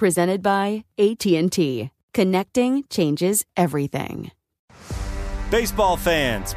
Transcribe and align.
Presented 0.00 0.40
by 0.40 0.86
AT&T. 0.98 1.90
Connecting 2.14 2.84
changes 2.88 3.44
everything. 3.54 4.30
Baseball 5.50 5.98
fans, 5.98 6.56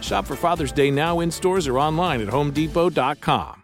Shop 0.00 0.26
for 0.26 0.36
Father's 0.36 0.72
Day 0.72 0.90
now 0.90 1.20
in 1.20 1.30
stores 1.30 1.66
or 1.66 1.78
online 1.78 2.20
at 2.20 2.28
homedepot.com. 2.28 3.62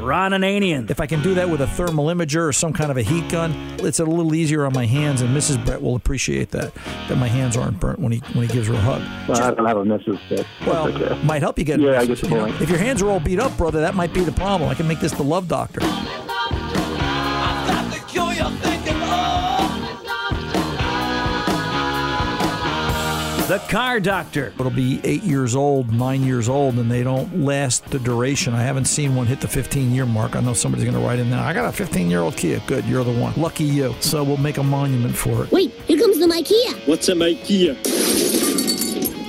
Ron 0.00 0.32
and 0.32 0.44
Ananian. 0.44 0.90
If 0.90 1.00
I 1.00 1.06
can 1.06 1.22
do 1.22 1.34
that 1.34 1.50
with 1.50 1.60
a 1.60 1.66
thermal 1.66 2.06
imager 2.06 2.48
or 2.48 2.52
some 2.52 2.72
kind 2.72 2.90
of 2.90 2.96
a 2.96 3.02
heat 3.02 3.28
gun, 3.30 3.52
it's 3.80 3.98
a 3.98 4.04
little 4.04 4.34
easier 4.34 4.64
on 4.64 4.72
my 4.72 4.86
hands, 4.86 5.20
and 5.20 5.36
Mrs. 5.36 5.64
Brett 5.64 5.82
will 5.82 5.96
appreciate 5.96 6.50
that 6.52 6.72
that 7.08 7.18
my 7.18 7.28
hands 7.28 7.56
aren't 7.56 7.80
burnt 7.80 7.98
when 7.98 8.12
he 8.12 8.18
when 8.32 8.46
he 8.46 8.52
gives 8.52 8.68
her 8.68 8.74
a 8.74 8.78
hug. 8.78 9.02
Well, 9.28 9.42
I 9.42 9.54
don't 9.54 9.66
have 9.66 9.76
a 9.76 9.84
Mrs. 9.84 10.18
Brett. 10.28 10.46
Well, 10.66 10.88
okay. 10.88 11.20
might 11.24 11.42
help 11.42 11.58
you 11.58 11.64
get. 11.64 11.80
Yeah, 11.80 11.90
a 11.90 12.00
I 12.00 12.04
Mrs., 12.04 12.08
get 12.08 12.20
the 12.20 12.28
you 12.28 12.34
know. 12.36 12.46
If 12.46 12.68
your 12.68 12.78
hands 12.78 13.02
are 13.02 13.10
all 13.10 13.20
beat 13.20 13.40
up, 13.40 13.56
brother, 13.56 13.80
that 13.80 13.94
might 13.94 14.12
be 14.12 14.22
the 14.22 14.32
problem. 14.32 14.70
I 14.70 14.74
can 14.74 14.86
make 14.86 15.00
this 15.00 15.12
the 15.12 15.24
love 15.24 15.48
doctor. 15.48 15.80
The 23.48 23.60
Car 23.60 23.98
Doctor. 23.98 24.48
It'll 24.58 24.68
be 24.68 25.00
eight 25.04 25.22
years 25.22 25.56
old, 25.56 25.90
nine 25.90 26.22
years 26.22 26.50
old, 26.50 26.74
and 26.74 26.90
they 26.90 27.02
don't 27.02 27.46
last 27.46 27.82
the 27.86 27.98
duration. 27.98 28.52
I 28.52 28.62
haven't 28.62 28.84
seen 28.84 29.14
one 29.14 29.26
hit 29.26 29.40
the 29.40 29.48
15 29.48 29.94
year 29.94 30.04
mark. 30.04 30.36
I 30.36 30.40
know 30.40 30.52
somebody's 30.52 30.84
going 30.84 30.98
to 30.98 31.00
write 31.00 31.18
in 31.18 31.30
there. 31.30 31.40
I 31.40 31.54
got 31.54 31.64
a 31.64 31.72
15 31.72 32.10
year 32.10 32.20
old 32.20 32.36
Kia. 32.36 32.60
Good, 32.66 32.84
you're 32.84 33.04
the 33.04 33.18
one. 33.18 33.32
Lucky 33.40 33.64
you. 33.64 33.94
So 34.00 34.22
we'll 34.22 34.36
make 34.36 34.58
a 34.58 34.62
monument 34.62 35.16
for 35.16 35.44
it. 35.44 35.50
Wait, 35.50 35.72
here 35.86 35.98
comes 35.98 36.18
the 36.18 36.26
IKEA. 36.26 36.86
What's 36.86 37.08
a 37.08 37.14
IKEA? 37.14 37.74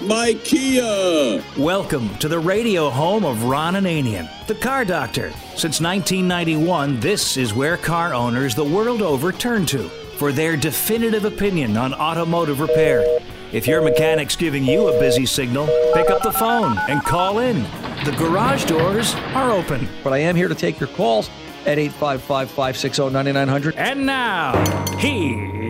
IKEA! 0.09 1.57
Welcome 1.57 2.09
to 2.17 2.27
the 2.27 2.39
radio 2.39 2.89
home 2.89 3.23
of 3.23 3.45
Ron 3.45 3.75
Ananian, 3.75 4.27
the 4.47 4.55
Car 4.55 4.83
Doctor. 4.83 5.31
Since 5.55 5.79
1991, 5.79 6.99
this 6.99 7.37
is 7.37 7.53
where 7.53 7.77
car 7.77 8.13
owners 8.13 8.53
the 8.53 8.65
world 8.65 9.01
over 9.01 9.31
turn 9.31 9.65
to 9.67 9.87
for 10.17 10.33
their 10.33 10.57
definitive 10.57 11.23
opinion 11.23 11.77
on 11.77 11.93
automotive 11.93 12.59
repair. 12.59 13.05
If 13.51 13.65
your 13.67 13.81
mechanic's 13.81 14.35
giving 14.35 14.63
you 14.63 14.89
a 14.89 14.99
busy 14.99 15.25
signal, 15.25 15.65
pick 15.93 16.09
up 16.11 16.21
the 16.21 16.31
phone 16.31 16.77
and 16.87 17.03
call 17.03 17.39
in. 17.39 17.63
The 18.05 18.15
garage 18.17 18.65
doors 18.65 19.15
are 19.33 19.51
open. 19.51 19.87
But 20.03 20.13
I 20.13 20.19
am 20.19 20.35
here 20.35 20.47
to 20.47 20.53
take 20.55 20.79
your 20.79 20.89
calls 20.89 21.29
at 21.65 21.79
855 21.79 22.49
560 22.51 23.09
9900. 23.09 23.75
And 23.75 24.05
now, 24.05 24.53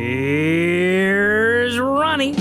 here's 0.10 1.80
Ronnie. 1.80 2.36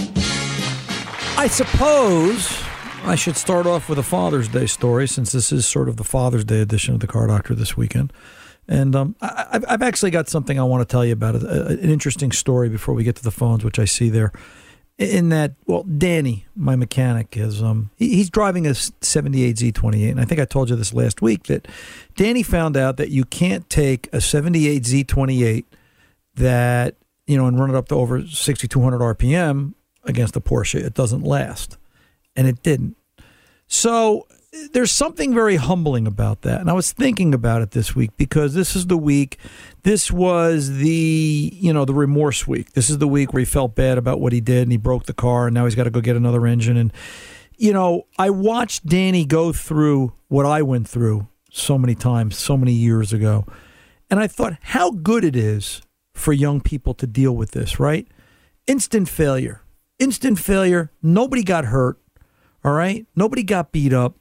I 1.37 1.47
suppose 1.49 2.61
I 3.05 3.15
should 3.15 3.37
start 3.37 3.65
off 3.67 3.89
with 3.89 3.99
a 4.01 4.03
Father's 4.03 4.49
Day 4.49 4.67
story 4.67 5.07
since 5.07 5.31
this 5.31 5.53
is 5.53 5.65
sort 5.67 5.89
of 5.89 5.97
the 5.97 6.05
Father's 6.05 6.45
Day 6.45 6.61
edition 6.61 6.95
of 6.95 7.01
the 7.01 7.07
Car 7.07 7.29
Doctor 7.29 7.55
this 7.55 7.77
weekend. 7.77 8.13
And 8.67 8.97
um, 8.97 9.15
I, 9.23 9.47
I've- 9.53 9.67
I've 9.69 9.83
actually 9.83 10.11
got 10.11 10.29
something 10.29 10.59
I 10.59 10.65
want 10.65 10.87
to 10.87 10.93
tell 10.93 11.05
you 11.07 11.13
about, 11.13 11.37
a, 11.37 11.67
an 11.69 11.79
interesting 11.79 12.33
story 12.33 12.69
before 12.69 12.93
we 12.95 13.05
get 13.05 13.15
to 13.17 13.23
the 13.23 13.31
phones, 13.31 13.65
which 13.65 13.79
I 13.79 13.85
see 13.85 14.11
there. 14.11 14.33
In 14.99 15.29
that, 15.29 15.53
well, 15.67 15.85
Danny, 15.85 16.47
my 16.57 16.75
mechanic, 16.75 17.37
is 17.37 17.63
um, 17.63 17.91
he, 17.95 18.17
he's 18.17 18.31
driving 18.31 18.67
a 18.67 18.75
78 18.75 19.55
Z28, 19.55 20.11
and 20.11 20.21
I 20.21 20.25
think 20.25 20.41
I 20.41 20.45
told 20.45 20.71
you 20.71 20.77
this 20.77 20.93
last 20.93 21.23
week 21.23 21.45
that 21.45 21.69
Danny 22.17 22.43
found 22.43 22.77
out 22.77 22.97
that 22.97 23.11
you 23.11 23.25
can't 23.25 23.69
take 23.71 24.09
a 24.13 24.21
78 24.21 24.83
Z28 24.83 25.65
that 26.35 26.97
you 27.29 27.37
know 27.37 27.47
and 27.47 27.61
run 27.61 27.71
it 27.71 27.77
up 27.77 27.89
to 27.89 27.95
over 27.95 28.27
6200 28.27 28.99
rpm 29.17 29.75
against 30.05 30.35
a 30.35 30.41
Porsche. 30.41 30.83
It 30.83 30.95
doesn't 30.95 31.23
last, 31.23 31.77
and 32.35 32.49
it 32.49 32.63
didn't. 32.65 32.97
So 33.69 34.27
there's 34.73 34.93
something 34.93 35.35
very 35.35 35.57
humbling 35.57 36.07
about 36.07 36.43
that. 36.43 36.61
And 36.61 36.71
I 36.71 36.73
was 36.73 36.93
thinking 36.93 37.35
about 37.35 37.63
it 37.63 37.73
this 37.73 37.95
week 37.95 38.11
because 38.17 38.55
this 38.55 38.75
is 38.75 38.87
the 38.87 38.97
week 38.97 39.39
this 39.83 40.11
was 40.11 40.77
the, 40.79 41.51
you 41.55 41.73
know, 41.73 41.85
the 41.85 41.95
remorse 41.95 42.47
week. 42.47 42.73
This 42.73 42.91
is 42.91 42.99
the 42.99 43.09
week 43.09 43.33
where 43.33 43.41
he 43.41 43.47
felt 43.47 43.75
bad 43.75 43.99
about 43.99 44.21
what 44.21 44.33
he 44.33 44.41
did 44.41 44.63
and 44.63 44.73
he 44.73 44.79
broke 44.79 45.05
the 45.05 45.13
car 45.13 45.47
and 45.47 45.55
now 45.55 45.65
he's 45.65 45.75
got 45.75 45.85
to 45.85 45.91
go 45.91 46.01
get 46.01 46.17
another 46.17 46.47
engine 46.47 46.77
and 46.77 46.93
you 47.59 47.73
know, 47.73 48.07
I 48.17 48.31
watched 48.31 48.87
Danny 48.87 49.25
go 49.25 49.53
through 49.53 50.13
what 50.29 50.47
I 50.47 50.63
went 50.63 50.89
through 50.89 51.27
so 51.51 51.77
many 51.77 51.97
times, 51.97 52.39
so 52.39 52.57
many 52.57 52.73
years 52.73 53.13
ago. 53.13 53.47
And 54.09 54.21
I 54.21 54.29
thought 54.29 54.55
how 54.61 54.93
good 54.93 55.25
it 55.25 55.35
is 55.35 55.83
for 56.15 56.33
young 56.33 56.61
people 56.61 56.95
to 56.95 57.07
deal 57.07 57.35
with 57.35 57.51
this, 57.51 57.81
right? 57.81 58.07
Instant 58.69 59.09
failure. 59.09 59.63
Instant 59.99 60.39
failure. 60.39 60.93
Nobody 61.03 61.43
got 61.43 61.65
hurt. 61.65 61.99
All 62.65 62.73
right. 62.73 63.07
Nobody 63.17 63.43
got 63.43 63.73
beat 63.73 63.93
up. 63.93 64.18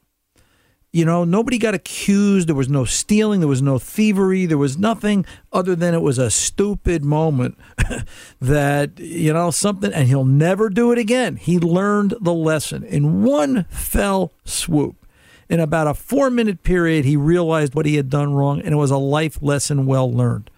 You 0.93 1.03
know, 1.03 1.25
nobody 1.25 1.57
got 1.57 1.73
accused. 1.73 2.47
There 2.47 2.55
was 2.55 2.69
no 2.69 2.85
stealing. 2.85 3.41
There 3.41 3.49
was 3.49 3.61
no 3.61 3.77
thievery. 3.77 4.45
There 4.45 4.57
was 4.57 4.77
nothing 4.77 5.25
other 5.51 5.75
than 5.75 5.93
it 5.93 6.01
was 6.01 6.17
a 6.17 6.31
stupid 6.31 7.03
moment 7.03 7.57
that, 8.41 8.97
you 8.97 9.33
know, 9.33 9.51
something, 9.51 9.91
and 9.91 10.07
he'll 10.07 10.25
never 10.25 10.69
do 10.69 10.91
it 10.91 10.97
again. 10.97 11.35
He 11.35 11.59
learned 11.59 12.15
the 12.21 12.33
lesson 12.33 12.83
in 12.83 13.23
one 13.23 13.65
fell 13.65 14.31
swoop. 14.45 15.05
In 15.49 15.59
about 15.59 15.87
a 15.87 15.93
four 15.93 16.29
minute 16.29 16.63
period, 16.63 17.05
he 17.05 17.15
realized 17.15 17.73
what 17.73 17.85
he 17.85 17.95
had 17.95 18.09
done 18.09 18.33
wrong, 18.33 18.59
and 18.61 18.73
it 18.73 18.77
was 18.77 18.91
a 18.91 18.97
life 18.97 19.41
lesson 19.41 19.85
well 19.85 20.11
learned. 20.11 20.49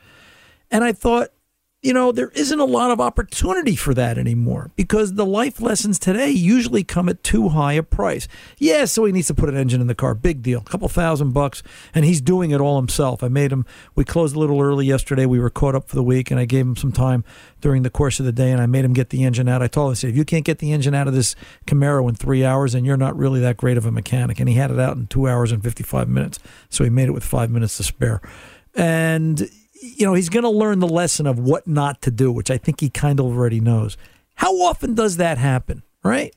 And 0.72 0.84
I 0.84 0.94
thought, 0.94 1.30
you 1.82 1.94
know, 1.94 2.12
there 2.12 2.30
isn't 2.32 2.60
a 2.60 2.66
lot 2.66 2.92
of 2.92 3.00
opportunity 3.00 3.76
for 3.78 3.94
that 3.94 4.18
anymore 4.18 4.70
because 4.76 5.14
the 5.14 5.26
life 5.26 5.62
lessons 5.62 5.98
today 5.98 6.30
usually 6.30 6.84
come 6.84 7.08
at 7.08 7.24
too 7.24 7.50
high 7.50 7.74
a 7.74 7.84
price. 7.84 8.28
Yeah, 8.58 8.84
so 8.84 9.06
he 9.06 9.14
needs 9.14 9.28
to 9.28 9.34
put 9.34 9.48
an 9.48 9.56
engine 9.56 9.80
in 9.80 9.88
the 9.88 9.96
car. 9.96 10.14
Big 10.14 10.42
deal. 10.42 10.60
A 10.60 10.64
couple 10.70 10.90
thousand 10.90 11.32
bucks. 11.32 11.64
And 11.96 12.04
he's 12.04 12.20
doing 12.20 12.52
it 12.52 12.60
all 12.60 12.76
himself. 12.76 13.24
I 13.24 13.30
made 13.30 13.54
him, 13.54 13.66
we 13.96 14.04
closed 14.04 14.36
a 14.36 14.40
little 14.40 14.60
early 14.60 14.88
yesterday. 14.88 15.26
We 15.26 15.40
were 15.40 15.50
caught 15.50 15.74
up 15.74 15.88
for 15.88 15.96
the 15.96 16.04
week 16.04 16.32
and 16.32 16.40
I 16.40 16.44
gave 16.44 16.66
him 16.66 16.76
some 16.76 16.92
time 16.92 17.24
during 17.62 17.84
the 17.84 17.90
course 17.90 18.20
of 18.20 18.26
the 18.26 18.34
day 18.34 18.52
and 18.52 18.62
I 18.62 18.66
made 18.66 18.84
him 18.84 18.94
get 18.94 19.10
the 19.10 19.24
engine 19.24 19.48
out. 19.48 19.62
I 19.62 19.68
told 19.68 19.88
him, 19.88 19.92
I 19.92 19.96
said, 19.96 20.10
if 20.10 20.18
you 20.18 20.26
can't 20.26 20.44
get 20.44 20.60
the 20.60 20.74
engine 20.74 20.94
out 20.94 21.08
of 21.08 21.14
this 21.14 21.34
Camaro 21.66 22.10
in 22.10 22.16
three 22.16 22.44
hours, 22.44 22.74
then 22.74 22.84
you're 22.84 22.98
not 22.98 23.18
really 23.18 23.40
that 23.40 23.56
great 23.56 23.78
of 23.78 23.86
a 23.86 23.92
mechanic. 23.92 24.42
And 24.42 24.50
he 24.50 24.56
had 24.56 24.70
it 24.70 24.80
out 24.82 24.98
in 24.98 25.08
two 25.08 25.30
hours 25.30 25.54
and 25.54 25.64
55 25.64 26.10
minutes. 26.10 26.40
So 26.68 26.84
he 26.84 26.90
made 26.90 27.08
it 27.08 27.14
with 27.14 27.24
five 27.24 27.50
minutes 27.50 27.78
to 27.78 27.84
spare. 27.84 28.22
And 28.76 29.50
you 29.82 30.06
know, 30.06 30.14
he's 30.14 30.30
going 30.30 30.44
to 30.44 30.50
learn 30.50 30.80
the 30.80 30.88
lesson 30.88 31.28
of 31.28 31.40
what 31.40 31.68
not 31.68 32.02
to 32.04 32.12
do, 32.12 32.32
which 32.32 32.52
I 32.52 32.58
think 32.58 32.82
he 32.82 32.90
kind 32.90 33.20
of 33.20 33.26
already 33.26 33.60
knows. 33.60 33.98
How 34.36 34.54
often 34.62 34.94
does 34.94 35.18
that 35.18 35.38
happen, 35.38 35.84
right? 36.04 36.34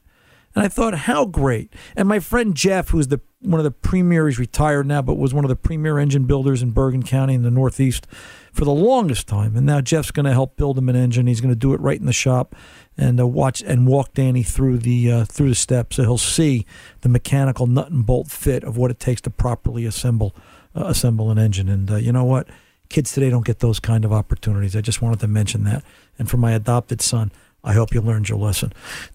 And 0.54 0.64
I 0.64 0.68
thought, 0.68 0.94
how 0.94 1.24
great. 1.24 1.72
And 1.96 2.08
my 2.08 2.18
friend 2.18 2.54
Jeff, 2.54 2.90
who's 2.90 3.08
the 3.08 3.20
one 3.40 3.58
of 3.58 3.64
the 3.64 3.72
premier, 3.72 4.28
he's 4.28 4.38
retired 4.38 4.86
now, 4.86 5.02
but 5.02 5.14
was 5.14 5.34
one 5.34 5.44
of 5.44 5.48
the 5.48 5.56
premier 5.56 5.98
engine 5.98 6.26
builders 6.26 6.62
in 6.62 6.70
Bergen 6.70 7.02
County 7.02 7.34
in 7.34 7.42
the 7.42 7.50
Northeast 7.50 8.06
for 8.52 8.64
the 8.64 8.70
longest 8.70 9.26
time. 9.26 9.56
And 9.56 9.66
now 9.66 9.80
Jeff's 9.80 10.12
going 10.12 10.26
to 10.26 10.32
help 10.32 10.56
build 10.56 10.78
him 10.78 10.88
an 10.88 10.94
engine. 10.94 11.26
He's 11.26 11.40
going 11.40 11.52
to 11.52 11.58
do 11.58 11.74
it 11.74 11.80
right 11.80 11.98
in 11.98 12.06
the 12.06 12.12
shop 12.12 12.54
and 12.96 13.18
uh, 13.18 13.26
watch 13.26 13.62
and 13.62 13.86
walk 13.86 14.14
Danny 14.14 14.42
through 14.42 14.78
the 14.78 15.10
uh, 15.10 15.24
through 15.24 15.48
the 15.48 15.54
steps, 15.54 15.96
so 15.96 16.02
he'll 16.02 16.18
see 16.18 16.66
the 17.00 17.08
mechanical 17.08 17.66
nut 17.66 17.90
and 17.90 18.04
bolt 18.04 18.30
fit 18.30 18.62
of 18.64 18.76
what 18.76 18.90
it 18.90 19.00
takes 19.00 19.20
to 19.22 19.30
properly 19.30 19.86
assemble 19.86 20.34
uh, 20.76 20.84
assemble 20.84 21.30
an 21.30 21.38
engine. 21.38 21.68
And 21.68 21.90
uh, 21.90 21.96
you 21.96 22.12
know 22.12 22.24
what? 22.24 22.48
Kids 22.92 23.12
today 23.12 23.30
don't 23.30 23.44
get 23.44 23.58
those 23.58 23.80
kind 23.80 24.04
of 24.04 24.12
opportunities. 24.12 24.76
I 24.76 24.80
just 24.80 25.02
wanted 25.02 25.20
to 25.20 25.28
mention 25.28 25.64
that. 25.64 25.82
And 26.18 26.30
for 26.30 26.36
my 26.36 26.52
adopted 26.52 27.00
son, 27.00 27.32
I 27.64 27.72
hope 27.74 27.94
you 27.94 28.00
learned 28.00 28.28
your 28.28 28.38
lesson, 28.38 28.72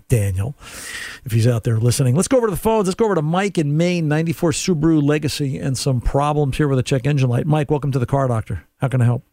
Daniel, 0.08 0.56
if 1.26 1.32
he's 1.32 1.48
out 1.48 1.64
there 1.64 1.78
listening. 1.78 2.16
Let's 2.16 2.30
go 2.30 2.38
over 2.38 2.48
to 2.48 2.52
the 2.52 2.58
phones. 2.58 2.88
Let's 2.88 2.96
go 2.96 3.06
over 3.06 3.16
to 3.16 3.22
Mike 3.22 3.58
in 3.58 3.76
Maine, 3.76 4.08
94 4.08 4.52
Subaru 4.52 5.04
Legacy, 5.04 5.58
and 5.58 5.78
some 5.78 6.00
problems 6.00 6.58
here 6.58 6.68
with 6.68 6.80
a 6.80 6.84
check 6.84 7.06
engine 7.06 7.30
light. 7.30 7.46
Mike, 7.46 7.70
welcome 7.70 7.92
to 7.92 8.00
the 8.00 8.06
car 8.06 8.28
doctor. 8.28 8.64
How 8.78 8.88
can 8.88 9.02
I 9.02 9.06
help? 9.06 9.24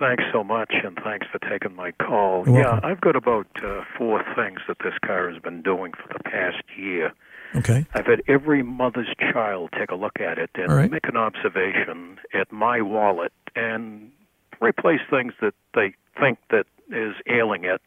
Thanks 0.00 0.24
so 0.32 0.42
much, 0.42 0.72
and 0.82 0.98
thanks 1.04 1.26
for 1.30 1.38
taking 1.48 1.76
my 1.76 1.92
call. 1.92 2.48
Yeah. 2.48 2.80
I've 2.82 3.00
got 3.00 3.16
about 3.16 3.46
uh, 3.62 3.82
four 3.96 4.24
things 4.34 4.60
that 4.66 4.78
this 4.82 4.94
car 5.04 5.30
has 5.30 5.40
been 5.40 5.62
doing 5.62 5.92
for 5.92 6.12
the 6.12 6.24
past 6.24 6.64
year. 6.76 7.12
Okay. 7.54 7.86
I've 7.94 8.06
had 8.06 8.22
every 8.28 8.62
mother's 8.62 9.08
child 9.18 9.70
take 9.78 9.90
a 9.90 9.96
look 9.96 10.20
at 10.20 10.38
it 10.38 10.50
and 10.54 10.72
right. 10.72 10.90
make 10.90 11.08
an 11.08 11.16
observation 11.16 12.18
at 12.32 12.52
my 12.52 12.80
wallet 12.80 13.32
and 13.56 14.12
replace 14.60 15.00
things 15.10 15.32
that 15.40 15.54
they 15.74 15.94
think 16.18 16.38
that 16.50 16.66
is 16.90 17.14
ailing 17.26 17.64
it. 17.64 17.80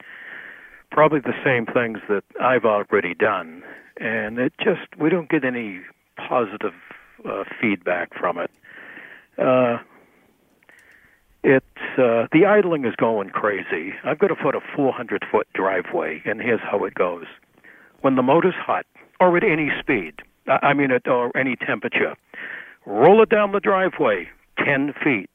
Probably 0.91 1.19
the 1.19 1.35
same 1.43 1.65
things 1.65 1.99
that 2.09 2.23
I've 2.39 2.65
already 2.65 3.15
done, 3.15 3.63
and 3.97 4.37
it 4.37 4.53
just 4.59 4.81
we 4.97 5.09
don't 5.09 5.29
get 5.29 5.43
any 5.43 5.81
positive 6.17 6.73
uh, 7.25 7.43
feedback 7.59 8.13
from 8.13 8.37
it. 8.37 8.51
Uh, 9.37 9.79
it's 11.43 11.65
uh, 11.97 12.27
the 12.31 12.45
idling 12.47 12.85
is 12.85 12.95
going 12.95 13.29
crazy. 13.29 13.93
I've 14.03 14.19
got 14.19 14.27
to 14.27 14.35
put 14.35 14.55
a 14.55 14.61
400 14.75 15.25
foot 15.31 15.47
driveway, 15.53 16.21
and 16.25 16.39
here's 16.39 16.61
how 16.61 16.85
it 16.85 16.93
goes: 16.93 17.25
when 18.01 18.15
the 18.15 18.21
motor's 18.21 18.55
hot, 18.55 18.85
or 19.23 19.37
at 19.37 19.43
any 19.43 19.69
speed, 19.79 20.21
I 20.47 20.73
mean 20.73 20.91
at 20.91 21.07
or 21.07 21.35
any 21.37 21.55
temperature, 21.55 22.15
roll 22.85 23.23
it 23.23 23.29
down 23.29 23.53
the 23.53 23.61
driveway 23.61 24.27
10 24.63 24.93
feet. 25.01 25.29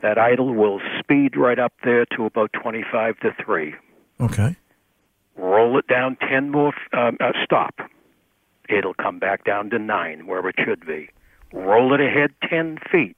That 0.00 0.16
idle 0.16 0.54
will 0.54 0.80
speed 1.00 1.36
right 1.36 1.58
up 1.58 1.72
there 1.82 2.06
to 2.16 2.24
about 2.24 2.52
25 2.52 3.18
to 3.18 3.34
three. 3.44 3.74
Okay. 4.20 4.56
Roll 5.36 5.76
it 5.76 5.88
down 5.88 6.16
10 6.28 6.50
more. 6.50 6.72
Um, 6.92 7.16
uh, 7.20 7.32
stop. 7.44 7.74
It'll 8.68 8.94
come 8.94 9.18
back 9.18 9.44
down 9.44 9.70
to 9.70 9.78
nine 9.78 10.26
where 10.28 10.48
it 10.48 10.54
should 10.64 10.86
be. 10.86 11.10
Roll 11.52 11.92
it 11.94 12.00
ahead 12.00 12.30
10 12.48 12.78
feet. 12.92 13.16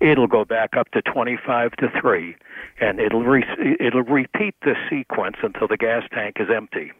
It'll 0.00 0.26
go 0.26 0.44
back 0.44 0.76
up 0.76 0.90
to 0.90 1.00
25 1.00 1.72
to 1.76 1.88
3, 1.98 2.36
and 2.80 3.00
it'll, 3.00 3.22
re- 3.22 3.76
it'll 3.80 4.02
repeat 4.02 4.54
this 4.62 4.76
sequence 4.90 5.36
until 5.42 5.66
the 5.66 5.78
gas 5.78 6.02
tank 6.12 6.36
is 6.38 6.48
empty. 6.54 6.92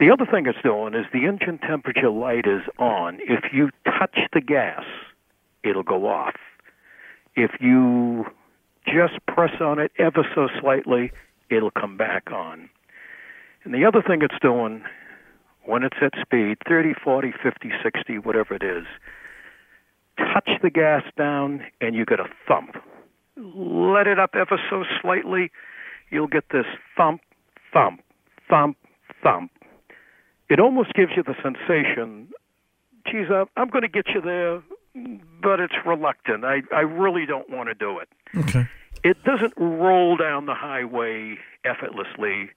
The 0.00 0.10
other 0.10 0.26
thing 0.26 0.46
it's 0.46 0.58
doing 0.62 0.94
is 0.94 1.06
the 1.12 1.26
engine 1.26 1.58
temperature 1.58 2.10
light 2.10 2.46
is 2.46 2.62
on. 2.78 3.18
If 3.20 3.52
you 3.52 3.70
touch 3.84 4.18
the 4.32 4.40
gas, 4.40 4.84
it'll 5.62 5.84
go 5.84 6.08
off. 6.08 6.34
If 7.36 7.52
you 7.60 8.26
just 8.86 9.24
press 9.26 9.60
on 9.60 9.78
it 9.78 9.92
ever 9.98 10.26
so 10.34 10.48
slightly, 10.60 11.12
it'll 11.48 11.70
come 11.70 11.96
back 11.96 12.30
on. 12.32 12.68
And 13.64 13.72
the 13.72 13.84
other 13.84 14.02
thing 14.02 14.20
it's 14.22 14.38
doing 14.42 14.82
when 15.64 15.82
it's 15.82 15.96
at 16.02 16.12
speed 16.20 16.58
30, 16.68 16.94
40, 17.02 17.32
50, 17.42 17.70
60, 17.82 18.18
whatever 18.18 18.54
it 18.54 18.62
is, 18.62 18.84
touch 20.18 20.50
the 20.62 20.70
gas 20.70 21.02
down 21.16 21.62
and 21.80 21.94
you 21.94 22.04
get 22.04 22.20
a 22.20 22.26
thump. 22.46 22.76
Let 23.36 24.06
it 24.06 24.18
up 24.18 24.34
ever 24.34 24.60
so 24.70 24.84
slightly, 25.00 25.50
you'll 26.10 26.28
get 26.28 26.44
this 26.52 26.66
thump, 26.96 27.22
thump, 27.72 28.02
thump, 28.48 28.76
thump. 29.22 29.50
It 30.48 30.60
almost 30.60 30.92
gives 30.94 31.12
you 31.16 31.22
the 31.22 31.34
sensation, 31.42 32.28
geez, 33.10 33.26
I'm, 33.30 33.46
I'm 33.56 33.68
going 33.68 33.82
to 33.82 33.88
get 33.88 34.06
you 34.14 34.20
there, 34.20 34.62
but 35.42 35.60
it's 35.60 35.74
reluctant. 35.86 36.44
I, 36.44 36.62
I 36.74 36.80
really 36.80 37.26
don't 37.26 37.48
want 37.50 37.68
to 37.68 37.74
do 37.74 37.98
it 37.98 38.08
Okay. 38.36 38.66
it 39.02 39.22
doesn't 39.24 39.54
roll 39.56 40.16
down 40.16 40.46
the 40.46 40.54
highway 40.54 41.36
effortlessly 41.64 42.50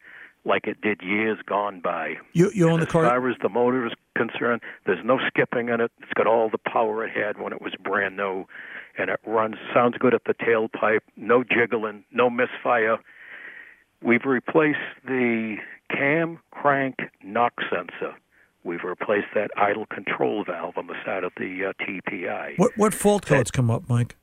like 0.45 0.65
it 0.67 0.79
did 0.81 1.01
years 1.01 1.37
gone 1.45 1.81
by. 1.81 2.15
You 2.33 2.51
you 2.53 2.69
own 2.69 2.79
the 2.79 2.85
car? 2.85 3.03
as 3.05 3.09
far 3.09 3.29
as 3.29 3.35
the 3.41 3.49
motor 3.49 3.85
is 3.85 3.91
concerned, 4.15 4.61
there's 4.85 5.03
no 5.03 5.19
skipping 5.27 5.67
in 5.69 5.81
it. 5.81 5.91
It's 6.01 6.13
got 6.13 6.25
all 6.25 6.49
the 6.49 6.57
power 6.57 7.05
it 7.05 7.11
had 7.15 7.37
when 7.41 7.51
it 7.51 7.61
was 7.61 7.73
brand 7.83 8.15
new, 8.15 8.45
and 8.97 9.09
it 9.09 9.19
runs 9.25 9.55
sounds 9.73 9.97
good 9.97 10.13
at 10.13 10.23
the 10.25 10.33
tailpipe. 10.33 11.01
No 11.17 11.43
jiggling, 11.43 12.05
no 12.13 12.29
misfire. 12.29 12.97
We've 14.01 14.25
replaced 14.25 14.77
the 15.05 15.57
cam 15.97 16.39
crank 16.51 16.95
knock 17.23 17.53
sensor. 17.71 18.15
We've 18.63 18.83
replaced 18.83 19.27
that 19.33 19.49
idle 19.55 19.85
control 19.85 20.43
valve 20.45 20.77
on 20.77 20.87
the 20.87 20.95
side 21.05 21.23
of 21.23 21.31
the 21.37 21.69
uh, 21.69 21.83
TPI. 21.83 22.57
What 22.57 22.71
what 22.75 22.93
fault 22.93 23.25
codes 23.25 23.51
come 23.51 23.71
up, 23.71 23.83
Mike? 23.87 24.15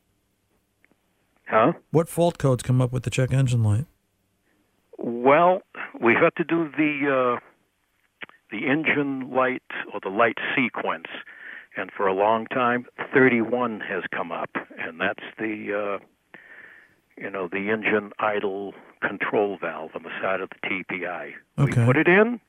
Huh? 1.46 1.72
What 1.90 2.08
fault 2.08 2.38
codes 2.38 2.62
come 2.62 2.80
up 2.80 2.92
with 2.92 3.04
the 3.04 3.10
check 3.10 3.32
engine 3.32 3.62
light? 3.62 3.86
Well, 4.98 5.62
we 6.00 6.14
have 6.14 6.34
to 6.34 6.44
do 6.44 6.70
the 6.76 7.36
uh, 7.36 7.40
the 8.50 8.66
engine 8.66 9.30
light 9.34 9.62
or 9.92 10.00
the 10.02 10.10
light 10.10 10.38
sequence, 10.54 11.06
and 11.76 11.90
for 11.96 12.06
a 12.06 12.14
long 12.14 12.46
time, 12.46 12.86
31 13.12 13.80
has 13.80 14.02
come 14.14 14.30
up, 14.30 14.50
and 14.78 15.00
that's 15.00 15.24
the 15.38 15.98
uh, 16.00 16.04
you 17.16 17.30
know 17.30 17.48
the 17.48 17.70
engine 17.70 18.12
idle 18.18 18.74
control 19.06 19.58
valve 19.60 19.90
on 19.94 20.02
the 20.02 20.10
side 20.20 20.40
of 20.40 20.48
the 20.50 20.68
TPI. 20.68 21.32
Okay. 21.58 21.80
We 21.80 21.86
put 21.86 21.96
it 21.96 22.08
in, 22.08 22.40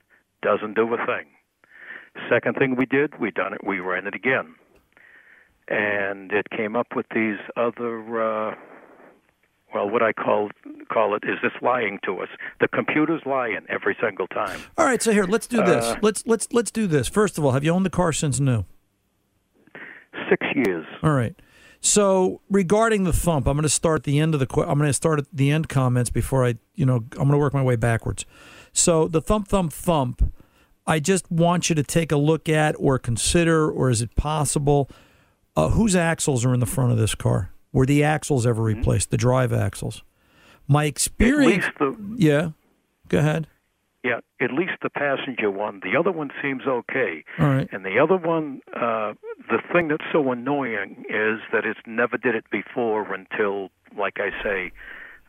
doesn't 0.42 0.76
do 0.76 0.94
a 0.94 0.98
thing. 0.98 1.26
Second 2.30 2.56
thing 2.58 2.76
we 2.76 2.86
did, 2.86 3.20
we 3.20 3.32
done 3.32 3.54
it, 3.54 3.62
we 3.66 3.80
ran 3.80 4.08
it 4.08 4.16
again, 4.16 4.56
and 5.68 6.32
it 6.32 6.50
came 6.50 6.76
up 6.76 6.88
with 6.96 7.06
these 7.14 7.38
other. 7.58 8.00
Uh, 8.22 8.56
well, 9.74 9.90
what 9.90 10.02
I 10.02 10.14
call 10.14 10.50
call 10.88 11.16
it 11.16 11.24
is 11.26 11.36
this 11.44 11.52
lying 11.62 12.00
to 12.06 12.22
us. 12.22 12.30
The 12.62 12.70
computer's 12.70 13.22
lying 13.26 13.66
every 13.68 13.98
single 14.02 14.28
time. 14.28 14.62
All 14.78 14.86
right, 14.86 15.02
so 15.02 15.12
here, 15.12 15.26
let's 15.26 15.48
do 15.48 15.58
this. 15.58 15.84
Uh, 15.84 15.96
let's 16.02 16.26
let's 16.26 16.48
let's 16.54 16.72
do 16.72 16.88
this. 16.88 17.10
First 17.10 17.38
of 17.38 17.44
all, 17.44 17.52
have 17.52 17.66
you 17.66 17.72
owned 17.72 17.86
the 17.86 17.90
car 17.90 18.14
since 18.14 18.40
new? 18.40 18.64
Six 20.30 20.48
years. 20.56 20.86
All 21.04 21.12
right. 21.12 21.36
So 21.86 22.42
regarding 22.50 23.04
the 23.04 23.14
thump, 23.14 23.48
I'm 23.48 23.56
going 23.56 23.62
to 23.64 23.70
start 23.70 24.00
at 24.00 24.04
the 24.06 24.18
end 24.20 24.34
of 24.34 24.40
the. 24.40 24.48
I'm 24.62 24.80
going 24.80 24.90
to 24.90 24.94
start 24.94 25.20
at 25.20 25.28
the 25.32 25.52
end 25.52 25.70
comments 25.70 26.10
before 26.10 26.44
I, 26.44 26.56
you 26.74 26.84
know, 26.84 26.96
I'm 26.96 27.10
going 27.28 27.32
to 27.32 27.38
work 27.38 27.54
my 27.54 27.62
way 27.62 27.76
backwards. 27.76 28.26
So 28.74 29.08
the 29.08 29.22
thump, 29.22 29.48
thump, 29.48 29.72
thump. 29.72 30.34
I 30.88 31.00
just 31.00 31.32
want 31.32 31.70
you 31.70 31.76
to 31.76 31.84
take 31.84 32.12
a 32.12 32.18
look 32.18 32.50
at 32.50 32.76
or 32.80 32.98
consider, 32.98 33.70
or 33.70 33.92
is 33.92 34.02
it 34.02 34.16
possible? 34.16 34.90
Uh, 35.56 35.70
whose 35.70 35.96
axles 35.96 36.44
are 36.44 36.56
in 36.56 36.60
the 36.60 36.66
front 36.66 36.92
of 36.92 36.98
this 36.98 37.14
car? 37.14 37.52
Were 37.72 37.86
the 37.86 38.04
axles 38.04 38.48
ever 38.48 38.64
replaced? 38.64 39.12
The 39.12 39.18
drive 39.18 39.54
axles. 39.54 40.02
My 40.68 40.86
At 40.86 40.90
experience. 40.90 41.66
least 41.66 41.78
the 41.78 42.16
Yeah. 42.18 42.50
Go 43.10 43.20
ahead. 43.20 43.46
Yeah, 44.06 44.20
at 44.40 44.54
least 44.54 44.74
the 44.84 44.90
passenger 44.92 45.50
one. 45.50 45.82
The 45.84 45.98
other 45.98 46.12
one 46.12 46.30
seems 46.40 46.68
okay. 46.68 47.24
All 47.40 47.48
right. 47.48 47.68
And 47.72 47.84
the 47.84 47.98
other 47.98 48.16
one, 48.16 48.62
uh, 48.76 49.14
the 49.50 49.58
thing 49.74 49.88
that's 49.88 50.04
so 50.14 50.32
annoying 50.32 51.06
is 51.10 51.40
that 51.52 51.66
it 51.66 51.78
never 51.88 52.16
did 52.16 52.36
it 52.36 52.46
before 52.52 53.12
until, 53.12 53.72
like 53.98 54.20
I 54.20 54.30
say, 54.44 54.72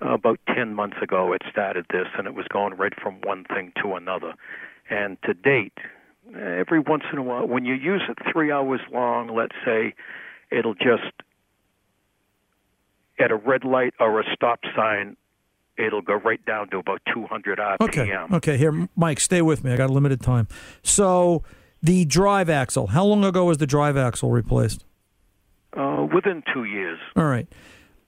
about 0.02 0.38
10 0.54 0.74
months 0.74 0.98
ago 1.00 1.32
it 1.32 1.40
started 1.50 1.86
this, 1.90 2.06
and 2.18 2.26
it 2.26 2.34
was 2.34 2.44
going 2.52 2.74
right 2.74 2.92
from 3.02 3.22
one 3.22 3.44
thing 3.44 3.72
to 3.82 3.94
another. 3.94 4.34
And 4.90 5.16
to 5.22 5.32
date, 5.32 5.78
every 6.34 6.80
once 6.80 7.04
in 7.10 7.16
a 7.16 7.22
while, 7.22 7.46
when 7.48 7.64
you 7.64 7.72
use 7.72 8.02
it 8.10 8.18
three 8.30 8.52
hours 8.52 8.80
long, 8.92 9.34
let's 9.34 9.56
say, 9.64 9.94
it'll 10.50 10.74
just, 10.74 11.14
at 13.18 13.30
a 13.30 13.36
red 13.36 13.64
light 13.64 13.94
or 13.98 14.20
a 14.20 14.24
stop 14.34 14.60
sign, 14.76 15.16
it'll 15.78 16.02
go 16.02 16.14
right 16.14 16.44
down 16.46 16.68
to 16.70 16.78
about 16.78 17.00
200 17.12 17.58
RPM. 17.58 17.80
Okay. 17.80 18.16
Okay. 18.36 18.56
Here, 18.56 18.88
Mike, 18.96 19.20
stay 19.20 19.42
with 19.42 19.64
me. 19.64 19.72
I 19.72 19.76
got 19.76 19.90
a 19.90 19.92
limited 19.92 20.20
time. 20.20 20.48
So, 20.82 21.42
the 21.82 22.04
drive 22.04 22.50
axle. 22.50 22.88
How 22.88 23.04
long 23.04 23.24
ago 23.24 23.44
was 23.44 23.58
the 23.58 23.66
drive 23.66 23.96
axle 23.96 24.30
replaced? 24.30 24.84
Uh, 25.76 26.06
within 26.12 26.42
two 26.52 26.64
years. 26.64 26.98
All 27.14 27.26
right. 27.26 27.46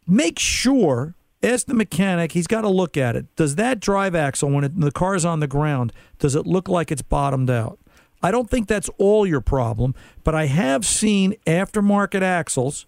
Make 0.06 0.38
sure. 0.38 1.14
Ask 1.40 1.66
the 1.66 1.74
mechanic. 1.74 2.32
He's 2.32 2.48
got 2.48 2.62
to 2.62 2.68
look 2.68 2.96
at 2.96 3.14
it. 3.14 3.26
Does 3.36 3.54
that 3.54 3.78
drive 3.78 4.16
axle, 4.16 4.50
when 4.50 4.64
it, 4.64 4.80
the 4.80 4.90
car's 4.90 5.24
on 5.24 5.38
the 5.38 5.46
ground, 5.46 5.92
does 6.18 6.34
it 6.34 6.46
look 6.46 6.68
like 6.68 6.90
it's 6.90 7.02
bottomed 7.02 7.48
out? 7.48 7.78
I 8.20 8.32
don't 8.32 8.50
think 8.50 8.66
that's 8.66 8.90
all 8.98 9.24
your 9.24 9.40
problem, 9.40 9.94
but 10.24 10.34
I 10.34 10.46
have 10.46 10.84
seen 10.84 11.36
aftermarket 11.46 12.22
axles 12.22 12.86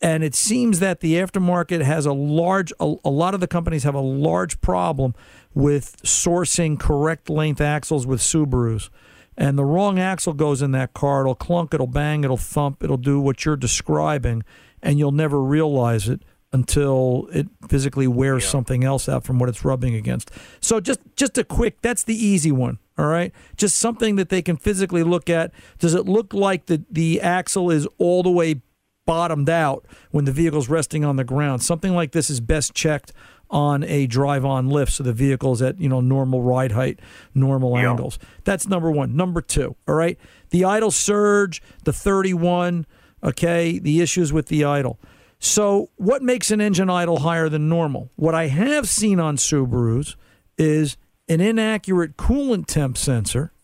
and 0.00 0.22
it 0.22 0.34
seems 0.34 0.80
that 0.80 1.00
the 1.00 1.14
aftermarket 1.14 1.82
has 1.82 2.06
a 2.06 2.12
large 2.12 2.72
a, 2.80 2.94
a, 3.04 3.10
lot 3.10 3.34
of 3.34 3.40
the 3.40 3.46
companies 3.46 3.84
have 3.84 3.94
a 3.94 4.00
large 4.00 4.60
problem 4.60 5.14
with 5.54 6.00
sourcing 6.02 6.78
correct 6.78 7.28
length 7.28 7.60
axles 7.60 8.06
with 8.06 8.20
Subarus. 8.20 8.90
And 9.36 9.56
the 9.56 9.64
wrong 9.64 9.98
axle 10.00 10.32
goes 10.32 10.62
in 10.62 10.72
that 10.72 10.94
car, 10.94 11.20
it'll 11.22 11.36
clunk, 11.36 11.72
it'll 11.72 11.86
bang, 11.86 12.24
it'll 12.24 12.36
thump, 12.36 12.82
it'll 12.82 12.96
do 12.96 13.20
what 13.20 13.44
you're 13.44 13.56
describing, 13.56 14.42
and 14.82 14.98
you'll 14.98 15.12
never 15.12 15.40
realize 15.40 16.08
it 16.08 16.22
until 16.52 17.28
it 17.32 17.46
physically 17.68 18.08
wears 18.08 18.42
yeah. 18.42 18.50
something 18.50 18.82
else 18.82 19.08
out 19.08 19.22
from 19.22 19.38
what 19.38 19.48
it's 19.48 19.64
rubbing 19.64 19.94
against. 19.94 20.30
So 20.60 20.80
just 20.80 21.00
just 21.14 21.38
a 21.38 21.44
quick 21.44 21.80
that's 21.82 22.04
the 22.04 22.14
easy 22.14 22.50
one, 22.50 22.78
all 22.96 23.06
right? 23.06 23.32
Just 23.56 23.76
something 23.76 24.16
that 24.16 24.28
they 24.28 24.42
can 24.42 24.56
physically 24.56 25.02
look 25.02 25.28
at. 25.28 25.52
Does 25.78 25.94
it 25.94 26.06
look 26.06 26.32
like 26.32 26.66
the 26.66 26.84
the 26.90 27.20
axle 27.20 27.70
is 27.70 27.86
all 27.98 28.22
the 28.22 28.30
way 28.30 28.62
bottomed 29.08 29.48
out 29.48 29.86
when 30.10 30.26
the 30.26 30.32
vehicle's 30.32 30.68
resting 30.68 31.02
on 31.02 31.16
the 31.16 31.24
ground. 31.24 31.62
Something 31.62 31.94
like 31.94 32.12
this 32.12 32.28
is 32.28 32.40
best 32.40 32.74
checked 32.74 33.14
on 33.48 33.82
a 33.84 34.06
drive 34.06 34.44
on 34.44 34.68
lift 34.68 34.92
so 34.92 35.02
the 35.02 35.14
vehicle's 35.14 35.62
at 35.62 35.80
you 35.80 35.88
know 35.88 36.02
normal 36.02 36.42
ride 36.42 36.72
height 36.72 37.00
normal 37.34 37.74
yep. 37.78 37.88
angles. 37.88 38.18
That's 38.44 38.68
number 38.68 38.90
one. 38.90 39.16
Number 39.16 39.40
two 39.40 39.74
all 39.88 39.94
right? 39.94 40.18
The 40.50 40.66
idle 40.66 40.90
surge 40.90 41.62
the 41.84 41.92
31 41.92 42.84
okay 43.24 43.78
the 43.78 44.02
issues 44.02 44.30
with 44.30 44.48
the 44.48 44.64
idle. 44.64 45.00
So 45.38 45.88
what 45.96 46.20
makes 46.20 46.50
an 46.50 46.60
engine 46.60 46.90
idle 46.90 47.20
higher 47.20 47.48
than 47.48 47.66
normal? 47.66 48.10
What 48.16 48.34
i 48.34 48.48
have 48.48 48.86
seen 48.90 49.18
on 49.18 49.38
subarus 49.38 50.16
is 50.58 50.98
an 51.30 51.40
inaccurate 51.40 52.18
coolant 52.18 52.66
temp 52.66 52.98
sensor 52.98 53.54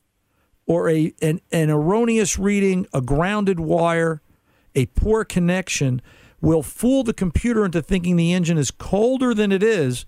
or 0.64 0.88
a 0.88 1.12
an, 1.20 1.42
an 1.52 1.68
erroneous 1.68 2.38
reading 2.38 2.86
a 2.94 3.02
grounded 3.02 3.60
wire 3.60 4.22
a 4.74 4.86
poor 4.86 5.24
connection 5.24 6.02
will 6.40 6.62
fool 6.62 7.02
the 7.02 7.14
computer 7.14 7.64
into 7.64 7.80
thinking 7.80 8.16
the 8.16 8.32
engine 8.32 8.58
is 8.58 8.70
colder 8.70 9.32
than 9.34 9.50
it 9.50 9.62
is 9.62 10.04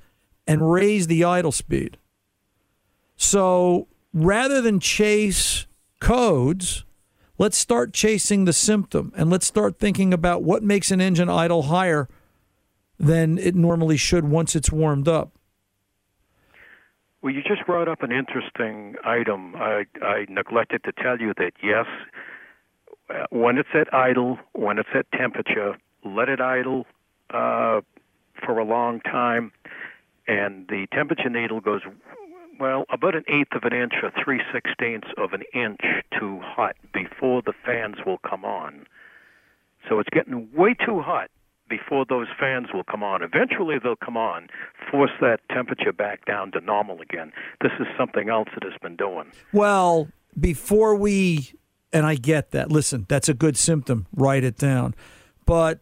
and 0.46 0.70
raise 0.70 1.06
the 1.06 1.24
idle 1.24 1.52
speed. 1.52 1.96
So 3.16 3.88
rather 4.12 4.60
than 4.60 4.78
chase 4.78 5.66
codes, 6.00 6.84
let's 7.38 7.56
start 7.56 7.92
chasing 7.92 8.44
the 8.44 8.52
symptom 8.52 9.12
and 9.16 9.30
let's 9.30 9.46
start 9.46 9.78
thinking 9.78 10.12
about 10.12 10.42
what 10.42 10.62
makes 10.62 10.90
an 10.90 11.00
engine 11.00 11.30
idle 11.30 11.62
higher 11.62 12.08
than 12.98 13.38
it 13.38 13.54
normally 13.54 13.96
should 13.96 14.24
once 14.24 14.54
it's 14.54 14.70
warmed 14.70 15.08
up. 15.08 15.32
Well, 17.22 17.34
you 17.34 17.42
just 17.42 17.66
brought 17.66 17.88
up 17.88 18.02
an 18.02 18.12
interesting 18.12 18.94
item. 19.04 19.56
I, 19.56 19.84
I 20.00 20.26
neglected 20.28 20.84
to 20.84 20.92
tell 20.92 21.18
you 21.18 21.32
that, 21.38 21.52
yes, 21.62 21.86
when 23.30 23.58
it's 23.58 23.68
at 23.74 23.92
idle, 23.94 24.38
when 24.52 24.78
it's 24.78 24.88
at 24.94 25.10
temperature, 25.12 25.76
let 26.04 26.28
it 26.28 26.40
idle 26.40 26.86
uh, 27.30 27.80
for 28.44 28.58
a 28.58 28.64
long 28.64 29.00
time, 29.00 29.52
and 30.28 30.66
the 30.68 30.86
temperature 30.92 31.30
needle 31.30 31.60
goes 31.60 31.82
well 32.58 32.84
about 32.90 33.14
an 33.14 33.24
eighth 33.28 33.52
of 33.54 33.64
an 33.64 33.72
inch 33.72 33.92
or 34.02 34.10
three 34.24 34.40
sixteenths 34.52 35.08
of 35.18 35.32
an 35.32 35.42
inch 35.52 35.80
too 36.18 36.40
hot 36.42 36.76
before 36.92 37.42
the 37.42 37.52
fans 37.64 37.96
will 38.06 38.18
come 38.18 38.44
on. 38.44 38.86
So 39.88 39.98
it's 40.00 40.08
getting 40.10 40.48
way 40.54 40.74
too 40.74 41.00
hot 41.00 41.30
before 41.68 42.04
those 42.08 42.28
fans 42.38 42.68
will 42.72 42.84
come 42.84 43.02
on. 43.02 43.22
Eventually 43.22 43.76
they'll 43.82 43.96
come 43.96 44.16
on, 44.16 44.48
force 44.90 45.10
that 45.20 45.40
temperature 45.50 45.92
back 45.92 46.24
down 46.24 46.52
to 46.52 46.60
normal 46.60 47.00
again. 47.00 47.32
This 47.60 47.72
is 47.78 47.86
something 47.98 48.28
else 48.28 48.48
that 48.54 48.62
has 48.62 48.78
been 48.80 48.96
doing. 48.96 49.32
Well, 49.52 50.08
before 50.38 50.94
we 50.94 51.52
and 51.96 52.04
I 52.04 52.14
get 52.14 52.50
that. 52.50 52.70
Listen, 52.70 53.06
that's 53.08 53.28
a 53.28 53.34
good 53.34 53.56
symptom. 53.56 54.06
Write 54.14 54.44
it 54.44 54.58
down. 54.58 54.94
But 55.46 55.80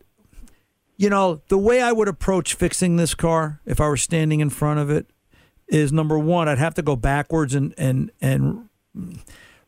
you 0.96 1.10
know, 1.10 1.42
the 1.48 1.58
way 1.58 1.82
I 1.82 1.90
would 1.90 2.06
approach 2.06 2.54
fixing 2.54 2.96
this 2.96 3.14
car 3.14 3.60
if 3.66 3.80
I 3.80 3.88
were 3.88 3.96
standing 3.96 4.38
in 4.38 4.48
front 4.48 4.78
of 4.78 4.90
it 4.90 5.10
is 5.66 5.92
number 5.92 6.16
one, 6.16 6.48
I'd 6.48 6.58
have 6.58 6.74
to 6.74 6.82
go 6.82 6.94
backwards 6.94 7.52
and 7.52 7.74
and 7.76 8.12
and 8.20 8.68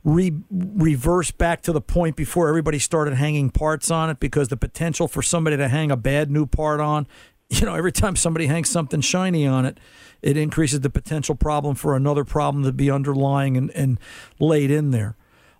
re- 0.04 0.40
reverse 0.50 1.32
back 1.32 1.62
to 1.62 1.72
the 1.72 1.80
point 1.80 2.14
before 2.14 2.48
everybody 2.48 2.78
started 2.78 3.14
hanging 3.14 3.50
parts 3.50 3.90
on 3.90 4.08
it 4.08 4.20
because 4.20 4.46
the 4.46 4.56
potential 4.56 5.08
for 5.08 5.22
somebody 5.22 5.56
to 5.56 5.66
hang 5.66 5.90
a 5.90 5.96
bad 5.96 6.30
new 6.30 6.46
part 6.46 6.78
on, 6.78 7.08
you 7.48 7.66
know, 7.66 7.74
every 7.74 7.92
time 7.92 8.14
somebody 8.14 8.46
hangs 8.46 8.70
something 8.70 9.00
shiny 9.00 9.48
on 9.48 9.66
it, 9.66 9.80
it 10.22 10.36
increases 10.36 10.80
the 10.82 10.90
potential 10.90 11.34
problem 11.34 11.74
for 11.74 11.96
another 11.96 12.24
problem 12.24 12.62
to 12.62 12.72
be 12.72 12.88
underlying 12.88 13.56
and, 13.56 13.70
and 13.72 13.98
laid 14.38 14.70
in 14.70 14.92
there. 14.92 15.16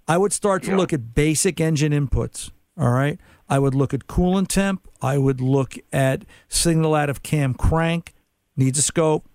I 0.09 0.19
would 0.19 0.33
start 0.33 0.63
to 0.65 0.71
yeah. 0.71 0.77
look 0.77 0.93
at 0.93 1.15
basic 1.15 1.61
engine 1.61 1.93
inputs. 1.93 2.51
All 2.79 2.91
right. 2.91 3.19
I 3.49 3.59
would 3.59 3.75
look 3.75 3.95
at 3.95 4.07
coolant 4.07 4.49
temp. 4.49 4.89
I 5.01 5.19
would 5.19 5.41
look 5.41 5.75
at 5.93 6.25
signal 6.49 6.95
out 6.95 7.11
of 7.11 7.23
cam 7.23 7.55
crank, 7.55 8.15
needs 8.57 8.79
a 8.79 8.83
scope. 8.83 9.29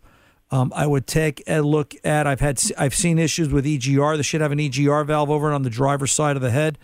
Um, 0.51 0.73
I 0.75 0.85
would 0.85 1.07
take 1.07 1.41
a 1.47 1.61
look 1.61 1.93
at. 2.03 2.27
I've 2.27 2.41
had 2.41 2.61
I've 2.77 2.93
seen 2.93 3.17
issues 3.17 3.49
with 3.49 3.65
EGR. 3.65 4.17
They 4.17 4.23
should 4.23 4.41
have 4.41 4.51
an 4.51 4.59
EGR 4.59 5.05
valve 5.05 5.29
over 5.29 5.49
it 5.49 5.55
on 5.55 5.63
the 5.63 5.69
driver's 5.69 6.11
side 6.11 6.35
of 6.35 6.41
the 6.41 6.51
head. 6.51 6.77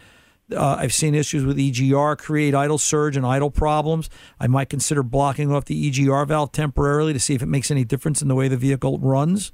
Uh, 0.49 0.77
I've 0.79 0.93
seen 0.93 1.13
issues 1.13 1.43
with 1.43 1.57
EGR 1.57 2.17
create 2.17 2.55
idle 2.55 2.77
surge 2.77 3.17
and 3.17 3.25
idle 3.25 3.51
problems. 3.51 4.09
I 4.39 4.47
might 4.47 4.69
consider 4.69 5.03
blocking 5.03 5.51
off 5.51 5.65
the 5.65 5.89
EGR 5.91 6.25
valve 6.25 6.53
temporarily 6.53 7.11
to 7.11 7.19
see 7.19 7.35
if 7.35 7.41
it 7.41 7.47
makes 7.47 7.69
any 7.69 7.83
difference 7.83 8.21
in 8.21 8.29
the 8.29 8.35
way 8.35 8.47
the 8.47 8.55
vehicle 8.55 8.99
runs. 8.99 9.51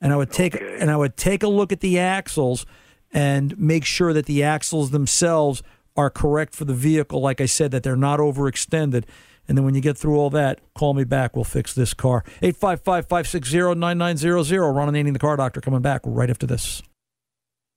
And 0.00 0.12
I 0.12 0.16
would 0.16 0.32
take 0.32 0.56
okay. 0.56 0.78
and 0.80 0.90
I 0.90 0.96
would 0.96 1.16
take 1.16 1.44
a 1.44 1.48
look 1.48 1.70
at 1.70 1.78
the 1.78 2.00
axles 2.00 2.66
and 3.12 3.58
make 3.58 3.84
sure 3.84 4.12
that 4.12 4.26
the 4.26 4.42
axles 4.42 4.90
themselves 4.90 5.62
are 5.96 6.10
correct 6.10 6.54
for 6.54 6.64
the 6.64 6.74
vehicle. 6.74 7.20
Like 7.20 7.40
I 7.40 7.46
said, 7.46 7.70
that 7.70 7.82
they're 7.82 7.96
not 7.96 8.20
overextended. 8.20 9.04
And 9.48 9.56
then 9.56 9.64
when 9.64 9.74
you 9.74 9.80
get 9.80 9.96
through 9.96 10.16
all 10.16 10.30
that, 10.30 10.60
call 10.74 10.94
me 10.94 11.04
back. 11.04 11.36
We'll 11.36 11.44
fix 11.44 11.72
this 11.72 11.94
car. 11.94 12.24
855 12.42 13.06
560 13.06 13.74
9900. 13.76 14.72
Ron 14.72 14.92
Ananian, 14.92 15.12
the 15.12 15.18
car 15.18 15.36
doctor, 15.36 15.60
coming 15.60 15.82
back 15.82 16.00
right 16.04 16.28
after 16.30 16.46
this. 16.46 16.82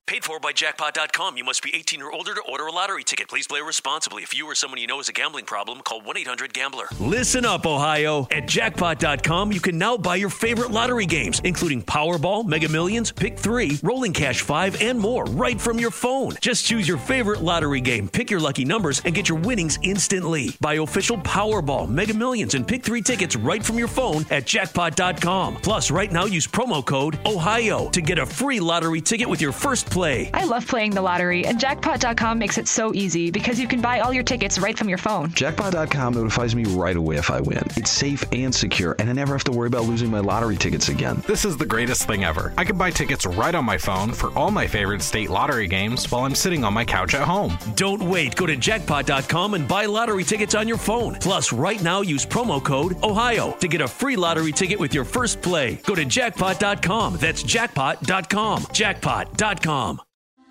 Paid 0.09 0.25
for 0.25 0.39
by 0.39 0.53
jackpot.com. 0.53 1.37
You 1.37 1.43
must 1.43 1.61
be 1.61 1.69
18 1.71 2.01
or 2.01 2.11
older 2.11 2.33
to 2.33 2.41
order 2.41 2.65
a 2.65 2.71
lottery 2.71 3.03
ticket. 3.03 3.27
Please 3.27 3.45
play 3.45 3.61
responsibly. 3.61 4.23
If 4.23 4.35
you 4.35 4.47
or 4.47 4.55
someone 4.55 4.79
you 4.79 4.87
know 4.87 4.97
has 4.97 5.07
a 5.07 5.13
gambling 5.13 5.45
problem, 5.45 5.81
call 5.81 6.01
1 6.01 6.17
800 6.17 6.51
Gambler. 6.51 6.85
Listen 6.99 7.45
up, 7.45 7.67
Ohio. 7.67 8.27
At 8.31 8.47
jackpot.com, 8.47 9.51
you 9.51 9.59
can 9.59 9.77
now 9.77 9.97
buy 9.97 10.15
your 10.15 10.31
favorite 10.31 10.71
lottery 10.71 11.05
games, 11.05 11.41
including 11.43 11.83
Powerball, 11.83 12.43
Mega 12.43 12.67
Millions, 12.67 13.11
Pick 13.11 13.37
3, 13.37 13.81
Rolling 13.83 14.11
Cash 14.11 14.41
5, 14.41 14.81
and 14.81 14.97
more, 14.97 15.25
right 15.25 15.61
from 15.61 15.77
your 15.77 15.91
phone. 15.91 16.33
Just 16.41 16.65
choose 16.65 16.87
your 16.87 16.97
favorite 16.97 17.43
lottery 17.43 17.79
game, 17.79 18.09
pick 18.09 18.31
your 18.31 18.39
lucky 18.39 18.65
numbers, 18.65 19.03
and 19.05 19.13
get 19.13 19.29
your 19.29 19.37
winnings 19.37 19.77
instantly. 19.83 20.57
Buy 20.59 20.73
official 20.79 21.17
Powerball, 21.19 21.87
Mega 21.87 22.15
Millions, 22.15 22.55
and 22.55 22.67
Pick 22.67 22.81
3 22.81 23.03
tickets 23.03 23.35
right 23.35 23.63
from 23.63 23.77
your 23.77 23.87
phone 23.87 24.25
at 24.31 24.47
jackpot.com. 24.47 25.57
Plus, 25.57 25.91
right 25.91 26.11
now, 26.11 26.25
use 26.25 26.47
promo 26.47 26.83
code 26.83 27.19
OHIO 27.27 27.91
to 27.91 28.01
get 28.01 28.17
a 28.17 28.25
free 28.25 28.59
lottery 28.59 29.01
ticket 29.01 29.29
with 29.29 29.39
your 29.39 29.51
first 29.51 29.85
play 29.85 29.99
play. 30.00 30.29
I 30.34 30.46
love 30.46 30.65
playing 30.65 30.91
the 30.91 31.01
lottery, 31.01 31.46
and 31.46 31.60
jackpot.com 31.60 32.39
makes 32.39 32.58
it 32.58 32.70
so 32.70 32.94
easy 32.94 33.32
because 33.32 33.60
you 33.60 33.68
can 33.68 33.82
buy 33.82 34.00
all 34.00 34.13
your 34.13 34.24
tickets 34.24 34.58
right 34.58 34.77
from 34.77 34.88
your 34.88 34.98
phone. 34.98 35.29
Jackpot.com 35.32 36.13
notifies 36.13 36.56
me 36.56 36.63
right 36.63 36.96
away 36.96 37.18
if 37.18 37.29
I 37.29 37.41
win. 37.41 37.63
It's 37.75 37.91
safe 37.91 38.24
and 38.32 38.56
secure, 38.56 38.96
and 38.98 39.10
I 39.10 39.13
never 39.13 39.34
have 39.34 39.44
to 39.44 39.51
worry 39.51 39.68
about 39.68 39.84
losing 39.84 40.10
my 40.10 40.22
lottery 40.22 40.56
tickets 40.56 40.88
again. 40.88 41.22
This 41.27 41.44
is 41.44 41.58
the 41.58 41.65
greatest 41.65 42.08
thing 42.08 42.24
ever. 42.24 42.53
I 42.58 42.63
can 42.63 42.77
buy 42.77 42.91
tickets 42.91 43.25
right 43.25 43.53
on 43.53 43.65
my 43.65 43.77
phone 43.77 44.13
for 44.13 44.29
all 44.38 44.51
my 44.51 44.68
favorite 44.68 45.01
state 45.01 45.29
lottery 45.29 45.68
games 45.68 46.10
while 46.10 46.24
I'm 46.24 46.34
sitting 46.34 46.63
on 46.63 46.74
my 46.74 46.86
couch 46.86 47.13
at 47.13 47.27
home. 47.27 47.58
Don't 47.75 48.01
wait. 48.01 48.38
Go 48.38 48.46
to 48.46 48.56
jackpot.com 48.56 49.53
and 49.53 49.68
buy 49.68 49.86
lottery 49.86 50.24
tickets 50.24 50.56
on 50.56 50.65
your 50.65 50.77
phone. 50.77 51.15
Plus, 51.15 51.51
right 51.51 51.84
now 51.84 52.00
use 52.00 52.25
promo 52.25 52.63
code 52.63 52.96
OHIO 53.03 53.51
to 53.60 53.68
get 53.68 53.82
a 53.82 53.88
free 53.88 54.15
lottery 54.15 54.53
ticket 54.53 54.79
with 54.79 54.94
your 54.94 55.03
first 55.03 55.41
play. 55.41 55.75
Go 55.86 55.94
to 55.94 56.06
jackpot.com. 56.06 57.18
That's 57.18 57.44
jackpot.com. 57.44 58.65
Jackpot.com. 58.72 59.88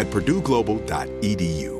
at 0.00 0.08
purdueglobal.edu. 0.08 1.79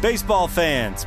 Baseball 0.00 0.48
fans, 0.48 1.06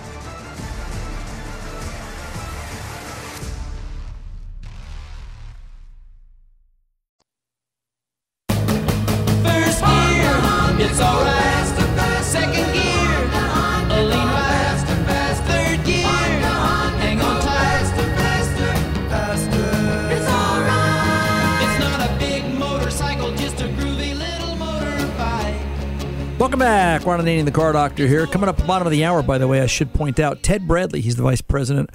The 27.31 27.49
car 27.49 27.71
doctor 27.71 28.07
here. 28.07 28.27
Coming 28.27 28.49
up 28.49 28.67
bottom 28.67 28.85
of 28.85 28.91
the 28.91 29.05
hour, 29.05 29.23
by 29.23 29.37
the 29.37 29.47
way, 29.47 29.61
I 29.61 29.65
should 29.65 29.93
point 29.93 30.19
out 30.19 30.43
Ted 30.43 30.67
Bradley. 30.67 30.99
He's 30.99 31.15
the 31.15 31.23
vice 31.23 31.39
president, 31.39 31.89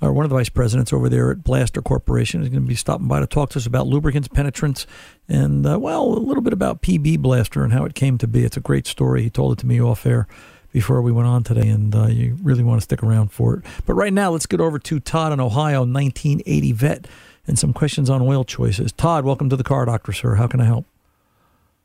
or 0.00 0.14
one 0.14 0.24
of 0.24 0.30
the 0.30 0.34
vice 0.34 0.48
presidents 0.48 0.94
over 0.94 1.10
there 1.10 1.30
at 1.30 1.44
Blaster 1.44 1.82
Corporation. 1.82 2.40
is 2.40 2.48
going 2.48 2.62
to 2.62 2.66
be 2.68 2.74
stopping 2.74 3.06
by 3.06 3.20
to 3.20 3.26
talk 3.26 3.50
to 3.50 3.58
us 3.58 3.66
about 3.66 3.86
lubricants, 3.86 4.28
penetrants, 4.28 4.86
and, 5.28 5.66
uh, 5.66 5.78
well, 5.78 6.04
a 6.04 6.18
little 6.18 6.42
bit 6.42 6.54
about 6.54 6.80
PB 6.80 7.18
Blaster 7.18 7.62
and 7.62 7.74
how 7.74 7.84
it 7.84 7.94
came 7.94 8.16
to 8.16 8.26
be. 8.26 8.44
It's 8.44 8.56
a 8.56 8.60
great 8.60 8.86
story. 8.86 9.22
He 9.22 9.30
told 9.30 9.52
it 9.52 9.58
to 9.60 9.66
me 9.66 9.78
off 9.78 10.06
air 10.06 10.26
before 10.72 11.02
we 11.02 11.12
went 11.12 11.28
on 11.28 11.44
today, 11.44 11.68
and 11.68 11.94
uh, 11.94 12.06
you 12.06 12.38
really 12.42 12.64
want 12.64 12.80
to 12.80 12.84
stick 12.84 13.02
around 13.02 13.30
for 13.30 13.58
it. 13.58 13.66
But 13.84 13.92
right 13.92 14.12
now, 14.12 14.30
let's 14.30 14.46
get 14.46 14.60
over 14.60 14.78
to 14.78 15.00
Todd 15.00 15.34
in 15.34 15.38
Ohio, 15.38 15.80
1980 15.80 16.72
vet, 16.72 17.06
and 17.46 17.58
some 17.58 17.74
questions 17.74 18.08
on 18.08 18.22
oil 18.22 18.42
choices. 18.42 18.90
Todd, 18.92 19.26
welcome 19.26 19.50
to 19.50 19.56
the 19.56 19.64
car 19.64 19.84
doctor, 19.84 20.12
sir. 20.12 20.36
How 20.36 20.46
can 20.46 20.62
I 20.62 20.64
help? 20.64 20.86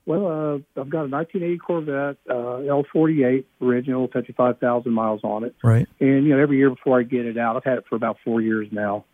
Well, 0.05 0.27
uh, 0.27 0.79
I've 0.79 0.89
got 0.89 1.05
a 1.05 1.09
1980 1.09 1.57
Corvette 1.59 2.17
uh, 2.29 2.33
L48 2.33 3.45
original, 3.61 4.09
55,000 4.09 4.91
miles 4.91 5.21
on 5.23 5.45
it. 5.45 5.55
Right. 5.63 5.87
And 5.99 6.25
you 6.25 6.35
know, 6.35 6.39
every 6.39 6.57
year 6.57 6.69
before 6.69 6.99
I 6.99 7.03
get 7.03 7.25
it 7.25 7.37
out, 7.37 7.55
I've 7.55 7.63
had 7.63 7.77
it 7.77 7.85
for 7.89 7.95
about 7.95 8.17
four 8.23 8.41
years 8.41 8.67
now. 8.71 9.05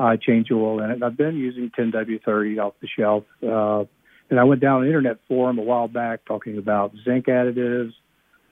I 0.00 0.16
change 0.16 0.50
oil 0.50 0.82
in 0.82 0.90
it, 0.90 0.94
and 0.94 1.04
I've 1.04 1.16
been 1.16 1.36
using 1.36 1.70
10W30 1.78 2.64
off 2.64 2.74
the 2.80 2.88
shelf. 2.88 3.24
Uh, 3.42 3.84
and 4.30 4.40
I 4.40 4.44
went 4.44 4.62
down 4.62 4.82
an 4.82 4.86
internet 4.86 5.18
forum 5.28 5.58
a 5.58 5.62
while 5.62 5.88
back 5.88 6.24
talking 6.24 6.56
about 6.56 6.92
zinc 7.04 7.26
additives, 7.26 7.92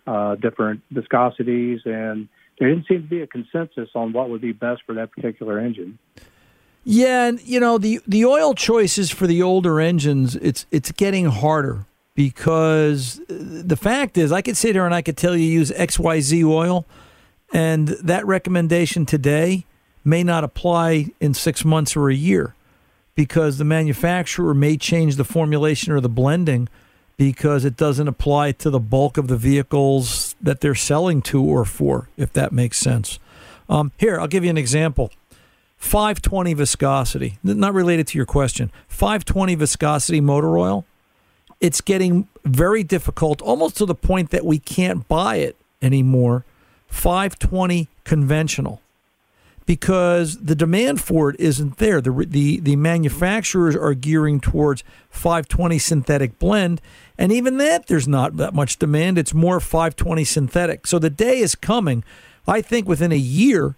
uh, 0.06 0.34
different 0.34 0.82
viscosities, 0.92 1.86
and 1.86 2.28
there 2.58 2.68
didn't 2.68 2.86
seem 2.86 3.02
to 3.02 3.08
be 3.08 3.22
a 3.22 3.26
consensus 3.26 3.88
on 3.94 4.12
what 4.12 4.28
would 4.28 4.42
be 4.42 4.52
best 4.52 4.82
for 4.84 4.94
that 4.96 5.10
particular 5.12 5.58
engine. 5.58 5.98
Yeah, 6.84 7.26
and 7.26 7.40
you 7.42 7.60
know 7.60 7.78
the 7.78 8.00
the 8.06 8.24
oil 8.24 8.54
choices 8.54 9.10
for 9.10 9.26
the 9.26 9.42
older 9.42 9.80
engines, 9.80 10.36
it's 10.36 10.66
it's 10.70 10.92
getting 10.92 11.26
harder 11.26 11.84
because 12.14 13.20
the 13.28 13.76
fact 13.76 14.16
is, 14.16 14.32
I 14.32 14.42
could 14.42 14.56
sit 14.56 14.74
here 14.74 14.86
and 14.86 14.94
I 14.94 15.02
could 15.02 15.16
tell 15.16 15.36
you 15.36 15.44
use 15.44 15.70
X 15.72 15.98
Y 15.98 16.20
Z 16.20 16.44
oil, 16.44 16.86
and 17.52 17.88
that 17.88 18.26
recommendation 18.26 19.04
today 19.04 19.66
may 20.04 20.22
not 20.22 20.44
apply 20.44 21.10
in 21.20 21.34
six 21.34 21.64
months 21.64 21.96
or 21.96 22.08
a 22.08 22.14
year 22.14 22.54
because 23.14 23.58
the 23.58 23.64
manufacturer 23.64 24.54
may 24.54 24.76
change 24.76 25.16
the 25.16 25.24
formulation 25.24 25.92
or 25.92 26.00
the 26.00 26.08
blending 26.08 26.68
because 27.18 27.66
it 27.66 27.76
doesn't 27.76 28.08
apply 28.08 28.52
to 28.52 28.70
the 28.70 28.80
bulk 28.80 29.18
of 29.18 29.28
the 29.28 29.36
vehicles 29.36 30.34
that 30.40 30.62
they're 30.62 30.74
selling 30.74 31.20
to 31.20 31.42
or 31.42 31.66
for, 31.66 32.08
if 32.16 32.32
that 32.32 32.50
makes 32.50 32.78
sense. 32.78 33.18
Um, 33.68 33.92
here, 33.98 34.18
I'll 34.18 34.26
give 34.26 34.42
you 34.42 34.48
an 34.48 34.56
example. 34.56 35.10
520 35.80 36.54
viscosity, 36.54 37.38
not 37.42 37.74
related 37.74 38.06
to 38.06 38.18
your 38.18 38.26
question. 38.26 38.70
520 38.86 39.56
viscosity 39.56 40.20
motor 40.20 40.56
oil. 40.56 40.84
It's 41.60 41.80
getting 41.80 42.28
very 42.44 42.84
difficult, 42.84 43.42
almost 43.42 43.76
to 43.78 43.86
the 43.86 43.94
point 43.94 44.30
that 44.30 44.44
we 44.44 44.58
can't 44.58 45.08
buy 45.08 45.36
it 45.36 45.56
anymore. 45.82 46.44
520 46.88 47.88
conventional. 48.04 48.80
because 49.66 50.36
the 50.38 50.56
demand 50.56 51.00
for 51.00 51.30
it 51.30 51.38
isn't 51.38 51.76
there. 51.76 52.00
The, 52.00 52.10
the, 52.28 52.58
the 52.58 52.74
manufacturers 52.74 53.76
are 53.76 53.94
gearing 53.94 54.40
towards 54.40 54.82
520 55.10 55.78
synthetic 55.78 56.38
blend, 56.40 56.80
and 57.16 57.30
even 57.30 57.56
that, 57.58 57.86
there's 57.86 58.08
not 58.08 58.36
that 58.38 58.52
much 58.52 58.78
demand. 58.78 59.16
It's 59.16 59.32
more 59.32 59.60
520 59.60 60.24
synthetic. 60.24 60.86
So 60.88 60.98
the 60.98 61.10
day 61.10 61.38
is 61.38 61.54
coming, 61.54 62.02
I 62.48 62.62
think, 62.62 62.88
within 62.88 63.12
a 63.12 63.16
year. 63.16 63.76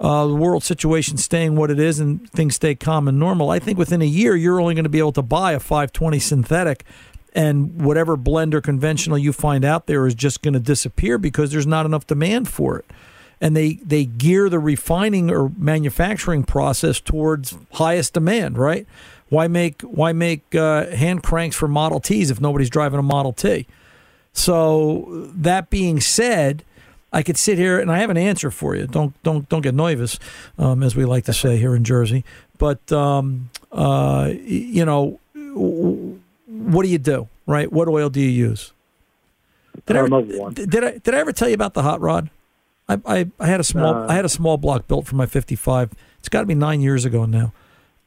Uh, 0.00 0.26
the 0.26 0.34
world 0.34 0.64
situation 0.64 1.16
staying 1.16 1.54
what 1.54 1.70
it 1.70 1.78
is 1.78 2.00
and 2.00 2.28
things 2.30 2.56
stay 2.56 2.74
calm 2.74 3.06
and 3.06 3.18
normal. 3.18 3.50
I 3.50 3.60
think 3.60 3.78
within 3.78 4.02
a 4.02 4.06
year, 4.06 4.34
you're 4.34 4.60
only 4.60 4.74
going 4.74 4.84
to 4.84 4.90
be 4.90 4.98
able 4.98 5.12
to 5.12 5.22
buy 5.22 5.52
a 5.52 5.60
520 5.60 6.18
synthetic 6.18 6.84
and 7.34 7.82
whatever 7.82 8.16
blend 8.16 8.54
or 8.54 8.60
conventional 8.60 9.18
you 9.18 9.32
find 9.32 9.64
out 9.64 9.86
there 9.86 10.06
is 10.06 10.14
just 10.14 10.42
going 10.42 10.54
to 10.54 10.60
disappear 10.60 11.18
because 11.18 11.50
there's 11.50 11.66
not 11.66 11.84
enough 11.84 12.06
demand 12.06 12.48
for 12.48 12.78
it. 12.78 12.86
And 13.40 13.56
they, 13.56 13.74
they 13.74 14.04
gear 14.04 14.48
the 14.48 14.60
refining 14.60 15.30
or 15.30 15.50
manufacturing 15.58 16.44
process 16.44 17.00
towards 17.00 17.56
highest 17.72 18.14
demand, 18.14 18.56
right? 18.56 18.86
Why 19.28 19.48
make 19.48 19.82
why 19.82 20.12
make 20.12 20.54
uh, 20.54 20.86
hand 20.90 21.22
cranks 21.22 21.56
for 21.56 21.66
Model 21.66 21.98
Ts 21.98 22.30
if 22.30 22.40
nobody's 22.40 22.70
driving 22.70 23.00
a 23.00 23.02
Model 23.02 23.32
T? 23.32 23.66
So 24.32 25.28
that 25.34 25.70
being 25.70 26.00
said, 26.00 26.62
I 27.14 27.22
could 27.22 27.38
sit 27.38 27.58
here 27.58 27.78
and 27.78 27.90
I 27.92 27.98
have 27.98 28.10
an 28.10 28.16
answer 28.16 28.50
for 28.50 28.74
you. 28.74 28.86
Don't 28.88 29.14
don't 29.22 29.48
don't 29.48 29.62
get 29.62 29.74
nervous, 29.74 30.18
um, 30.58 30.82
as 30.82 30.96
we 30.96 31.04
like 31.04 31.24
to 31.26 31.32
say 31.32 31.56
here 31.56 31.76
in 31.76 31.84
Jersey. 31.84 32.24
But 32.58 32.90
um, 32.90 33.50
uh, 33.70 34.32
you 34.34 34.84
know, 34.84 35.20
what 36.46 36.82
do 36.82 36.88
you 36.88 36.98
do? 36.98 37.28
Right? 37.46 37.72
What 37.72 37.88
oil 37.88 38.10
do 38.10 38.20
you 38.20 38.28
use? 38.28 38.72
Did 39.86 39.96
I, 39.96 40.00
ever, 40.00 40.08
did 40.50 40.84
I 40.84 40.98
did 40.98 41.14
I 41.14 41.18
ever 41.18 41.32
tell 41.32 41.48
you 41.48 41.54
about 41.54 41.74
the 41.74 41.82
hot 41.82 42.00
rod? 42.00 42.30
I 42.88 43.00
I, 43.06 43.30
I 43.38 43.46
had 43.46 43.60
a 43.60 43.64
small 43.64 43.94
Uh. 43.94 44.06
I 44.08 44.14
had 44.14 44.24
a 44.24 44.28
small 44.28 44.56
block 44.58 44.88
built 44.88 45.06
for 45.06 45.14
my 45.14 45.26
55. 45.26 45.92
It's 46.18 46.28
got 46.28 46.40
to 46.40 46.46
be 46.46 46.54
nine 46.54 46.80
years 46.80 47.04
ago 47.04 47.26
now. 47.26 47.52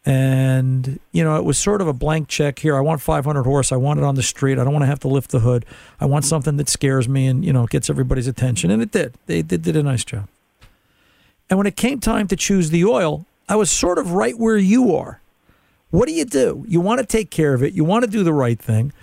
And 0.08 1.02
you 1.12 1.22
know, 1.22 1.36
it 1.36 1.44
was 1.44 1.58
sort 1.58 1.82
of 1.82 1.90
a 1.90 1.94
blank 1.94 2.30
check 2.30 2.60
here. 2.60 2.78
I 2.78 2.80
want 2.80 3.02
500 3.02 3.44
horse. 3.44 3.74
I 3.74 3.76
want 3.76 4.00
it 4.00 4.06
on 4.06 4.16
the 4.16 4.24
street. 4.24 4.58
I 4.58 4.64
don't 4.64 4.72
want 4.72 4.84
to 4.84 4.88
have 4.88 5.02
to 5.02 5.10
lift 5.10 5.32
the 5.32 5.40
hood. 5.40 5.66
I 6.00 6.06
want 6.06 6.24
something 6.24 6.56
that 6.56 6.70
scares 6.70 7.10
me 7.10 7.28
and 7.28 7.44
you 7.44 7.52
know 7.52 7.66
gets 7.66 7.90
everybody's 7.90 8.26
attention. 8.26 8.72
And 8.72 8.82
it 8.82 8.92
did. 8.92 9.16
They 9.26 9.42
did, 9.42 9.64
did 9.64 9.76
a 9.76 9.84
nice 9.84 10.06
job. 10.06 10.30
And 11.50 11.58
when 11.58 11.68
it 11.68 11.76
came 11.76 12.00
time 12.00 12.30
to 12.30 12.38
choose 12.38 12.70
the 12.70 12.86
oil, 12.86 13.26
I 13.50 13.58
was 13.58 13.70
sort 13.70 13.98
of 13.98 14.14
right 14.14 14.38
where 14.38 14.56
you 14.56 14.96
are. 14.96 15.20
What 15.92 16.08
do 16.08 16.14
you 16.14 16.24
do? 16.24 16.64
You 16.70 16.80
want 16.80 17.02
to 17.02 17.06
take 17.06 17.30
care 17.30 17.54
of 17.54 17.62
it. 17.62 17.74
You 17.74 17.84
want 17.84 18.06
to 18.06 18.10
do 18.10 18.24
the 18.24 18.34
right 18.34 18.60
thing. 18.60 18.94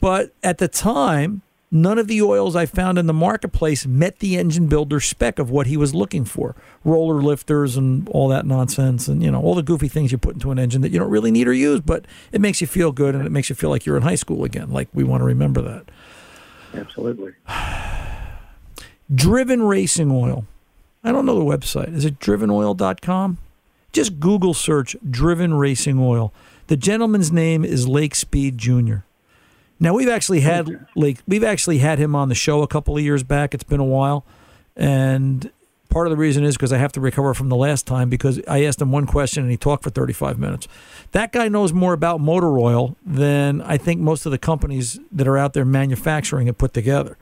But 0.00 0.32
at 0.42 0.56
the 0.56 0.68
time, 0.68 1.42
none 1.70 1.98
of 1.98 2.08
the 2.08 2.22
oils 2.22 2.54
I 2.56 2.66
found 2.66 2.98
in 2.98 3.06
the 3.06 3.12
marketplace 3.12 3.86
met 3.86 4.18
the 4.18 4.36
engine 4.36 4.66
builder 4.66 5.00
spec 5.00 5.38
of 5.38 5.50
what 5.50 5.66
he 5.66 5.76
was 5.76 5.94
looking 5.94 6.24
for. 6.24 6.54
Roller 6.84 7.20
lifters 7.22 7.76
and 7.76 8.08
all 8.10 8.28
that 8.28 8.46
nonsense 8.46 9.08
and 9.08 9.22
you 9.22 9.30
know 9.30 9.40
all 9.40 9.54
the 9.54 9.62
goofy 9.62 9.88
things 9.88 10.12
you 10.12 10.18
put 10.18 10.34
into 10.34 10.50
an 10.50 10.58
engine 10.58 10.82
that 10.82 10.90
you 10.90 10.98
don't 10.98 11.10
really 11.10 11.30
need 11.30 11.48
or 11.48 11.52
use, 11.52 11.80
but 11.80 12.06
it 12.32 12.40
makes 12.40 12.60
you 12.60 12.66
feel 12.66 12.92
good 12.92 13.14
and 13.14 13.26
it 13.26 13.32
makes 13.32 13.48
you 13.48 13.54
feel 13.54 13.70
like 13.70 13.84
you're 13.86 13.96
in 13.96 14.02
high 14.02 14.14
school 14.14 14.44
again. 14.44 14.70
Like 14.70 14.88
we 14.92 15.04
want 15.04 15.20
to 15.20 15.24
remember 15.24 15.62
that. 15.62 15.86
Absolutely. 16.74 17.32
Driven 19.14 19.62
Racing 19.62 20.10
Oil. 20.10 20.46
I 21.04 21.12
don't 21.12 21.26
know 21.26 21.38
the 21.38 21.44
website. 21.44 21.94
Is 21.94 22.04
it 22.04 22.18
drivenoil.com? 22.18 23.38
Just 23.92 24.18
Google 24.18 24.52
search 24.54 24.96
Driven 25.08 25.54
Racing 25.54 25.98
Oil. 26.00 26.32
The 26.66 26.76
gentleman's 26.76 27.30
name 27.30 27.64
is 27.64 27.86
Lake 27.86 28.16
Speed 28.16 28.58
Jr. 28.58 28.96
Now 29.78 29.94
we've 29.94 30.08
actually 30.08 30.40
had 30.40 30.86
Lake 30.94 31.18
we've 31.26 31.44
actually 31.44 31.78
had 31.78 31.98
him 31.98 32.14
on 32.14 32.28
the 32.28 32.34
show 32.34 32.62
a 32.62 32.66
couple 32.66 32.96
of 32.96 33.02
years 33.02 33.22
back. 33.22 33.54
It's 33.54 33.64
been 33.64 33.80
a 33.80 33.84
while. 33.84 34.24
And 34.76 35.50
part 35.88 36.06
of 36.06 36.10
the 36.10 36.16
reason 36.16 36.44
is 36.44 36.56
because 36.56 36.72
I 36.72 36.78
have 36.78 36.92
to 36.92 37.00
recover 37.00 37.34
from 37.34 37.48
the 37.48 37.56
last 37.56 37.86
time 37.86 38.10
because 38.10 38.40
I 38.46 38.64
asked 38.64 38.80
him 38.80 38.92
one 38.92 39.06
question 39.06 39.42
and 39.42 39.50
he 39.50 39.56
talked 39.56 39.82
for 39.82 39.90
35 39.90 40.38
minutes. 40.38 40.68
That 41.12 41.32
guy 41.32 41.48
knows 41.48 41.72
more 41.72 41.92
about 41.92 42.20
motor 42.20 42.58
oil 42.58 42.96
than 43.04 43.60
I 43.62 43.76
think 43.78 44.00
most 44.00 44.26
of 44.26 44.32
the 44.32 44.38
companies 44.38 45.00
that 45.12 45.26
are 45.26 45.38
out 45.38 45.52
there 45.52 45.64
manufacturing 45.64 46.48
it 46.48 46.58
put 46.58 46.74
together. 46.74 47.16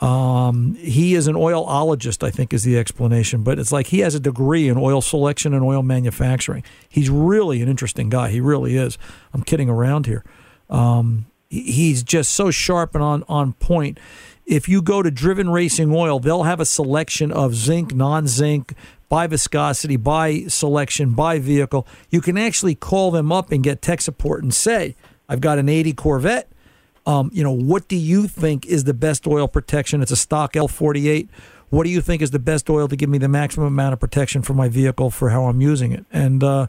Um, 0.00 0.76
he 0.76 1.14
is 1.14 1.26
an 1.26 1.34
oilologist, 1.34 2.26
I 2.26 2.30
think, 2.30 2.54
is 2.54 2.64
the 2.64 2.78
explanation. 2.78 3.42
But 3.42 3.58
it's 3.58 3.70
like 3.70 3.88
he 3.88 4.00
has 4.00 4.14
a 4.14 4.20
degree 4.20 4.68
in 4.68 4.78
oil 4.78 5.02
selection 5.02 5.52
and 5.52 5.62
oil 5.62 5.82
manufacturing. 5.82 6.64
He's 6.88 7.10
really 7.10 7.60
an 7.60 7.68
interesting 7.68 8.08
guy. 8.08 8.30
He 8.30 8.40
really 8.40 8.76
is. 8.76 8.96
I'm 9.34 9.42
kidding 9.42 9.68
around 9.68 10.06
here. 10.06 10.24
Um, 10.70 11.26
he's 11.50 12.02
just 12.02 12.30
so 12.30 12.50
sharp 12.50 12.94
and 12.94 13.04
on 13.04 13.24
on 13.28 13.52
point. 13.54 13.98
If 14.46 14.68
you 14.68 14.80
go 14.80 15.02
to 15.02 15.10
Driven 15.10 15.50
Racing 15.50 15.94
Oil, 15.94 16.18
they'll 16.18 16.44
have 16.44 16.60
a 16.60 16.64
selection 16.64 17.30
of 17.30 17.54
zinc, 17.54 17.94
non-zinc, 17.94 18.74
by 19.08 19.26
viscosity, 19.26 19.96
by 19.96 20.44
selection, 20.48 21.10
by 21.10 21.38
vehicle. 21.38 21.86
You 22.08 22.20
can 22.20 22.38
actually 22.38 22.74
call 22.74 23.10
them 23.10 23.30
up 23.30 23.52
and 23.52 23.62
get 23.62 23.82
tech 23.82 24.00
support 24.00 24.42
and 24.42 24.54
say, 24.54 24.96
"I've 25.28 25.40
got 25.40 25.58
an 25.58 25.68
80 25.68 25.92
Corvette." 25.92 26.48
Um, 27.06 27.30
you 27.32 27.42
know, 27.42 27.52
what 27.52 27.88
do 27.88 27.96
you 27.96 28.28
think 28.28 28.66
is 28.66 28.84
the 28.84 28.94
best 28.94 29.26
oil 29.26 29.48
protection? 29.48 30.02
It's 30.02 30.12
a 30.12 30.16
stock 30.16 30.52
L48. 30.52 31.28
What 31.70 31.84
do 31.84 31.90
you 31.90 32.00
think 32.00 32.20
is 32.20 32.30
the 32.30 32.38
best 32.38 32.68
oil 32.68 32.88
to 32.88 32.96
give 32.96 33.08
me 33.08 33.18
the 33.18 33.28
maximum 33.28 33.66
amount 33.66 33.92
of 33.92 34.00
protection 34.00 34.42
for 34.42 34.54
my 34.54 34.68
vehicle 34.68 35.10
for 35.10 35.30
how 35.30 35.46
I'm 35.46 35.60
using 35.60 35.92
it? 35.92 36.04
And 36.12 36.42
uh, 36.42 36.66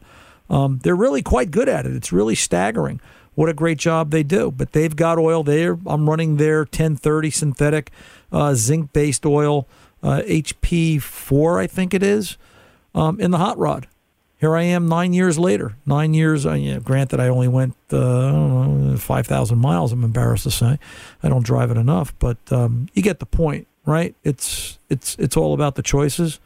um, 0.51 0.79
they're 0.83 0.95
really 0.95 1.23
quite 1.23 1.49
good 1.49 1.67
at 1.67 1.87
it. 1.87 1.95
It's 1.95 2.11
really 2.11 2.35
staggering 2.35 2.99
what 3.33 3.49
a 3.49 3.53
great 3.53 3.77
job 3.77 4.11
they 4.11 4.23
do. 4.23 4.51
But 4.51 4.73
they've 4.73 4.95
got 4.95 5.17
oil 5.17 5.43
there. 5.43 5.79
I'm 5.85 6.09
running 6.09 6.37
their 6.37 6.59
1030 6.59 7.31
synthetic 7.31 7.91
uh, 8.31 8.53
zinc 8.53 8.93
based 8.93 9.25
oil, 9.25 9.67
uh, 10.03 10.21
HP4, 10.25 11.59
I 11.59 11.67
think 11.67 11.93
it 11.93 12.03
is, 12.03 12.37
um, 12.93 13.19
in 13.19 13.31
the 13.31 13.37
hot 13.37 13.57
rod. 13.57 13.87
Here 14.39 14.55
I 14.55 14.63
am 14.63 14.87
nine 14.87 15.13
years 15.13 15.37
later. 15.37 15.75
Nine 15.85 16.13
years, 16.13 16.45
uh, 16.45 16.53
yeah, 16.53 16.79
granted, 16.79 17.19
I 17.19 17.27
only 17.27 17.47
went 17.47 17.75
uh, 17.93 18.27
I 18.27 18.31
don't 18.31 18.91
know, 18.91 18.97
5,000 18.97 19.57
miles, 19.57 19.91
I'm 19.91 20.03
embarrassed 20.03 20.43
to 20.45 20.51
say. 20.51 20.79
I 21.21 21.29
don't 21.29 21.45
drive 21.45 21.69
it 21.69 21.77
enough, 21.77 22.13
but 22.17 22.37
um, 22.51 22.87
you 22.93 23.03
get 23.03 23.19
the 23.19 23.27
point, 23.27 23.67
right? 23.85 24.15
It's, 24.23 24.79
it's, 24.89 25.15
it's 25.19 25.37
all 25.37 25.53
about 25.53 25.75
the 25.75 25.83
choices 25.83 26.39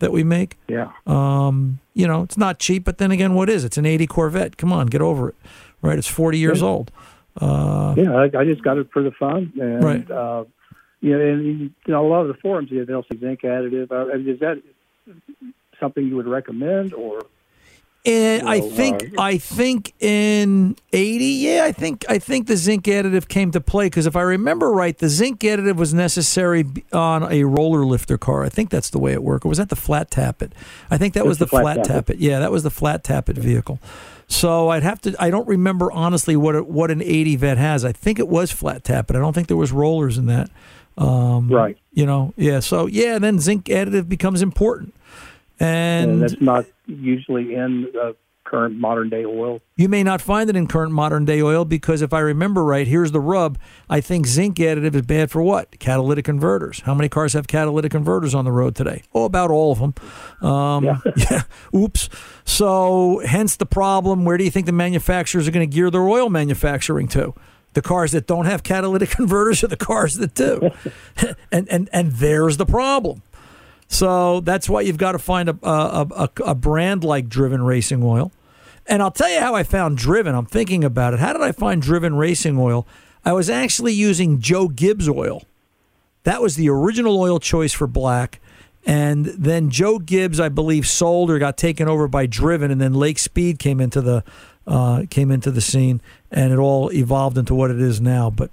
that 0.00 0.12
we 0.12 0.22
make. 0.24 0.58
Yeah. 0.68 0.90
Um, 1.06 1.78
you 1.94 2.06
know, 2.06 2.22
it's 2.22 2.36
not 2.36 2.58
cheap, 2.58 2.84
but 2.84 2.98
then 2.98 3.10
again, 3.10 3.34
what 3.34 3.48
is 3.48 3.64
it? 3.64 3.68
It's 3.68 3.78
an 3.78 3.86
80 3.86 4.06
Corvette. 4.06 4.56
Come 4.56 4.72
on, 4.72 4.86
get 4.88 5.00
over 5.00 5.30
it, 5.30 5.34
right? 5.82 5.98
It's 5.98 6.08
40 6.08 6.38
years 6.38 6.60
Yeah. 6.60 6.66
old. 6.68 6.90
Uh, 7.40 7.94
yeah, 7.96 8.14
I, 8.14 8.24
I 8.38 8.44
just 8.44 8.62
got 8.62 8.78
it 8.78 8.88
for 8.92 9.02
the 9.02 9.10
fun, 9.12 9.52
and 9.60 9.82
Right. 9.82 10.10
uh, 10.10 10.44
you 11.00 11.18
know, 11.18 11.24
and 11.24 11.44
you 11.60 11.70
know, 11.88 12.06
a 12.06 12.08
lot 12.08 12.22
of 12.22 12.28
the 12.28 12.34
forums, 12.34 12.68
yeah, 12.70 12.84
they'll 12.84 13.02
say 13.04 13.18
zinc 13.18 13.40
additive. 13.42 13.90
Uh, 13.90 14.12
I 14.12 14.16
mean, 14.18 14.28
is 14.28 14.40
that 14.40 14.62
something 15.80 16.06
you 16.06 16.16
would 16.16 16.26
recommend, 16.28 16.94
or 16.94 17.20
And 18.06 18.46
I 18.46 18.60
think 18.60 19.18
I 19.18 19.38
think 19.38 19.94
in 19.98 20.76
eighty, 20.92 21.24
yeah, 21.24 21.64
I 21.64 21.72
think 21.72 22.04
I 22.06 22.18
think 22.18 22.48
the 22.48 22.56
zinc 22.56 22.84
additive 22.84 23.28
came 23.28 23.50
to 23.52 23.62
play 23.62 23.86
because 23.86 24.04
if 24.04 24.14
I 24.14 24.20
remember 24.20 24.70
right, 24.70 24.96
the 24.98 25.08
zinc 25.08 25.40
additive 25.40 25.76
was 25.76 25.94
necessary 25.94 26.66
on 26.92 27.22
a 27.32 27.44
roller 27.44 27.86
lifter 27.86 28.18
car. 28.18 28.44
I 28.44 28.50
think 28.50 28.68
that's 28.68 28.90
the 28.90 28.98
way 28.98 29.14
it 29.14 29.22
worked. 29.22 29.46
Or 29.46 29.48
was 29.48 29.56
that 29.56 29.70
the 29.70 29.76
flat 29.76 30.10
tappet? 30.10 30.52
I 30.90 30.98
think 30.98 31.14
that 31.14 31.20
That's 31.20 31.28
was 31.28 31.38
the, 31.38 31.46
the 31.46 31.48
flat 31.50 31.86
flat 31.86 31.86
tappet. 31.86 32.16
tappet. 32.16 32.16
Yeah, 32.18 32.40
that 32.40 32.52
was 32.52 32.62
the 32.62 32.70
flat 32.70 33.04
tappet 33.04 33.38
vehicle. 33.38 33.78
So 34.28 34.68
I'd 34.68 34.82
have 34.82 35.00
to. 35.02 35.14
I 35.18 35.30
don't 35.30 35.48
remember 35.48 35.90
honestly 35.90 36.36
what 36.36 36.54
it, 36.54 36.66
what 36.66 36.90
an 36.90 37.00
eighty 37.00 37.36
vet 37.36 37.56
has. 37.56 37.86
I 37.86 37.92
think 37.92 38.18
it 38.18 38.28
was 38.28 38.50
flat 38.52 38.84
tappet. 38.84 39.16
I 39.16 39.18
don't 39.18 39.32
think 39.32 39.48
there 39.48 39.56
was 39.56 39.72
rollers 39.72 40.18
in 40.18 40.26
that. 40.26 40.50
Um, 40.98 41.48
Right. 41.48 41.78
You 41.92 42.04
know. 42.04 42.34
Yeah. 42.36 42.60
So 42.60 42.84
yeah, 42.84 43.18
then 43.18 43.38
zinc 43.40 43.64
additive 43.64 44.10
becomes 44.10 44.42
important. 44.42 44.94
And, 45.60 46.10
And 46.10 46.22
that's 46.22 46.40
not 46.40 46.66
usually 46.86 47.54
in 47.54 47.92
uh, 48.00 48.12
current 48.44 48.78
modern 48.78 49.08
day 49.08 49.24
oil. 49.24 49.60
You 49.76 49.88
may 49.88 50.02
not 50.02 50.20
find 50.20 50.48
it 50.48 50.54
in 50.54 50.66
current 50.66 50.92
modern 50.92 51.24
day 51.24 51.42
oil 51.42 51.64
because 51.64 52.02
if 52.02 52.12
I 52.12 52.20
remember 52.20 52.62
right, 52.62 52.86
here's 52.86 53.10
the 53.10 53.20
rub. 53.20 53.58
I 53.90 54.00
think 54.00 54.26
zinc 54.26 54.58
additive 54.58 54.94
is 54.94 55.02
bad 55.02 55.30
for 55.30 55.42
what? 55.42 55.78
Catalytic 55.80 56.24
converters. 56.24 56.80
How 56.80 56.94
many 56.94 57.08
cars 57.08 57.32
have 57.32 57.48
catalytic 57.48 57.90
converters 57.90 58.34
on 58.34 58.44
the 58.44 58.52
road 58.52 58.76
today? 58.76 59.02
Oh, 59.12 59.24
about 59.24 59.50
all 59.50 59.72
of 59.72 59.78
them. 59.80 59.94
Um, 60.48 60.84
yeah. 61.16 61.42
Oops. 61.74 62.08
So, 62.44 63.20
hence 63.24 63.56
the 63.56 63.66
problem. 63.66 64.24
Where 64.24 64.38
do 64.38 64.44
you 64.44 64.50
think 64.50 64.66
the 64.66 64.72
manufacturers 64.72 65.48
are 65.48 65.50
going 65.50 65.68
to 65.68 65.74
gear 65.74 65.90
their 65.90 66.06
oil 66.06 66.30
manufacturing 66.30 67.08
to? 67.08 67.34
The 67.72 67.82
cars 67.82 68.12
that 68.12 68.28
don't 68.28 68.44
have 68.44 68.62
catalytic 68.62 69.10
converters 69.18 69.64
or 69.64 69.66
the 69.66 69.76
cars 69.76 70.16
that 70.18 70.34
do? 70.34 70.70
and, 71.50 71.68
and, 71.68 71.88
and 71.92 72.12
there's 72.12 72.56
the 72.56 72.66
problem. 72.66 73.22
So 73.94 74.40
that's 74.40 74.68
why 74.68 74.80
you've 74.80 74.98
got 74.98 75.12
to 75.12 75.20
find 75.20 75.48
a, 75.48 75.56
a, 75.62 76.06
a, 76.16 76.28
a 76.46 76.54
brand 76.56 77.04
like 77.04 77.28
Driven 77.28 77.62
Racing 77.62 78.02
Oil. 78.02 78.32
And 78.88 79.00
I'll 79.00 79.12
tell 79.12 79.30
you 79.30 79.38
how 79.38 79.54
I 79.54 79.62
found 79.62 79.98
Driven. 79.98 80.34
I'm 80.34 80.46
thinking 80.46 80.82
about 80.82 81.14
it. 81.14 81.20
How 81.20 81.32
did 81.32 81.42
I 81.42 81.52
find 81.52 81.80
Driven 81.80 82.16
Racing 82.16 82.58
Oil? 82.58 82.88
I 83.24 83.32
was 83.32 83.48
actually 83.48 83.92
using 83.92 84.40
Joe 84.40 84.66
Gibbs 84.66 85.08
oil. 85.08 85.44
That 86.24 86.42
was 86.42 86.56
the 86.56 86.68
original 86.68 87.20
oil 87.20 87.38
choice 87.38 87.72
for 87.72 87.86
black. 87.86 88.40
And 88.84 89.26
then 89.26 89.70
Joe 89.70 90.00
Gibbs, 90.00 90.40
I 90.40 90.48
believe, 90.48 90.88
sold 90.88 91.30
or 91.30 91.38
got 91.38 91.56
taken 91.56 91.88
over 91.88 92.08
by 92.08 92.26
Driven, 92.26 92.72
and 92.72 92.80
then 92.80 92.94
Lake 92.94 93.20
Speed 93.20 93.60
came 93.60 93.80
into 93.80 94.00
the 94.00 94.24
uh, 94.66 95.04
came 95.10 95.30
into 95.30 95.50
the 95.50 95.60
scene, 95.60 96.00
and 96.30 96.52
it 96.52 96.58
all 96.58 96.92
evolved 96.92 97.38
into 97.38 97.54
what 97.54 97.70
it 97.70 97.80
is 97.80 98.00
now. 98.00 98.30
But 98.30 98.50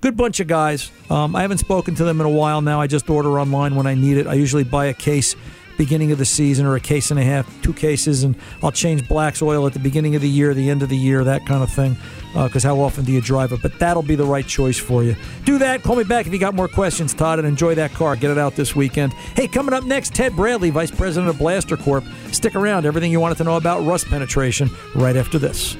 good 0.00 0.16
bunch 0.16 0.40
of 0.40 0.46
guys. 0.46 0.90
Um, 1.10 1.34
I 1.34 1.42
haven't 1.42 1.58
spoken 1.58 1.94
to 1.96 2.04
them 2.04 2.20
in 2.20 2.26
a 2.26 2.30
while 2.30 2.60
now. 2.60 2.80
I 2.80 2.86
just 2.86 3.08
order 3.08 3.40
online 3.40 3.74
when 3.74 3.86
I 3.86 3.94
need 3.94 4.16
it. 4.16 4.26
I 4.26 4.34
usually 4.34 4.64
buy 4.64 4.86
a 4.86 4.94
case 4.94 5.34
beginning 5.76 6.12
of 6.12 6.18
the 6.18 6.24
season 6.24 6.66
or 6.66 6.76
a 6.76 6.80
case 6.80 7.10
and 7.10 7.18
a 7.18 7.24
half, 7.24 7.62
two 7.62 7.72
cases, 7.72 8.22
and 8.24 8.36
I'll 8.62 8.72
change 8.72 9.08
Black's 9.08 9.42
oil 9.42 9.66
at 9.66 9.72
the 9.72 9.80
beginning 9.80 10.14
of 10.14 10.22
the 10.22 10.28
year, 10.28 10.54
the 10.54 10.70
end 10.70 10.82
of 10.82 10.88
the 10.88 10.96
year, 10.96 11.24
that 11.24 11.46
kind 11.46 11.62
of 11.62 11.70
thing. 11.70 11.96
Uh, 12.34 12.48
because 12.48 12.62
how 12.62 12.80
often 12.80 13.04
do 13.04 13.12
you 13.12 13.20
drive 13.20 13.52
it? 13.52 13.62
But 13.62 13.78
that'll 13.78 14.02
be 14.02 14.16
the 14.16 14.24
right 14.24 14.46
choice 14.46 14.78
for 14.78 15.04
you. 15.04 15.14
Do 15.44 15.58
that. 15.58 15.82
Call 15.82 15.96
me 15.96 16.04
back 16.04 16.26
if 16.26 16.32
you 16.32 16.38
got 16.38 16.54
more 16.54 16.68
questions, 16.68 17.14
Todd, 17.14 17.38
and 17.38 17.46
enjoy 17.46 17.74
that 17.76 17.92
car. 17.92 18.16
Get 18.16 18.30
it 18.30 18.38
out 18.38 18.56
this 18.56 18.74
weekend. 18.74 19.12
Hey, 19.12 19.46
coming 19.46 19.74
up 19.74 19.84
next, 19.84 20.14
Ted 20.14 20.34
Bradley, 20.34 20.70
Vice 20.70 20.90
President 20.90 21.28
of 21.30 21.38
Blaster 21.38 21.76
Corp. 21.76 22.04
Stick 22.32 22.54
around. 22.56 22.86
Everything 22.86 23.12
you 23.12 23.20
wanted 23.20 23.38
to 23.38 23.44
know 23.44 23.56
about 23.56 23.86
rust 23.86 24.06
penetration 24.06 24.68
right 24.94 25.16
after 25.16 25.38
this. 25.38 25.76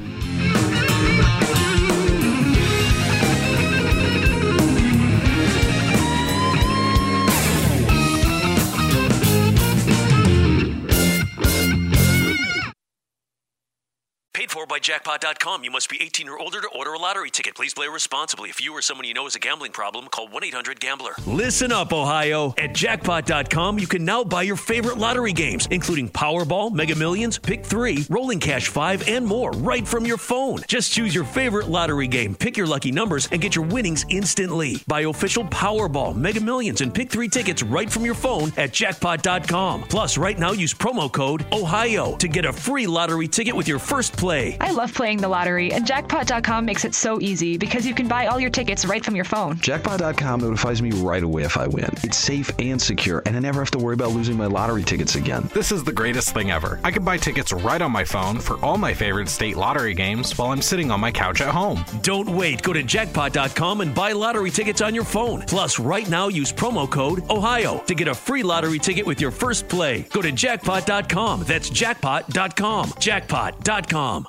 For 14.54 14.66
by 14.66 14.78
jackpot.com. 14.78 15.64
You 15.64 15.70
must 15.72 15.90
be 15.90 16.00
18 16.00 16.28
or 16.28 16.38
older 16.38 16.60
to 16.60 16.68
order 16.68 16.92
a 16.92 16.98
lottery 16.98 17.28
ticket. 17.28 17.56
Please 17.56 17.74
play 17.74 17.88
responsibly. 17.88 18.50
If 18.50 18.64
you 18.64 18.72
or 18.72 18.82
someone 18.82 19.04
you 19.04 19.12
know 19.12 19.24
has 19.24 19.34
a 19.34 19.40
gambling 19.40 19.72
problem, 19.72 20.06
call 20.06 20.28
1 20.28 20.44
800 20.44 20.78
Gambler. 20.78 21.10
Listen 21.26 21.72
up, 21.72 21.92
Ohio. 21.92 22.54
At 22.56 22.72
jackpot.com, 22.72 23.80
you 23.80 23.88
can 23.88 24.04
now 24.04 24.22
buy 24.22 24.42
your 24.42 24.54
favorite 24.54 24.96
lottery 24.96 25.32
games, 25.32 25.66
including 25.72 26.08
Powerball, 26.08 26.72
Mega 26.72 26.94
Millions, 26.94 27.36
Pick 27.36 27.66
3, 27.66 28.06
Rolling 28.08 28.38
Cash 28.38 28.68
5, 28.68 29.08
and 29.08 29.26
more, 29.26 29.50
right 29.50 29.86
from 29.86 30.06
your 30.06 30.18
phone. 30.18 30.60
Just 30.68 30.92
choose 30.92 31.12
your 31.12 31.24
favorite 31.24 31.68
lottery 31.68 32.06
game, 32.06 32.36
pick 32.36 32.56
your 32.56 32.68
lucky 32.68 32.92
numbers, 32.92 33.28
and 33.32 33.40
get 33.42 33.56
your 33.56 33.64
winnings 33.64 34.06
instantly. 34.08 34.80
Buy 34.86 35.00
official 35.00 35.42
Powerball, 35.46 36.14
Mega 36.14 36.40
Millions, 36.40 36.80
and 36.80 36.94
Pick 36.94 37.10
3 37.10 37.28
tickets 37.28 37.64
right 37.64 37.90
from 37.90 38.04
your 38.04 38.14
phone 38.14 38.52
at 38.56 38.72
jackpot.com. 38.72 39.82
Plus, 39.88 40.16
right 40.16 40.38
now, 40.38 40.52
use 40.52 40.72
promo 40.72 41.10
code 41.10 41.44
OHIO 41.50 42.14
to 42.18 42.28
get 42.28 42.44
a 42.44 42.52
free 42.52 42.86
lottery 42.86 43.26
ticket 43.26 43.56
with 43.56 43.66
your 43.66 43.80
first 43.80 44.16
play. 44.16 44.43
I 44.60 44.70
love 44.72 44.92
playing 44.92 45.18
the 45.18 45.28
lottery, 45.28 45.72
and 45.72 45.86
jackpot.com 45.86 46.64
makes 46.64 46.84
it 46.84 46.94
so 46.94 47.20
easy 47.20 47.56
because 47.58 47.86
you 47.86 47.94
can 47.94 48.08
buy 48.08 48.26
all 48.26 48.38
your 48.40 48.50
tickets 48.50 48.84
right 48.84 49.04
from 49.04 49.16
your 49.16 49.24
phone. 49.24 49.56
Jackpot.com 49.58 50.40
notifies 50.40 50.82
me 50.82 50.90
right 50.90 51.22
away 51.22 51.42
if 51.44 51.56
I 51.56 51.66
win. 51.66 51.90
It's 52.02 52.18
safe 52.18 52.50
and 52.58 52.80
secure, 52.80 53.22
and 53.26 53.36
I 53.36 53.40
never 53.40 53.60
have 53.60 53.70
to 53.72 53.78
worry 53.78 53.94
about 53.94 54.10
losing 54.10 54.36
my 54.36 54.46
lottery 54.46 54.82
tickets 54.82 55.14
again. 55.14 55.48
This 55.54 55.72
is 55.72 55.84
the 55.84 55.92
greatest 55.92 56.34
thing 56.34 56.50
ever. 56.50 56.80
I 56.84 56.90
can 56.90 57.04
buy 57.04 57.16
tickets 57.16 57.52
right 57.52 57.80
on 57.80 57.92
my 57.92 58.04
phone 58.04 58.40
for 58.40 58.56
all 58.64 58.76
my 58.76 58.92
favorite 58.94 59.28
state 59.28 59.56
lottery 59.56 59.94
games 59.94 60.36
while 60.36 60.50
I'm 60.50 60.62
sitting 60.62 60.90
on 60.90 61.00
my 61.00 61.10
couch 61.10 61.40
at 61.40 61.48
home. 61.48 61.84
Don't 62.02 62.28
wait. 62.28 62.62
Go 62.62 62.72
to 62.72 62.82
jackpot.com 62.82 63.80
and 63.80 63.94
buy 63.94 64.12
lottery 64.12 64.50
tickets 64.50 64.80
on 64.80 64.94
your 64.94 65.04
phone. 65.04 65.42
Plus, 65.42 65.78
right 65.78 66.08
now, 66.08 66.28
use 66.28 66.52
promo 66.52 66.90
code 66.90 67.22
OHIO 67.28 67.78
to 67.86 67.94
get 67.94 68.08
a 68.08 68.14
free 68.14 68.42
lottery 68.42 68.78
ticket 68.78 69.06
with 69.06 69.20
your 69.20 69.30
first 69.30 69.68
play. 69.68 70.02
Go 70.12 70.22
to 70.22 70.32
jackpot.com. 70.32 71.44
That's 71.44 71.70
jackpot.com. 71.70 72.92
Jackpot.com. 72.98 74.28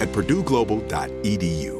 at 0.00 0.08
purdueglobal.edu. 0.08 1.79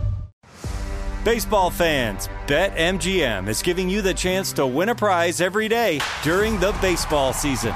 Baseball 1.23 1.69
fans, 1.69 2.29
BetMGM 2.47 3.47
is 3.47 3.61
giving 3.61 3.87
you 3.87 4.01
the 4.01 4.11
chance 4.11 4.51
to 4.53 4.65
win 4.65 4.89
a 4.89 4.95
prize 4.95 5.39
every 5.39 5.67
day 5.67 5.99
during 6.23 6.59
the 6.59 6.75
baseball 6.81 7.31
season. 7.31 7.75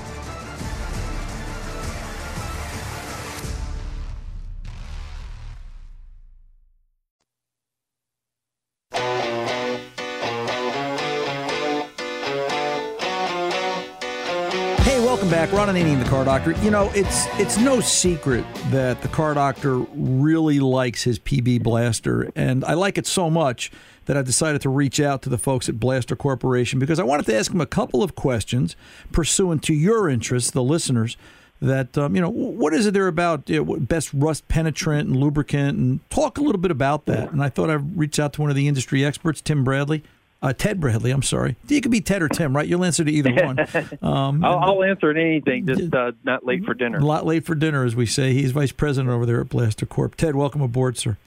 Back. 15.65 15.75
Ron 15.75 15.75
Ananian, 15.75 16.03
the 16.03 16.09
Car 16.09 16.25
Doctor. 16.25 16.51
You 16.63 16.71
know, 16.71 16.91
it's 16.93 17.27
it's 17.39 17.57
no 17.57 17.81
secret 17.81 18.45
that 18.69 19.01
the 19.01 19.07
Car 19.07 19.33
Doctor 19.33 19.77
really 19.77 20.59
likes 20.59 21.03
his 21.03 21.19
PB 21.19 21.63
Blaster, 21.63 22.31
and 22.35 22.63
I 22.65 22.73
like 22.73 22.97
it 22.97 23.05
so 23.05 23.29
much 23.29 23.71
that 24.05 24.17
I 24.17 24.21
decided 24.23 24.61
to 24.61 24.69
reach 24.69 24.99
out 24.99 25.21
to 25.23 25.29
the 25.29 25.37
folks 25.37 25.69
at 25.69 25.79
Blaster 25.79 26.15
Corporation 26.15 26.79
because 26.79 26.99
I 26.99 27.03
wanted 27.03 27.27
to 27.27 27.35
ask 27.35 27.51
them 27.51 27.61
a 27.61 27.65
couple 27.65 28.01
of 28.01 28.15
questions 28.15 28.75
pursuant 29.11 29.63
to 29.63 29.73
your 29.73 30.09
interests, 30.09 30.51
the 30.51 30.63
listeners. 30.63 31.17
That 31.61 31.95
um, 31.95 32.15
you 32.15 32.21
know, 32.21 32.29
what 32.29 32.73
is 32.73 32.87
it 32.87 32.95
there 32.95 33.07
about 33.07 33.47
you 33.47 33.63
know, 33.63 33.75
best 33.75 34.11
rust 34.13 34.47
penetrant 34.47 35.09
and 35.09 35.17
lubricant, 35.17 35.77
and 35.77 36.09
talk 36.09 36.39
a 36.39 36.41
little 36.41 36.61
bit 36.61 36.71
about 36.71 37.05
that. 37.05 37.31
And 37.31 37.43
I 37.43 37.49
thought 37.49 37.69
I'd 37.69 37.97
reach 37.97 38.19
out 38.19 38.33
to 38.33 38.41
one 38.41 38.49
of 38.49 38.55
the 38.55 38.67
industry 38.67 39.05
experts, 39.05 39.41
Tim 39.41 39.63
Bradley. 39.63 40.03
Uh, 40.41 40.53
Ted 40.53 40.79
Bradley, 40.79 41.11
I'm 41.11 41.21
sorry. 41.21 41.55
You 41.67 41.81
could 41.81 41.91
be 41.91 42.01
Ted 42.01 42.23
or 42.23 42.27
Tim, 42.27 42.55
right? 42.55 42.67
You'll 42.67 42.83
answer 42.83 43.03
to 43.03 43.11
either 43.11 43.31
one. 43.45 43.57
Um, 44.01 44.43
I'll, 44.43 44.57
I'll 44.57 44.83
answer 44.83 45.13
to 45.13 45.19
anything, 45.21 45.67
just 45.67 45.93
uh, 45.93 46.13
not 46.23 46.43
late 46.45 46.65
for 46.65 46.73
dinner. 46.73 46.97
a 46.97 47.05
lot 47.05 47.25
late 47.25 47.45
for 47.45 47.53
dinner, 47.53 47.85
as 47.85 47.95
we 47.95 48.05
say. 48.07 48.33
He's 48.33 48.51
vice 48.51 48.71
president 48.71 49.11
over 49.11 49.25
there 49.27 49.41
at 49.41 49.49
Blaster 49.49 49.85
Corp. 49.85 50.15
Ted, 50.15 50.35
welcome 50.35 50.61
aboard, 50.61 50.97
sir. 50.97 51.17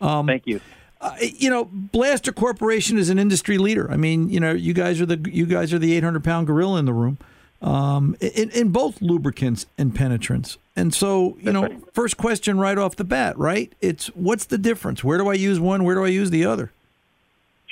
Um, 0.00 0.26
Thank 0.28 0.46
you. 0.46 0.60
Uh, 1.00 1.16
you 1.20 1.50
know, 1.50 1.64
Blaster 1.64 2.30
Corporation 2.30 2.96
is 2.98 3.08
an 3.10 3.18
industry 3.18 3.58
leader. 3.58 3.90
I 3.90 3.96
mean, 3.96 4.28
you 4.30 4.38
know, 4.38 4.52
you 4.52 4.72
guys 4.74 5.00
are 5.00 5.06
the 5.06 5.18
you 5.32 5.46
guys 5.46 5.72
are 5.72 5.78
the 5.78 5.94
800 5.94 6.22
pound 6.22 6.46
gorilla 6.46 6.78
in 6.78 6.84
the 6.84 6.92
room. 6.92 7.18
um, 7.62 8.16
in, 8.20 8.50
in 8.50 8.68
both 8.68 9.02
lubricants 9.02 9.66
and 9.76 9.94
penetrants. 9.94 10.58
And 10.76 10.94
so, 10.94 11.36
you 11.40 11.52
know, 11.52 11.68
first 11.92 12.16
question 12.16 12.58
right 12.58 12.78
off 12.78 12.96
the 12.96 13.04
bat, 13.04 13.36
right? 13.38 13.72
It's 13.80 14.06
what's 14.08 14.44
the 14.46 14.58
difference? 14.58 15.02
Where 15.02 15.18
do 15.18 15.28
I 15.28 15.34
use 15.34 15.58
one? 15.58 15.84
Where 15.84 15.94
do 15.96 16.04
I 16.04 16.08
use 16.08 16.30
the 16.30 16.44
other? 16.44 16.70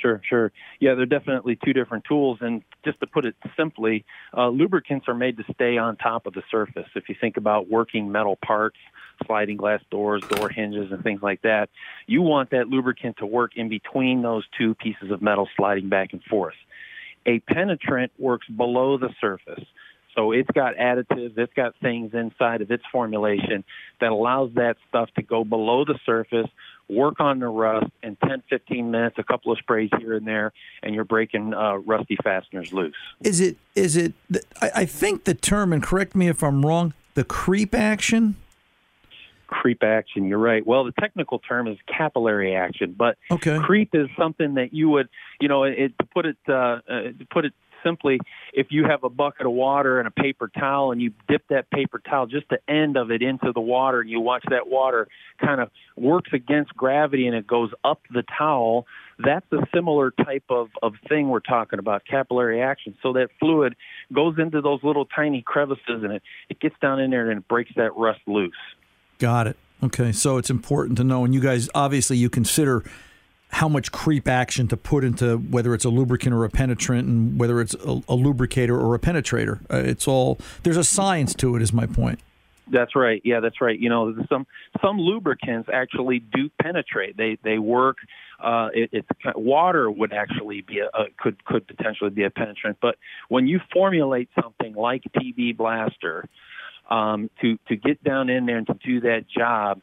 Sure, 0.01 0.21
sure. 0.27 0.51
Yeah, 0.79 0.95
they're 0.95 1.05
definitely 1.05 1.57
two 1.63 1.73
different 1.73 2.05
tools. 2.05 2.39
And 2.41 2.63
just 2.85 2.99
to 3.01 3.07
put 3.07 3.25
it 3.25 3.35
simply, 3.57 4.05
uh, 4.35 4.49
lubricants 4.49 5.07
are 5.07 5.13
made 5.13 5.37
to 5.37 5.43
stay 5.53 5.77
on 5.77 5.97
top 5.97 6.25
of 6.25 6.33
the 6.33 6.43
surface. 6.49 6.87
If 6.95 7.09
you 7.09 7.15
think 7.19 7.37
about 7.37 7.69
working 7.69 8.11
metal 8.11 8.37
parts, 8.45 8.77
sliding 9.25 9.57
glass 9.57 9.81
doors, 9.91 10.23
door 10.29 10.49
hinges, 10.49 10.91
and 10.91 11.03
things 11.03 11.21
like 11.21 11.41
that, 11.41 11.69
you 12.07 12.21
want 12.21 12.51
that 12.51 12.67
lubricant 12.67 13.17
to 13.17 13.25
work 13.25 13.57
in 13.57 13.67
between 13.67 14.21
those 14.21 14.45
two 14.57 14.73
pieces 14.75 15.11
of 15.11 15.21
metal 15.21 15.49
sliding 15.57 15.89
back 15.89 16.13
and 16.13 16.23
forth. 16.23 16.55
A 17.25 17.39
penetrant 17.39 18.11
works 18.17 18.47
below 18.47 18.97
the 18.97 19.09
surface. 19.19 19.65
So 20.15 20.31
it's 20.31 20.49
got 20.51 20.75
additives, 20.75 21.37
it's 21.37 21.53
got 21.53 21.75
things 21.81 22.13
inside 22.13 22.61
of 22.61 22.71
its 22.71 22.83
formulation 22.91 23.63
that 24.01 24.11
allows 24.11 24.51
that 24.55 24.75
stuff 24.87 25.09
to 25.15 25.21
go 25.21 25.43
below 25.43 25.85
the 25.85 25.99
surface, 26.05 26.47
work 26.89 27.19
on 27.19 27.39
the 27.39 27.47
rust 27.47 27.91
in 28.03 28.17
10, 28.27 28.43
15 28.49 28.91
minutes, 28.91 29.15
a 29.19 29.23
couple 29.23 29.51
of 29.51 29.57
sprays 29.59 29.89
here 29.99 30.15
and 30.15 30.27
there, 30.27 30.51
and 30.83 30.95
you're 30.95 31.05
breaking 31.05 31.53
uh, 31.53 31.75
rusty 31.75 32.17
fasteners 32.23 32.73
loose. 32.73 32.95
Is 33.21 33.39
it 33.39 33.57
is 33.75 33.95
it 33.95 34.13
I, 34.61 34.71
I 34.75 34.85
think 34.85 35.25
the 35.25 35.33
term 35.33 35.71
and 35.71 35.83
correct 35.83 36.15
me 36.15 36.27
if 36.27 36.43
I'm 36.43 36.65
wrong, 36.65 36.93
the 37.13 37.23
creep 37.23 37.75
action? 37.75 38.35
creep 39.49 39.83
action. 39.83 40.25
You're 40.25 40.37
right. 40.37 40.65
Well, 40.65 40.83
the 40.83 40.91
technical 40.93 41.39
term 41.39 41.67
is 41.67 41.77
capillary 41.87 42.55
action, 42.55 42.95
but 42.97 43.17
okay. 43.31 43.57
creep 43.59 43.89
is 43.93 44.07
something 44.17 44.53
that 44.55 44.73
you 44.73 44.89
would, 44.89 45.09
you 45.41 45.47
know, 45.47 45.63
it, 45.63 45.97
to 45.97 46.05
put 46.05 46.25
it 46.25 46.37
uh, 46.47 46.53
uh, 46.53 46.79
to 46.87 47.27
put 47.31 47.45
it 47.45 47.53
simply, 47.83 48.19
if 48.53 48.67
you 48.69 48.85
have 48.85 49.03
a 49.03 49.09
bucket 49.09 49.45
of 49.45 49.51
water 49.51 49.99
and 49.99 50.07
a 50.07 50.11
paper 50.11 50.47
towel 50.47 50.91
and 50.91 51.01
you 51.01 51.11
dip 51.27 51.47
that 51.49 51.69
paper 51.71 51.99
towel 51.99 52.25
just 52.25 52.47
the 52.49 52.59
end 52.67 52.97
of 52.97 53.11
it 53.11 53.21
into 53.21 53.51
the 53.53 53.61
water 53.61 54.01
and 54.01 54.09
you 54.09 54.19
watch 54.19 54.43
that 54.49 54.67
water 54.67 55.07
kind 55.39 55.61
of 55.61 55.69
works 55.95 56.31
against 56.33 56.75
gravity 56.75 57.27
and 57.27 57.35
it 57.35 57.47
goes 57.47 57.71
up 57.83 58.01
the 58.13 58.23
towel, 58.37 58.85
that's 59.17 59.45
a 59.51 59.65
similar 59.73 60.11
type 60.11 60.45
of, 60.49 60.69
of 60.81 60.93
thing 61.07 61.29
we're 61.29 61.39
talking 61.39 61.79
about, 61.79 62.03
capillary 62.05 62.61
action. 62.61 62.95
So 63.03 63.13
that 63.13 63.29
fluid 63.39 63.75
goes 64.13 64.35
into 64.37 64.61
those 64.61 64.79
little 64.83 65.05
tiny 65.05 65.41
crevices 65.41 66.03
and 66.03 66.13
it, 66.13 66.23
it 66.49 66.59
gets 66.59 66.75
down 66.81 66.99
in 66.99 67.11
there 67.11 67.29
and 67.29 67.39
it 67.39 67.47
breaks 67.47 67.71
that 67.75 67.95
rust 67.95 68.21
loose. 68.27 68.53
Got 69.17 69.47
it. 69.47 69.57
Okay, 69.81 70.11
so 70.11 70.37
it's 70.37 70.49
important 70.49 70.97
to 70.97 71.05
know, 71.05 71.23
and 71.23 71.33
you 71.33 71.39
guys 71.39 71.69
obviously 71.73 72.17
you 72.17 72.29
consider 72.29 72.83
how 73.49 73.67
much 73.67 73.91
creep 73.91 74.27
action 74.27 74.67
to 74.67 74.77
put 74.77 75.03
into 75.03 75.37
whether 75.37 75.73
it's 75.73 75.85
a 75.85 75.89
lubricant 75.89 76.33
or 76.33 76.45
a 76.45 76.49
penetrant, 76.49 77.07
and 77.07 77.39
whether 77.39 77.59
it's 77.61 77.73
a, 77.85 78.01
a 78.07 78.15
lubricator 78.15 78.79
or 78.79 78.95
a 78.95 78.99
penetrator. 78.99 79.61
Uh, 79.71 79.77
it's 79.77 80.07
all 80.07 80.39
there's 80.63 80.77
a 80.77 80.83
science 80.83 81.33
to 81.35 81.55
it. 81.55 81.61
Is 81.61 81.73
my 81.73 81.85
point. 81.85 82.19
That's 82.71 82.95
right. 82.95 83.21
Yeah, 83.25 83.39
that's 83.39 83.61
right. 83.61 83.77
You 83.77 83.89
know, 83.89 84.15
some 84.29 84.45
some 84.81 84.99
lubricants 84.99 85.69
actually 85.71 86.19
do 86.19 86.49
penetrate. 86.61 87.17
They 87.17 87.37
they 87.43 87.57
work. 87.57 87.97
Uh, 88.41 88.69
it, 88.73 89.05
water 89.35 89.91
would 89.91 90.13
actually 90.13 90.61
be 90.61 90.79
a, 90.79 90.85
a 90.85 91.07
could 91.17 91.43
could 91.43 91.67
potentially 91.67 92.09
be 92.09 92.23
a 92.23 92.29
penetrant, 92.29 92.77
but 92.81 92.95
when 93.27 93.47
you 93.47 93.59
formulate 93.73 94.29
something 94.41 94.73
like 94.73 95.03
PB 95.17 95.57
Blaster, 95.57 96.25
um, 96.89 97.29
to 97.41 97.57
to 97.67 97.75
get 97.75 98.03
down 98.03 98.29
in 98.29 98.45
there 98.45 98.57
and 98.57 98.67
to 98.67 98.73
do 98.85 99.01
that 99.01 99.25
job. 99.27 99.81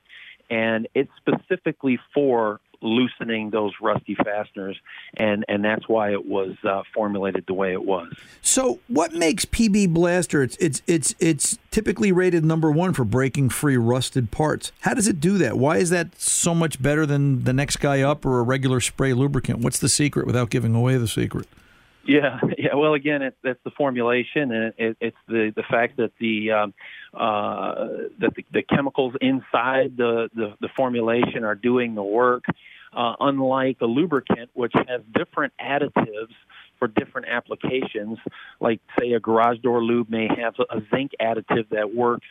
And 0.48 0.86
it's 0.94 1.10
specifically 1.16 1.98
for 2.14 2.60
loosening 2.82 3.50
those 3.50 3.72
rusty 3.80 4.14
fasteners, 4.14 4.76
and 5.16 5.44
and 5.48 5.64
that's 5.64 5.88
why 5.88 6.12
it 6.12 6.26
was 6.26 6.54
uh, 6.64 6.82
formulated 6.94 7.44
the 7.46 7.54
way 7.54 7.72
it 7.72 7.84
was. 7.84 8.12
So, 8.42 8.80
what 8.88 9.12
makes 9.12 9.44
PB 9.44 9.92
Blaster? 9.92 10.42
It's 10.42 10.56
it's 10.56 10.82
it's 10.86 11.14
it's 11.18 11.58
typically 11.70 12.12
rated 12.12 12.44
number 12.44 12.70
one 12.70 12.92
for 12.92 13.04
breaking 13.04 13.50
free 13.50 13.76
rusted 13.76 14.30
parts. 14.30 14.72
How 14.80 14.94
does 14.94 15.08
it 15.08 15.20
do 15.20 15.38
that? 15.38 15.58
Why 15.58 15.78
is 15.78 15.90
that 15.90 16.18
so 16.20 16.54
much 16.54 16.80
better 16.80 17.06
than 17.06 17.44
the 17.44 17.52
next 17.52 17.76
guy 17.76 18.00
up 18.00 18.24
or 18.24 18.38
a 18.38 18.42
regular 18.42 18.80
spray 18.80 19.12
lubricant? 19.12 19.60
What's 19.60 19.78
the 19.78 19.88
secret 19.88 20.26
without 20.26 20.50
giving 20.50 20.74
away 20.74 20.96
the 20.96 21.08
secret? 21.08 21.46
Yeah, 22.06 22.38
yeah. 22.58 22.74
Well, 22.74 22.94
again, 22.94 23.22
it's 23.22 23.36
it's 23.44 23.60
the 23.64 23.70
formulation, 23.70 24.52
and 24.52 24.74
it, 24.78 24.96
it's 25.00 25.16
the 25.28 25.52
the 25.54 25.62
fact 25.62 25.96
that 25.96 26.12
the 26.20 26.52
um, 26.52 26.74
uh, 27.14 27.86
that 28.20 28.34
the, 28.34 28.44
the 28.52 28.62
chemicals 28.62 29.14
inside 29.20 29.96
the, 29.96 30.28
the 30.34 30.54
the 30.60 30.68
formulation 30.76 31.44
are 31.44 31.54
doing 31.54 31.94
the 31.94 32.02
work. 32.02 32.44
Uh, 32.92 33.14
unlike 33.20 33.76
a 33.82 33.84
lubricant, 33.84 34.48
which 34.54 34.72
has 34.72 35.02
different 35.14 35.52
additives 35.60 36.32
for 36.78 36.88
different 36.88 37.28
applications, 37.28 38.16
like 38.58 38.80
say 38.98 39.12
a 39.12 39.20
garage 39.20 39.58
door 39.58 39.84
lube 39.84 40.08
may 40.08 40.28
have 40.28 40.54
a 40.70 40.80
zinc 40.94 41.10
additive 41.20 41.68
that 41.70 41.94
works 41.94 42.26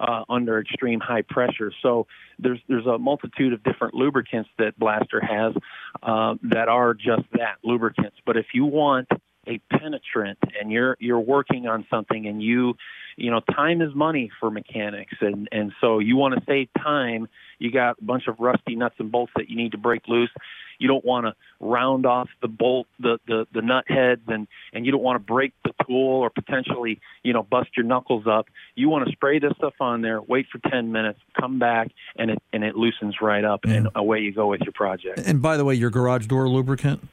uh, 0.00 0.24
under 0.28 0.60
extreme 0.60 1.00
high 1.00 1.22
pressure. 1.22 1.72
So 1.82 2.06
there's 2.38 2.60
there's 2.68 2.86
a 2.86 2.98
multitude 2.98 3.52
of 3.52 3.62
different 3.62 3.94
lubricants 3.94 4.50
that 4.58 4.78
Blaster 4.78 5.20
has 5.20 5.54
uh, 6.02 6.34
that 6.42 6.68
are 6.68 6.94
just 6.94 7.22
that 7.32 7.56
lubricants. 7.62 8.16
But 8.26 8.36
if 8.36 8.46
you 8.54 8.64
want 8.64 9.08
a 9.46 9.60
penetrant 9.70 10.38
and 10.60 10.70
you're 10.70 10.96
you're 11.00 11.20
working 11.20 11.66
on 11.66 11.86
something 11.90 12.26
and 12.26 12.42
you 12.42 12.74
you 13.16 13.30
know 13.30 13.40
time 13.40 13.80
is 13.82 13.94
money 13.94 14.30
for 14.40 14.50
mechanics 14.50 15.14
and 15.20 15.48
and 15.52 15.72
so 15.80 15.98
you 15.98 16.16
want 16.16 16.34
to 16.34 16.42
save 16.46 16.68
time. 16.82 17.28
You 17.58 17.70
got 17.70 17.96
a 18.00 18.04
bunch 18.04 18.26
of 18.26 18.40
rusty 18.40 18.74
nuts 18.74 18.96
and 18.98 19.10
bolts 19.10 19.32
that 19.36 19.48
you 19.48 19.56
need 19.56 19.72
to 19.72 19.78
break 19.78 20.08
loose. 20.08 20.30
You 20.78 20.88
don't 20.88 21.04
want 21.04 21.26
to 21.26 21.34
round 21.60 22.04
off 22.04 22.28
the 22.42 22.48
bolt 22.48 22.86
the 22.98 23.18
the 23.26 23.46
the 23.52 23.62
nut 23.62 23.84
heads 23.86 24.22
and 24.28 24.48
and 24.72 24.84
you 24.84 24.92
don't 24.92 25.02
want 25.02 25.16
to 25.16 25.24
break 25.24 25.52
the 25.64 25.72
tool 25.86 26.20
or 26.20 26.30
potentially 26.30 27.00
you 27.22 27.32
know 27.32 27.42
bust 27.42 27.70
your 27.76 27.86
knuckles 27.86 28.26
up. 28.26 28.46
You 28.74 28.88
want 28.88 29.06
to 29.06 29.12
spray 29.12 29.38
this 29.38 29.52
stuff 29.56 29.74
on 29.80 30.02
there 30.02 30.20
wait 30.20 30.46
for 30.50 30.58
10 30.70 30.90
minutes 30.92 31.20
come 31.38 31.58
back 31.58 31.90
and 32.16 32.30
it 32.30 32.42
and 32.52 32.64
it 32.64 32.76
loosens 32.76 33.16
right 33.20 33.44
up 33.44 33.60
and 33.64 33.88
away 33.94 34.20
you 34.20 34.32
go 34.32 34.48
with 34.48 34.62
your 34.62 34.72
project. 34.72 35.20
And 35.24 35.40
by 35.40 35.56
the 35.56 35.64
way, 35.64 35.74
your 35.74 35.90
garage 35.90 36.26
door 36.26 36.48
lubricant 36.48 37.08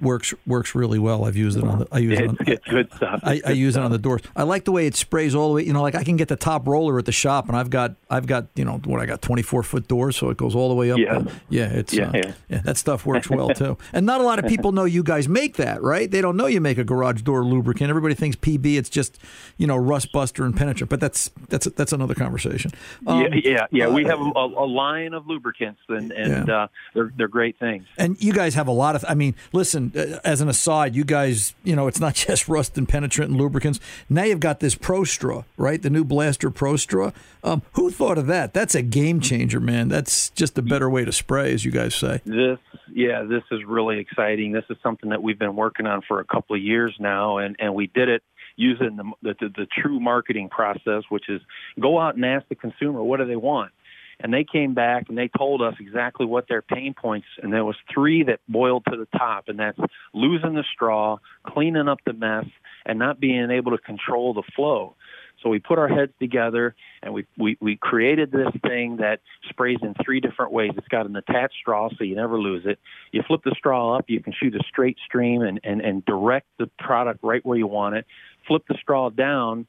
works 0.00 0.34
works 0.46 0.74
really 0.74 0.98
well. 0.98 1.24
I've 1.24 1.36
used 1.36 1.56
it 1.56 1.64
on 1.64 1.80
the. 1.80 1.88
I 1.92 1.98
use 1.98 2.18
it 2.18 2.28
on. 2.28 2.36
it's 2.46 2.66
good 2.66 2.92
stuff 2.94 3.20
I, 3.22 3.40
I 3.46 3.50
use 3.52 3.76
it 3.76 3.82
on 3.82 3.90
the 3.90 3.98
doors. 3.98 4.22
I 4.34 4.42
like 4.42 4.64
the 4.64 4.72
way 4.72 4.86
it 4.86 4.94
sprays 4.94 5.34
all 5.34 5.48
the 5.48 5.54
way. 5.54 5.64
You 5.64 5.72
know, 5.72 5.82
like 5.82 5.94
I 5.94 6.04
can 6.04 6.16
get 6.16 6.28
the 6.28 6.36
top 6.36 6.66
roller 6.66 6.98
at 6.98 7.04
the 7.06 7.12
shop, 7.12 7.48
and 7.48 7.56
I've 7.56 7.70
got 7.70 7.94
I've 8.10 8.26
got 8.26 8.48
you 8.54 8.64
know 8.64 8.78
what 8.84 9.00
I 9.00 9.06
got 9.06 9.22
twenty 9.22 9.42
four 9.42 9.62
foot 9.62 9.88
doors, 9.88 10.16
so 10.16 10.30
it 10.30 10.36
goes 10.36 10.54
all 10.54 10.68
the 10.68 10.74
way 10.74 10.90
up. 10.90 10.98
Yeah. 10.98 11.18
the- 11.20 11.32
yeah, 11.48 11.66
it's 11.66 11.92
Yeah, 11.92 12.10
uh, 12.10 12.32
yeah. 12.48 12.58
that 12.64 12.76
stuff 12.76 13.06
works 13.06 13.30
well 13.30 13.48
too. 13.50 13.78
And 13.92 14.06
not 14.06 14.20
a 14.20 14.24
lot 14.24 14.38
of 14.38 14.46
people 14.46 14.72
know 14.72 14.84
you 14.84 15.02
guys 15.02 15.28
make 15.28 15.56
that, 15.56 15.80
right? 15.82 16.10
They 16.10 16.20
don't 16.20 16.36
know 16.36 16.46
you 16.46 16.60
make 16.60 16.78
a 16.78 16.84
garage 16.84 17.22
door 17.22 17.44
lubricant. 17.44 17.90
Everybody 17.90 18.14
thinks 18.14 18.36
PB. 18.36 18.76
It's 18.76 18.88
just 18.88 19.18
you 19.56 19.66
know 19.66 19.76
rust 19.76 20.10
buster 20.12 20.44
and 20.44 20.56
penetrant, 20.56 20.90
but 20.90 21.00
that's 21.00 21.30
that's 21.48 21.66
that's 21.66 21.92
another 21.92 22.14
conversation. 22.14 22.72
Um, 23.06 23.20
yeah, 23.22 23.28
yeah, 23.44 23.66
yeah. 23.70 23.88
we 23.88 24.04
uh, 24.04 24.08
have 24.08 24.20
a, 24.20 24.40
a 24.40 24.66
line 24.66 25.14
of 25.14 25.26
lubricants, 25.26 25.80
and 25.88 26.10
and 26.12 26.50
uh, 26.50 26.68
they're 26.94 27.12
they're 27.16 27.28
great 27.28 27.58
things. 27.58 27.84
And 27.98 28.20
you 28.22 28.32
guys 28.32 28.54
have 28.54 28.66
a 28.68 28.72
lot 28.72 28.96
of. 28.96 29.04
I 29.08 29.14
mean, 29.14 29.34
listen. 29.52 29.83
Uh, 29.96 30.20
As 30.24 30.40
an 30.40 30.48
aside, 30.48 30.94
you 30.94 31.04
guys, 31.04 31.54
you 31.64 31.74
know, 31.74 31.86
it's 31.86 32.00
not 32.00 32.14
just 32.26 32.48
rust 32.48 32.78
and 32.78 32.88
penetrant 32.88 33.30
and 33.30 33.40
lubricants. 33.40 33.80
Now 34.08 34.24
you've 34.24 34.40
got 34.40 34.60
this 34.60 34.74
Pro 34.74 35.04
Straw, 35.04 35.44
right? 35.56 35.80
The 35.80 35.90
new 35.90 36.04
Blaster 36.04 36.50
Pro 36.50 36.76
Straw. 36.76 37.10
Um, 37.42 37.62
who 37.72 37.90
thought 37.90 38.18
of 38.18 38.26
that? 38.26 38.54
That's 38.54 38.74
a 38.74 38.82
game 38.82 39.20
changer, 39.20 39.60
man. 39.60 39.88
That's 39.88 40.30
just 40.30 40.56
a 40.58 40.62
better 40.62 40.88
way 40.88 41.04
to 41.04 41.12
spray, 41.12 41.52
as 41.52 41.64
you 41.64 41.70
guys 41.70 41.94
say. 41.94 42.20
This, 42.24 42.58
yeah, 42.92 43.22
this 43.22 43.42
is 43.50 43.60
really 43.66 43.98
exciting. 43.98 44.52
This 44.52 44.64
is 44.70 44.76
something 44.82 45.10
that 45.10 45.22
we've 45.22 45.38
been 45.38 45.56
working 45.56 45.86
on 45.86 46.02
for 46.06 46.20
a 46.20 46.24
couple 46.24 46.56
of 46.56 46.62
years 46.62 46.94
now, 46.98 47.38
and 47.38 47.56
and 47.58 47.74
we 47.74 47.88
did 47.88 48.08
it 48.08 48.22
using 48.56 48.96
the 48.96 49.04
the, 49.22 49.34
the, 49.40 49.48
the 49.48 49.66
true 49.66 50.00
marketing 50.00 50.48
process, 50.48 51.02
which 51.08 51.28
is 51.28 51.40
go 51.80 51.98
out 51.98 52.14
and 52.14 52.24
ask 52.24 52.48
the 52.48 52.54
consumer 52.54 53.02
what 53.02 53.18
do 53.18 53.26
they 53.26 53.36
want. 53.36 53.72
And 54.20 54.32
they 54.32 54.44
came 54.44 54.74
back 54.74 55.08
and 55.08 55.18
they 55.18 55.28
told 55.28 55.60
us 55.62 55.74
exactly 55.80 56.26
what 56.26 56.48
their 56.48 56.62
pain 56.62 56.94
points, 56.94 57.26
and 57.42 57.52
there 57.52 57.64
was 57.64 57.76
three 57.92 58.22
that 58.24 58.40
boiled 58.48 58.84
to 58.90 58.96
the 58.96 59.18
top, 59.18 59.48
and 59.48 59.58
that's 59.58 59.78
losing 60.12 60.54
the 60.54 60.64
straw, 60.72 61.18
cleaning 61.46 61.88
up 61.88 61.98
the 62.06 62.12
mess, 62.12 62.46
and 62.86 62.98
not 62.98 63.20
being 63.20 63.50
able 63.50 63.72
to 63.72 63.78
control 63.78 64.34
the 64.34 64.42
flow. 64.54 64.94
So 65.42 65.50
we 65.50 65.58
put 65.58 65.78
our 65.78 65.88
heads 65.88 66.12
together 66.18 66.74
and 67.02 67.12
we, 67.12 67.26
we, 67.36 67.58
we 67.60 67.76
created 67.76 68.32
this 68.32 68.48
thing 68.62 68.96
that 68.96 69.20
sprays 69.50 69.78
in 69.82 69.94
three 70.02 70.20
different 70.20 70.52
ways. 70.52 70.70
It's 70.76 70.88
got 70.88 71.04
an 71.04 71.16
attached 71.16 71.56
straw 71.60 71.90
so 71.90 72.02
you 72.02 72.16
never 72.16 72.40
lose 72.40 72.62
it. 72.64 72.78
You 73.12 73.22
flip 73.26 73.42
the 73.44 73.54
straw 73.56 73.98
up, 73.98 74.06
you 74.08 74.20
can 74.22 74.32
shoot 74.32 74.54
a 74.54 74.62
straight 74.66 74.96
stream 75.04 75.42
and, 75.42 75.60
and, 75.62 75.82
and 75.82 76.04
direct 76.06 76.46
the 76.58 76.70
product 76.78 77.20
right 77.22 77.44
where 77.44 77.58
you 77.58 77.66
want 77.66 77.94
it. 77.94 78.06
Flip 78.48 78.62
the 78.68 78.76
straw 78.80 79.10
down 79.10 79.66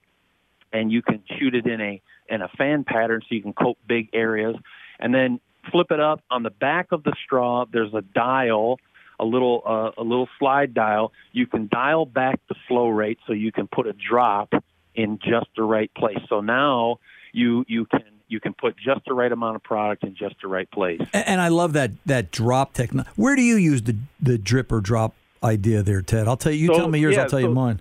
and 0.72 0.92
you 0.92 1.02
can 1.02 1.22
shoot 1.38 1.54
it 1.54 1.68
in 1.68 1.82
a 1.82 2.02
in 2.30 2.42
a 2.42 2.48
fan 2.50 2.84
pattern 2.84 3.22
so 3.22 3.36
you 3.36 3.42
can 3.42 3.54
coat 3.54 3.78
big 3.88 4.10
areas. 4.14 4.56
And 5.00 5.14
then 5.14 5.40
flip 5.72 5.88
it 5.92 6.00
up 6.00 6.22
on 6.30 6.44
the 6.44 6.50
back 6.50 6.92
of 6.92 7.04
the 7.04 7.14
straw, 7.24 7.66
there's 7.72 7.94
a 7.94 8.02
dial 8.02 8.78
a 9.20 9.26
little 9.26 9.62
uh, 9.66 10.02
a 10.02 10.04
little 10.04 10.28
slide 10.40 10.74
dial. 10.74 11.12
You 11.32 11.48
can 11.48 11.70
dial 11.72 12.06
back 12.06 12.40
the 12.50 12.56
flow 12.68 12.90
rate 12.90 13.20
so 13.26 13.34
you 13.34 13.52
can 13.52 13.68
put 13.68 13.88
a 13.88 13.94
drop 13.94 14.54
in 14.94 15.20
just 15.20 15.48
the 15.56 15.64
right 15.64 15.92
place. 15.96 16.20
So 16.30 16.42
now 16.42 17.00
you 17.32 17.66
you 17.68 17.86
can 17.86 18.04
you 18.28 18.40
can 18.40 18.54
put 18.54 18.76
just 18.78 19.02
the 19.06 19.14
right 19.14 19.32
amount 19.32 19.56
of 19.56 19.64
product 19.64 20.04
in 20.04 20.16
just 20.16 20.36
the 20.42 20.48
right 20.48 20.70
place. 20.70 21.02
And, 21.14 21.28
and 21.28 21.42
I 21.42 21.50
love 21.50 21.74
that 21.74 21.92
that 22.06 22.32
drop 22.32 22.74
technology. 22.74 23.10
Where 23.16 23.36
do 23.36 23.42
you 23.42 23.56
use 23.56 23.84
the 23.84 23.96
the 24.20 24.38
drip 24.38 24.72
or 24.72 24.82
drop 24.82 25.14
idea 25.44 25.84
there, 25.84 26.02
Ted? 26.02 26.28
I'll 26.28 26.38
tell 26.38 26.52
you. 26.52 26.60
You 26.60 26.68
So, 26.68 26.80
tell 26.80 26.88
me 26.90 27.00
yours. 27.00 27.16
yeah, 27.16 27.24
I'll 27.24 27.30
tell 27.30 27.40
you 27.42 27.50
mine. 27.50 27.80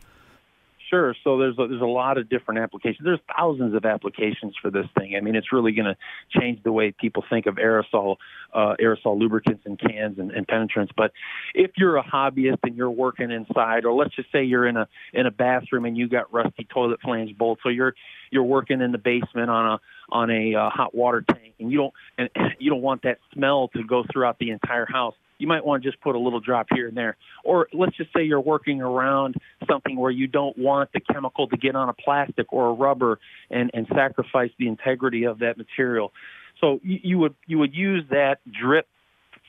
Sure. 0.91 1.14
So 1.24 1.39
there's 1.39 1.59
a, 1.59 1.66
there's 1.66 1.80
a 1.80 1.87
lot 1.87 2.18
of 2.18 2.28
different 2.28 2.61
applications. 2.61 3.05
There's 3.05 3.20
thousands 3.37 3.74
of 3.74 3.85
applications 3.85 4.55
for 4.61 4.70
this 4.70 4.87
thing. 4.99 5.14
I 5.16 5.20
mean, 5.20 5.35
it's 5.35 5.53
really 5.53 5.72
going 5.72 5.87
to 5.87 5.97
change 6.39 6.62
the 6.62 6.72
way 6.72 6.93
people 6.93 7.24
think 7.30 7.47
of 7.47 7.57
aerosol 7.57 8.16
uh, 8.53 8.74
aerosol 8.80 9.18
lubricants 9.18 9.62
and 9.64 9.78
cans 9.78 10.18
and, 10.18 10.30
and 10.30 10.47
penetrants. 10.47 10.93
But 10.97 11.12
if 11.55 11.72
you're 11.76 11.97
a 11.97 12.03
hobbyist 12.03 12.59
and 12.64 12.76
you're 12.76 12.91
working 12.91 13.30
inside, 13.30 13.85
or 13.85 13.95
let's 13.95 14.14
just 14.14 14.30
say 14.30 14.45
you're 14.45 14.66
in 14.66 14.76
a 14.76 14.87
in 15.12 15.26
a 15.26 15.30
bathroom 15.30 15.87
and 15.87 15.97
you 15.97 16.09
got 16.09 16.32
rusty 16.32 16.64
toilet 16.64 17.01
flange 17.03 17.37
bolts, 17.37 17.62
so 17.62 17.70
you're 17.70 17.95
you're 18.30 18.45
working 18.45 18.80
in 18.80 18.93
the 18.93 18.99
basement 18.99 19.51
on 19.51 19.72
a 19.72 19.80
on 20.11 20.30
a 20.30 20.55
uh, 20.55 20.70
hot 20.70 20.95
water 20.95 21.24
tank, 21.26 21.55
and 21.59 21.72
you 21.72 21.78
don't 21.78 21.95
and 22.18 22.28
you 22.59 22.70
don't 22.70 22.82
want 22.82 23.03
that 23.03 23.18
smell 23.32 23.68
to 23.68 23.82
go 23.85 24.05
throughout 24.12 24.39
the 24.39 24.51
entire 24.51 24.87
house 24.87 25.14
you 25.39 25.47
might 25.47 25.64
want 25.64 25.82
to 25.82 25.91
just 25.91 26.01
put 26.03 26.14
a 26.14 26.18
little 26.18 26.41
drop 26.41 26.66
here 26.74 26.89
and 26.89 26.97
there. 26.97 27.16
Or 27.45 27.68
let's 27.72 27.97
just 27.97 28.12
say 28.14 28.24
you're 28.24 28.41
working 28.41 28.80
around 28.80 29.37
something 29.68 29.97
where 29.97 30.11
you 30.11 30.26
don't 30.26 30.57
want 30.57 30.93
the 30.93 31.01
chemical 31.01 31.49
to 31.49 31.57
get 31.57 31.74
on 31.74 31.89
a 31.89 31.93
plastic 31.93 32.53
or 32.53 32.68
a 32.68 32.72
rubber 32.72 33.18
and, 33.51 33.70
and 33.74 33.87
sacrifice 33.95 34.51
the 34.59 34.68
integrity 34.68 35.24
of 35.24 35.41
that 35.41 35.59
material. 35.59 36.12
So 36.61 36.80
you, 36.82 37.01
you 37.03 37.18
would 37.18 37.35
you 37.47 37.59
would 37.59 37.74
use 37.74 38.05
that 38.11 38.39
drip 38.51 38.87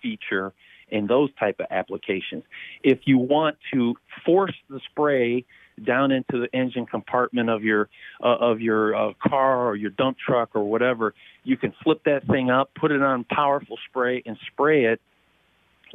feature 0.01 0.53
in 0.89 1.07
those 1.07 1.29
type 1.39 1.59
of 1.59 1.67
applications. 1.71 2.43
If 2.83 2.99
you 3.05 3.17
want 3.17 3.57
to 3.73 3.95
force 4.25 4.53
the 4.69 4.79
spray 4.91 5.45
down 5.83 6.11
into 6.11 6.39
the 6.39 6.47
engine 6.53 6.85
compartment 6.85 7.49
of 7.49 7.63
your 7.63 7.89
uh, 8.23 8.37
of 8.37 8.61
your 8.61 8.95
uh, 8.95 9.13
car 9.27 9.67
or 9.67 9.75
your 9.75 9.91
dump 9.91 10.17
truck 10.17 10.49
or 10.53 10.63
whatever, 10.63 11.13
you 11.43 11.57
can 11.57 11.73
flip 11.83 12.01
that 12.05 12.25
thing 12.27 12.49
up, 12.49 12.71
put 12.75 12.91
it 12.91 13.01
on 13.01 13.23
powerful 13.25 13.77
spray, 13.89 14.23
and 14.25 14.37
spray 14.51 14.85
it 14.85 15.01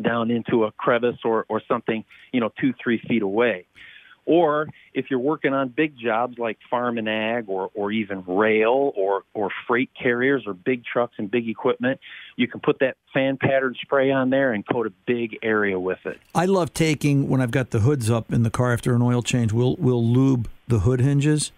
down 0.00 0.30
into 0.30 0.64
a 0.64 0.72
crevice 0.72 1.18
or, 1.24 1.46
or 1.48 1.62
something, 1.66 2.04
you 2.32 2.40
know, 2.40 2.50
two, 2.60 2.74
three 2.82 3.00
feet 3.08 3.22
away. 3.22 3.66
Or 4.26 4.68
if 4.94 5.06
you're 5.10 5.18
working 5.18 5.54
on 5.54 5.70
big 5.70 5.98
jobs 5.98 6.38
like 6.38 6.58
farm 6.70 6.98
and 6.98 7.08
ag 7.08 7.46
or, 7.48 7.70
or 7.74 7.90
even 7.90 8.22
rail 8.26 8.92
or, 8.96 9.24
or 9.34 9.50
freight 9.66 9.90
carriers 10.00 10.44
or 10.46 10.54
big 10.54 10.84
trucks 10.84 11.14
and 11.18 11.30
big 11.30 11.48
equipment, 11.48 11.98
you 12.36 12.46
can 12.46 12.60
put 12.60 12.78
that 12.80 12.96
fan 13.12 13.38
pattern 13.38 13.74
spray 13.80 14.10
on 14.10 14.30
there 14.30 14.52
and 14.52 14.64
coat 14.68 14.86
a 14.86 14.92
big 15.06 15.38
area 15.42 15.80
with 15.80 15.98
it. 16.04 16.20
I 16.34 16.44
love 16.44 16.72
taking 16.74 17.28
when 17.28 17.40
I've 17.40 17.50
got 17.50 17.70
the 17.70 17.80
hoods 17.80 18.10
up 18.10 18.32
in 18.32 18.42
the 18.42 18.50
car 18.50 18.72
after 18.72 18.94
an 18.94 19.02
oil 19.02 19.22
change, 19.22 19.52
we'll 19.52 19.76
we'll 19.76 20.06
lube 20.06 20.48
the 20.68 20.80
hood 20.80 21.00
hinges 21.00 21.50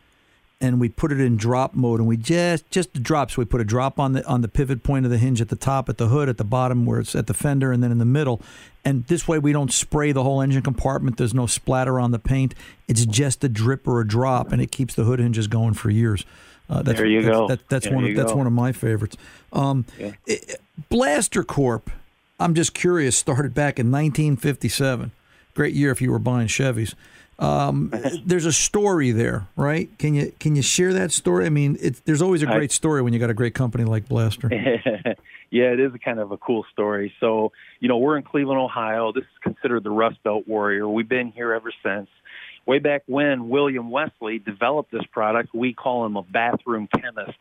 and 0.62 0.80
we 0.80 0.88
put 0.88 1.10
it 1.12 1.20
in 1.20 1.36
drop 1.36 1.74
mode 1.74 1.98
and 1.98 2.08
we 2.08 2.16
just 2.16 2.70
just 2.70 2.94
the 2.94 3.00
drop 3.00 3.30
so 3.30 3.42
we 3.42 3.44
put 3.44 3.60
a 3.60 3.64
drop 3.64 3.98
on 3.98 4.12
the 4.12 4.24
on 4.26 4.40
the 4.40 4.48
pivot 4.48 4.82
point 4.82 5.04
of 5.04 5.10
the 5.10 5.18
hinge 5.18 5.40
at 5.40 5.48
the 5.48 5.56
top 5.56 5.88
at 5.88 5.98
the 5.98 6.06
hood 6.06 6.28
at 6.28 6.38
the 6.38 6.44
bottom 6.44 6.86
where 6.86 7.00
it's 7.00 7.14
at 7.14 7.26
the 7.26 7.34
fender 7.34 7.72
and 7.72 7.82
then 7.82 7.90
in 7.90 7.98
the 7.98 8.04
middle 8.04 8.40
and 8.84 9.04
this 9.06 9.26
way 9.26 9.38
we 9.38 9.52
don't 9.52 9.72
spray 9.72 10.12
the 10.12 10.22
whole 10.22 10.40
engine 10.40 10.62
compartment 10.62 11.18
there's 11.18 11.34
no 11.34 11.46
splatter 11.46 11.98
on 11.98 12.12
the 12.12 12.18
paint 12.18 12.54
it's 12.88 13.04
just 13.04 13.42
a 13.44 13.48
drip 13.48 13.86
or 13.86 14.00
a 14.00 14.06
drop 14.06 14.52
and 14.52 14.62
it 14.62 14.70
keeps 14.70 14.94
the 14.94 15.04
hood 15.04 15.18
hinges 15.18 15.48
going 15.48 15.74
for 15.74 15.90
years 15.90 16.24
uh, 16.70 16.80
that's, 16.80 16.98
there 16.98 17.06
you 17.06 17.22
that's, 17.22 17.36
go. 17.36 17.48
That, 17.48 17.68
that's 17.68 17.84
there 17.84 17.94
one. 17.94 18.04
Of, 18.04 18.16
that's 18.16 18.32
one 18.32 18.46
of 18.46 18.52
my 18.52 18.72
favorites. 18.72 19.16
Um, 19.52 19.84
yeah. 19.98 20.12
it, 20.26 20.58
Blaster 20.88 21.44
Corp. 21.44 21.90
I'm 22.40 22.54
just 22.54 22.72
curious. 22.72 23.16
Started 23.16 23.52
back 23.52 23.78
in 23.78 23.90
1957. 23.90 25.12
Great 25.54 25.74
year 25.74 25.90
if 25.90 26.00
you 26.00 26.10
were 26.10 26.18
buying 26.18 26.48
Chevys. 26.48 26.94
Um, 27.38 27.92
there's 28.24 28.46
a 28.46 28.52
story 28.52 29.10
there, 29.10 29.48
right? 29.56 29.88
Can 29.98 30.14
you 30.14 30.32
can 30.38 30.56
you 30.56 30.62
share 30.62 30.92
that 30.92 31.12
story? 31.12 31.46
I 31.46 31.48
mean, 31.48 31.76
it's, 31.80 32.00
there's 32.00 32.22
always 32.22 32.42
a 32.42 32.46
great 32.46 32.72
story 32.72 33.02
when 33.02 33.12
you 33.12 33.18
got 33.18 33.30
a 33.30 33.34
great 33.34 33.54
company 33.54 33.84
like 33.84 34.08
Blaster. 34.08 34.48
yeah, 35.50 35.72
it 35.72 35.80
is 35.80 35.94
a 35.94 35.98
kind 35.98 36.18
of 36.18 36.32
a 36.32 36.36
cool 36.36 36.64
story. 36.72 37.12
So, 37.20 37.52
you 37.80 37.88
know, 37.88 37.98
we're 37.98 38.16
in 38.16 38.22
Cleveland, 38.22 38.60
Ohio. 38.60 39.12
This 39.12 39.24
is 39.24 39.38
considered 39.42 39.84
the 39.84 39.90
Rust 39.90 40.22
Belt 40.22 40.46
Warrior. 40.46 40.88
We've 40.88 41.08
been 41.08 41.32
here 41.32 41.52
ever 41.52 41.72
since. 41.82 42.08
Way 42.64 42.78
back 42.78 43.02
when 43.06 43.48
William 43.48 43.90
Wesley 43.90 44.38
developed 44.38 44.92
this 44.92 45.04
product, 45.10 45.52
we 45.52 45.74
call 45.74 46.06
him 46.06 46.16
a 46.16 46.22
bathroom 46.22 46.88
chemist. 46.94 47.38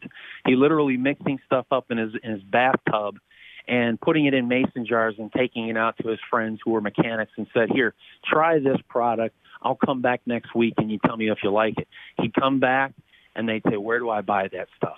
He 0.48 0.56
literally 0.56 0.98
mixing 0.98 1.40
stuff 1.46 1.68
up 1.72 1.92
in 1.92 2.00
his 2.00 2.14
in 2.24 2.32
his 2.32 2.44
bathtub 2.44 3.20
and 3.68 4.02
putting 4.02 4.26
it 4.26 4.34
in 4.34 4.48
mason 4.48 4.86
jars 4.88 5.16
and 5.20 5.32
taking 5.32 5.70
it 5.70 5.78
out 5.78 5.96
to 6.02 6.08
his 6.10 6.20
friends 6.30 6.60
who 6.66 6.72
were 6.72 6.82
mechanics 6.82 7.32
and 7.38 7.46
said, 7.54 7.70
"Here, 7.72 7.94
try 8.26 8.58
this 8.58 8.80
product. 8.90 9.36
I'll 9.62 9.76
come 9.76 10.02
back 10.02 10.22
next 10.26 10.56
week 10.56 10.76
and 10.78 10.92
you 10.92 11.00
tell 11.06 11.18
me 11.18 11.30
if 11.30 11.40
you 11.44 11.52
like 11.52 11.78
it." 11.78 11.88
He'd 12.20 12.34
come 12.34 12.60
back 12.60 12.94
and 13.36 13.48
they'd 13.48 13.64
say, 13.70 13.78
"Where 13.78 14.00
do 14.00 14.10
I 14.10 14.22
buy 14.22 14.48
that 14.50 14.68
stuff?" 14.78 14.98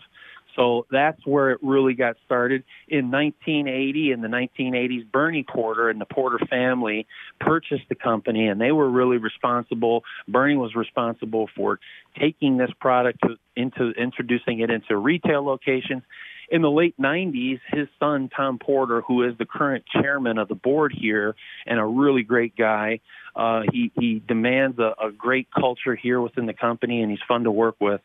So 0.55 0.85
that's 0.91 1.25
where 1.25 1.51
it 1.51 1.59
really 1.61 1.93
got 1.93 2.15
started. 2.25 2.63
In 2.87 3.09
1980, 3.11 4.11
in 4.11 4.21
the 4.21 4.27
1980s, 4.27 5.03
Bernie 5.11 5.43
Porter 5.43 5.89
and 5.89 5.99
the 5.99 6.05
Porter 6.05 6.39
family 6.47 7.07
purchased 7.39 7.89
the 7.89 7.95
company, 7.95 8.47
and 8.47 8.59
they 8.61 8.71
were 8.71 8.89
really 8.89 9.17
responsible. 9.17 10.03
Bernie 10.27 10.55
was 10.55 10.75
responsible 10.75 11.49
for 11.55 11.79
taking 12.19 12.57
this 12.57 12.71
product 12.79 13.19
to, 13.23 13.37
into 13.55 13.91
introducing 13.91 14.59
it 14.59 14.69
into 14.69 14.95
retail 14.97 15.43
locations. 15.43 16.03
In 16.53 16.61
the 16.61 16.69
late 16.69 16.95
90s, 16.99 17.59
his 17.71 17.87
son 17.99 18.29
Tom 18.29 18.59
Porter, 18.59 19.01
who 19.01 19.23
is 19.23 19.35
the 19.39 19.45
current 19.45 19.85
chairman 19.87 20.37
of 20.37 20.47
the 20.47 20.53
board 20.53 20.93
here 20.95 21.35
and 21.65 21.79
a 21.79 21.83
really 21.83 22.21
great 22.21 22.55
guy, 22.55 22.99
uh, 23.35 23.63
he 23.71 23.91
he 23.99 24.21
demands 24.27 24.77
a, 24.77 24.93
a 25.03 25.11
great 25.11 25.47
culture 25.51 25.95
here 25.95 26.21
within 26.21 26.45
the 26.45 26.53
company, 26.53 27.01
and 27.01 27.09
he's 27.09 27.19
fun 27.27 27.45
to 27.45 27.51
work 27.51 27.77
with. 27.81 28.01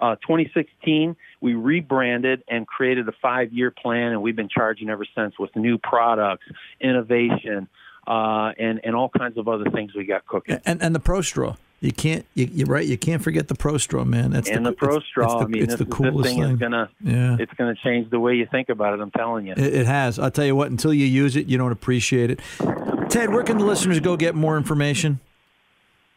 Uh, 0.00 0.14
2016, 0.14 1.16
we 1.40 1.54
rebranded 1.54 2.44
and 2.46 2.68
created 2.68 3.08
a 3.08 3.12
five-year 3.20 3.72
plan, 3.72 4.12
and 4.12 4.22
we've 4.22 4.36
been 4.36 4.48
charging 4.48 4.90
ever 4.90 5.04
since 5.16 5.36
with 5.36 5.56
new 5.56 5.76
products, 5.76 6.44
innovation, 6.80 7.66
uh, 8.06 8.52
and 8.60 8.80
and 8.84 8.94
all 8.94 9.08
kinds 9.08 9.36
of 9.38 9.48
other 9.48 9.68
things 9.72 9.92
we 9.96 10.04
got 10.04 10.24
cooking. 10.24 10.60
And 10.64 10.80
and 10.80 10.94
the 10.94 11.00
Pro 11.00 11.20
Straw. 11.20 11.56
You 11.80 11.92
can't, 11.92 12.26
you, 12.34 12.48
you're 12.52 12.66
right. 12.66 12.84
You 12.84 12.98
can't 12.98 13.22
forget 13.22 13.46
the 13.46 13.54
Pro 13.54 13.78
Straw, 13.78 14.04
man. 14.04 14.32
That's 14.32 14.48
and 14.48 14.66
the, 14.66 14.70
the 14.70 14.76
Pro 14.76 14.98
Straw. 15.00 15.42
I 15.42 15.46
mean, 15.46 15.62
it's 15.62 15.76
this, 15.76 15.86
the 15.86 15.94
coolest 15.94 16.30
thing, 16.30 16.42
thing. 16.42 16.52
is 16.54 16.58
gonna, 16.58 16.90
Yeah. 17.00 17.36
it's 17.38 17.52
gonna 17.54 17.76
change 17.84 18.10
the 18.10 18.18
way 18.18 18.34
you 18.34 18.48
think 18.50 18.68
about 18.68 18.94
it. 18.94 19.00
I'm 19.00 19.12
telling 19.12 19.46
you. 19.46 19.52
It, 19.52 19.74
it 19.74 19.86
has. 19.86 20.18
I'll 20.18 20.32
tell 20.32 20.44
you 20.44 20.56
what. 20.56 20.72
Until 20.72 20.92
you 20.92 21.06
use 21.06 21.36
it, 21.36 21.46
you 21.46 21.56
don't 21.56 21.70
appreciate 21.70 22.32
it. 22.32 22.40
Ted, 23.08 23.30
where 23.30 23.44
can 23.44 23.58
the 23.58 23.64
listeners 23.64 24.00
go 24.00 24.16
get 24.16 24.34
more 24.34 24.56
information? 24.56 25.20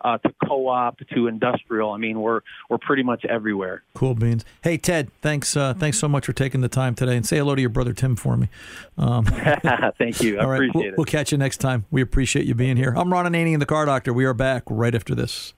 Uh, 0.01 0.17
to 0.19 0.33
co-op 0.47 0.97
to 1.13 1.27
industrial. 1.27 1.91
I 1.91 1.97
mean, 1.97 2.21
we're 2.21 2.43
we're 2.71 2.79
pretty 2.79 3.03
much 3.03 3.25
everywhere. 3.25 3.83
Cool 3.95 4.15
beans. 4.15 4.45
Hey 4.63 4.79
Ted, 4.79 5.11
thanks 5.23 5.57
uh, 5.57 5.75
thanks 5.75 5.99
so 5.99 6.07
much 6.07 6.25
for 6.27 6.33
taking 6.33 6.61
the 6.61 6.69
time 6.69 6.95
today, 6.95 7.17
and 7.17 7.27
say 7.27 7.39
hello 7.39 7.57
to 7.57 7.61
your 7.61 7.69
brother 7.69 7.93
Tim 7.93 8.15
for 8.15 8.37
me. 8.37 8.49
Um, 8.97 9.25
Thank 9.99 10.23
you. 10.23 10.39
I 10.39 10.45
all 10.45 10.51
right, 10.51 10.57
appreciate 10.59 10.75
we'll, 10.77 10.85
it. 10.85 10.95
we'll 10.99 11.05
catch 11.05 11.33
you 11.33 11.39
next 11.39 11.57
time. 11.57 11.85
We 11.91 12.01
appreciate 12.01 12.47
you 12.47 12.55
being 12.55 12.77
here. 12.77 12.95
I'm 12.97 13.13
Ron 13.13 13.25
Ananian, 13.25 13.59
the 13.59 13.67
Car 13.67 13.87
Doctor. 13.87 14.13
We 14.13 14.25
are 14.25 14.35
back 14.35 14.63
right 14.69 14.95
after 14.95 15.17
this. 15.17 15.53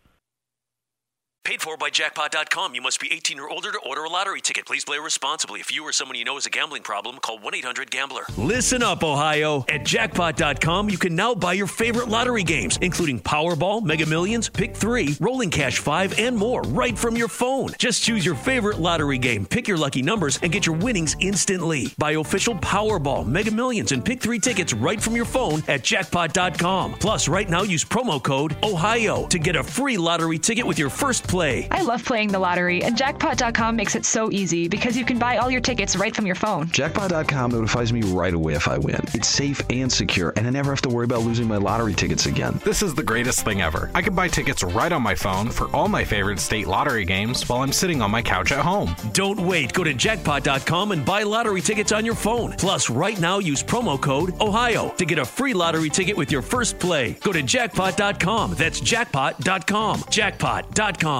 Paid 1.42 1.62
for 1.62 1.78
by 1.78 1.88
jackpot.com. 1.88 2.74
You 2.74 2.82
must 2.82 3.00
be 3.00 3.10
18 3.10 3.40
or 3.40 3.48
older 3.48 3.72
to 3.72 3.78
order 3.78 4.04
a 4.04 4.08
lottery 4.10 4.42
ticket. 4.42 4.66
Please 4.66 4.84
play 4.84 4.98
responsibly. 4.98 5.58
If 5.60 5.74
you 5.74 5.82
or 5.84 5.90
someone 5.92 6.18
you 6.18 6.24
know 6.24 6.34
has 6.34 6.44
a 6.44 6.50
gambling 6.50 6.82
problem, 6.82 7.16
call 7.16 7.38
1 7.38 7.54
800 7.54 7.90
Gambler. 7.90 8.24
Listen 8.36 8.82
up, 8.82 9.02
Ohio. 9.02 9.64
At 9.68 9.84
jackpot.com, 9.86 10.90
you 10.90 10.98
can 10.98 11.16
now 11.16 11.34
buy 11.34 11.54
your 11.54 11.66
favorite 11.66 12.08
lottery 12.08 12.42
games, 12.42 12.78
including 12.82 13.20
Powerball, 13.20 13.82
Mega 13.82 14.04
Millions, 14.04 14.50
Pick 14.50 14.76
3, 14.76 15.16
Rolling 15.18 15.50
Cash 15.50 15.78
5, 15.78 16.18
and 16.18 16.36
more, 16.36 16.60
right 16.64 16.96
from 16.96 17.16
your 17.16 17.28
phone. 17.28 17.70
Just 17.78 18.02
choose 18.02 18.24
your 18.24 18.34
favorite 18.34 18.78
lottery 18.78 19.18
game, 19.18 19.46
pick 19.46 19.66
your 19.66 19.78
lucky 19.78 20.02
numbers, 20.02 20.38
and 20.42 20.52
get 20.52 20.66
your 20.66 20.76
winnings 20.76 21.16
instantly. 21.20 21.94
Buy 21.96 22.12
official 22.12 22.54
Powerball, 22.56 23.26
Mega 23.26 23.50
Millions, 23.50 23.92
and 23.92 24.04
Pick 24.04 24.20
3 24.20 24.38
tickets 24.40 24.74
right 24.74 25.00
from 25.00 25.16
your 25.16 25.24
phone 25.24 25.62
at 25.68 25.82
jackpot.com. 25.82 26.94
Plus, 27.00 27.28
right 27.28 27.48
now, 27.48 27.62
use 27.62 27.82
promo 27.82 28.22
code 28.22 28.54
OHIO 28.62 29.26
to 29.28 29.38
get 29.38 29.56
a 29.56 29.64
free 29.64 29.96
lottery 29.96 30.38
ticket 30.38 30.66
with 30.66 30.78
your 30.78 30.90
first 30.90 31.29
play. 31.30 31.68
I 31.70 31.82
love 31.82 32.04
playing 32.04 32.28
the 32.28 32.40
lottery, 32.40 32.82
and 32.82 32.96
jackpot.com 32.96 33.76
makes 33.76 33.94
it 33.94 34.04
so 34.04 34.32
easy 34.32 34.66
because 34.66 34.96
you 34.96 35.04
can 35.04 35.16
buy 35.18 35.36
all 35.36 35.48
your 35.50 35.60
tickets 35.60 35.94
right 35.94 36.14
from 36.14 36.26
your 36.26 36.34
phone. 36.34 36.66
Jackpot.com 36.68 37.52
notifies 37.52 37.92
me 37.92 38.02
right 38.02 38.34
away 38.34 38.54
if 38.54 38.66
I 38.66 38.78
win. 38.78 39.00
It's 39.14 39.28
safe 39.28 39.62
and 39.70 39.90
secure, 39.90 40.32
and 40.36 40.46
I 40.46 40.50
never 40.50 40.70
have 40.72 40.82
to 40.82 40.88
worry 40.88 41.04
about 41.04 41.20
losing 41.20 41.46
my 41.46 41.56
lottery 41.56 41.94
tickets 41.94 42.26
again. 42.26 42.60
This 42.64 42.82
is 42.82 42.94
the 42.94 43.04
greatest 43.04 43.44
thing 43.44 43.62
ever. 43.62 43.90
I 43.94 44.02
can 44.02 44.14
buy 44.14 44.26
tickets 44.26 44.64
right 44.64 44.90
on 44.90 45.02
my 45.02 45.14
phone 45.14 45.50
for 45.50 45.68
all 45.74 45.86
my 45.86 46.04
favorite 46.04 46.40
state 46.40 46.66
lottery 46.66 47.04
games 47.04 47.48
while 47.48 47.62
I'm 47.62 47.72
sitting 47.72 48.02
on 48.02 48.10
my 48.10 48.22
couch 48.22 48.50
at 48.50 48.64
home. 48.64 48.96
Don't 49.12 49.40
wait. 49.40 49.72
Go 49.72 49.84
to 49.84 49.94
jackpot.com 49.94 50.90
and 50.90 51.04
buy 51.06 51.22
lottery 51.22 51.60
tickets 51.60 51.92
on 51.92 52.04
your 52.04 52.16
phone. 52.16 52.52
Plus, 52.58 52.90
right 52.90 53.20
now, 53.20 53.38
use 53.38 53.62
promo 53.62 54.00
code 54.00 54.34
OHIO 54.40 54.88
to 54.96 55.04
get 55.04 55.20
a 55.20 55.24
free 55.24 55.54
lottery 55.54 55.90
ticket 55.90 56.16
with 56.16 56.32
your 56.32 56.42
first 56.42 56.80
play. 56.80 57.12
Go 57.22 57.32
to 57.32 57.42
jackpot.com. 57.42 58.54
That's 58.54 58.80
jackpot.com. 58.80 60.04
Jackpot.com. 60.10 61.19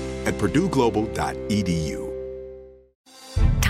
at 0.25 0.35
purdueglobal.edu. 0.35 2.10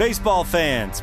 Baseball 0.00 0.44
fans, 0.44 1.02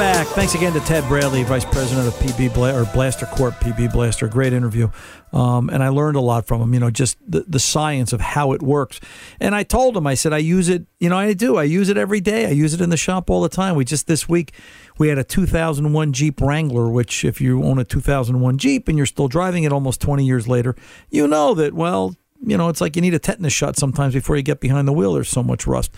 Back. 0.00 0.26
Thanks 0.28 0.54
again 0.54 0.72
to 0.72 0.80
Ted 0.80 1.06
Bradley, 1.08 1.42
Vice 1.42 1.66
President 1.66 2.08
of 2.08 2.14
PB 2.14 2.54
Bla- 2.54 2.74
or 2.74 2.86
Blaster 2.86 3.26
Corp, 3.26 3.52
PB 3.56 3.92
Blaster. 3.92 4.28
Great 4.28 4.54
interview, 4.54 4.88
um, 5.30 5.68
and 5.68 5.82
I 5.82 5.90
learned 5.90 6.16
a 6.16 6.22
lot 6.22 6.46
from 6.46 6.62
him. 6.62 6.72
You 6.72 6.80
know, 6.80 6.90
just 6.90 7.18
the, 7.28 7.44
the 7.46 7.58
science 7.58 8.14
of 8.14 8.22
how 8.22 8.52
it 8.52 8.62
works. 8.62 8.98
And 9.40 9.54
I 9.54 9.62
told 9.62 9.98
him, 9.98 10.06
I 10.06 10.14
said, 10.14 10.32
I 10.32 10.38
use 10.38 10.70
it. 10.70 10.86
You 11.00 11.10
know, 11.10 11.18
I 11.18 11.34
do. 11.34 11.58
I 11.58 11.64
use 11.64 11.90
it 11.90 11.98
every 11.98 12.22
day. 12.22 12.46
I 12.46 12.50
use 12.50 12.72
it 12.72 12.80
in 12.80 12.88
the 12.88 12.96
shop 12.96 13.28
all 13.28 13.42
the 13.42 13.50
time. 13.50 13.74
We 13.74 13.84
just 13.84 14.06
this 14.06 14.26
week 14.26 14.54
we 14.96 15.08
had 15.08 15.18
a 15.18 15.24
2001 15.24 16.14
Jeep 16.14 16.40
Wrangler, 16.40 16.88
which 16.90 17.22
if 17.22 17.38
you 17.38 17.62
own 17.62 17.78
a 17.78 17.84
2001 17.84 18.56
Jeep 18.56 18.88
and 18.88 18.96
you're 18.96 19.04
still 19.04 19.28
driving 19.28 19.64
it 19.64 19.72
almost 19.72 20.00
20 20.00 20.24
years 20.24 20.48
later, 20.48 20.76
you 21.10 21.28
know 21.28 21.52
that 21.52 21.74
well 21.74 22.16
you 22.42 22.56
know, 22.56 22.68
it's 22.68 22.80
like 22.80 22.96
you 22.96 23.02
need 23.02 23.12
a 23.12 23.18
tetanus 23.18 23.52
shot 23.52 23.76
sometimes 23.76 24.14
before 24.14 24.36
you 24.36 24.42
get 24.42 24.60
behind 24.60 24.88
the 24.88 24.92
wheel. 24.92 25.12
There's 25.12 25.28
so 25.28 25.42
much 25.42 25.66
rust. 25.66 25.94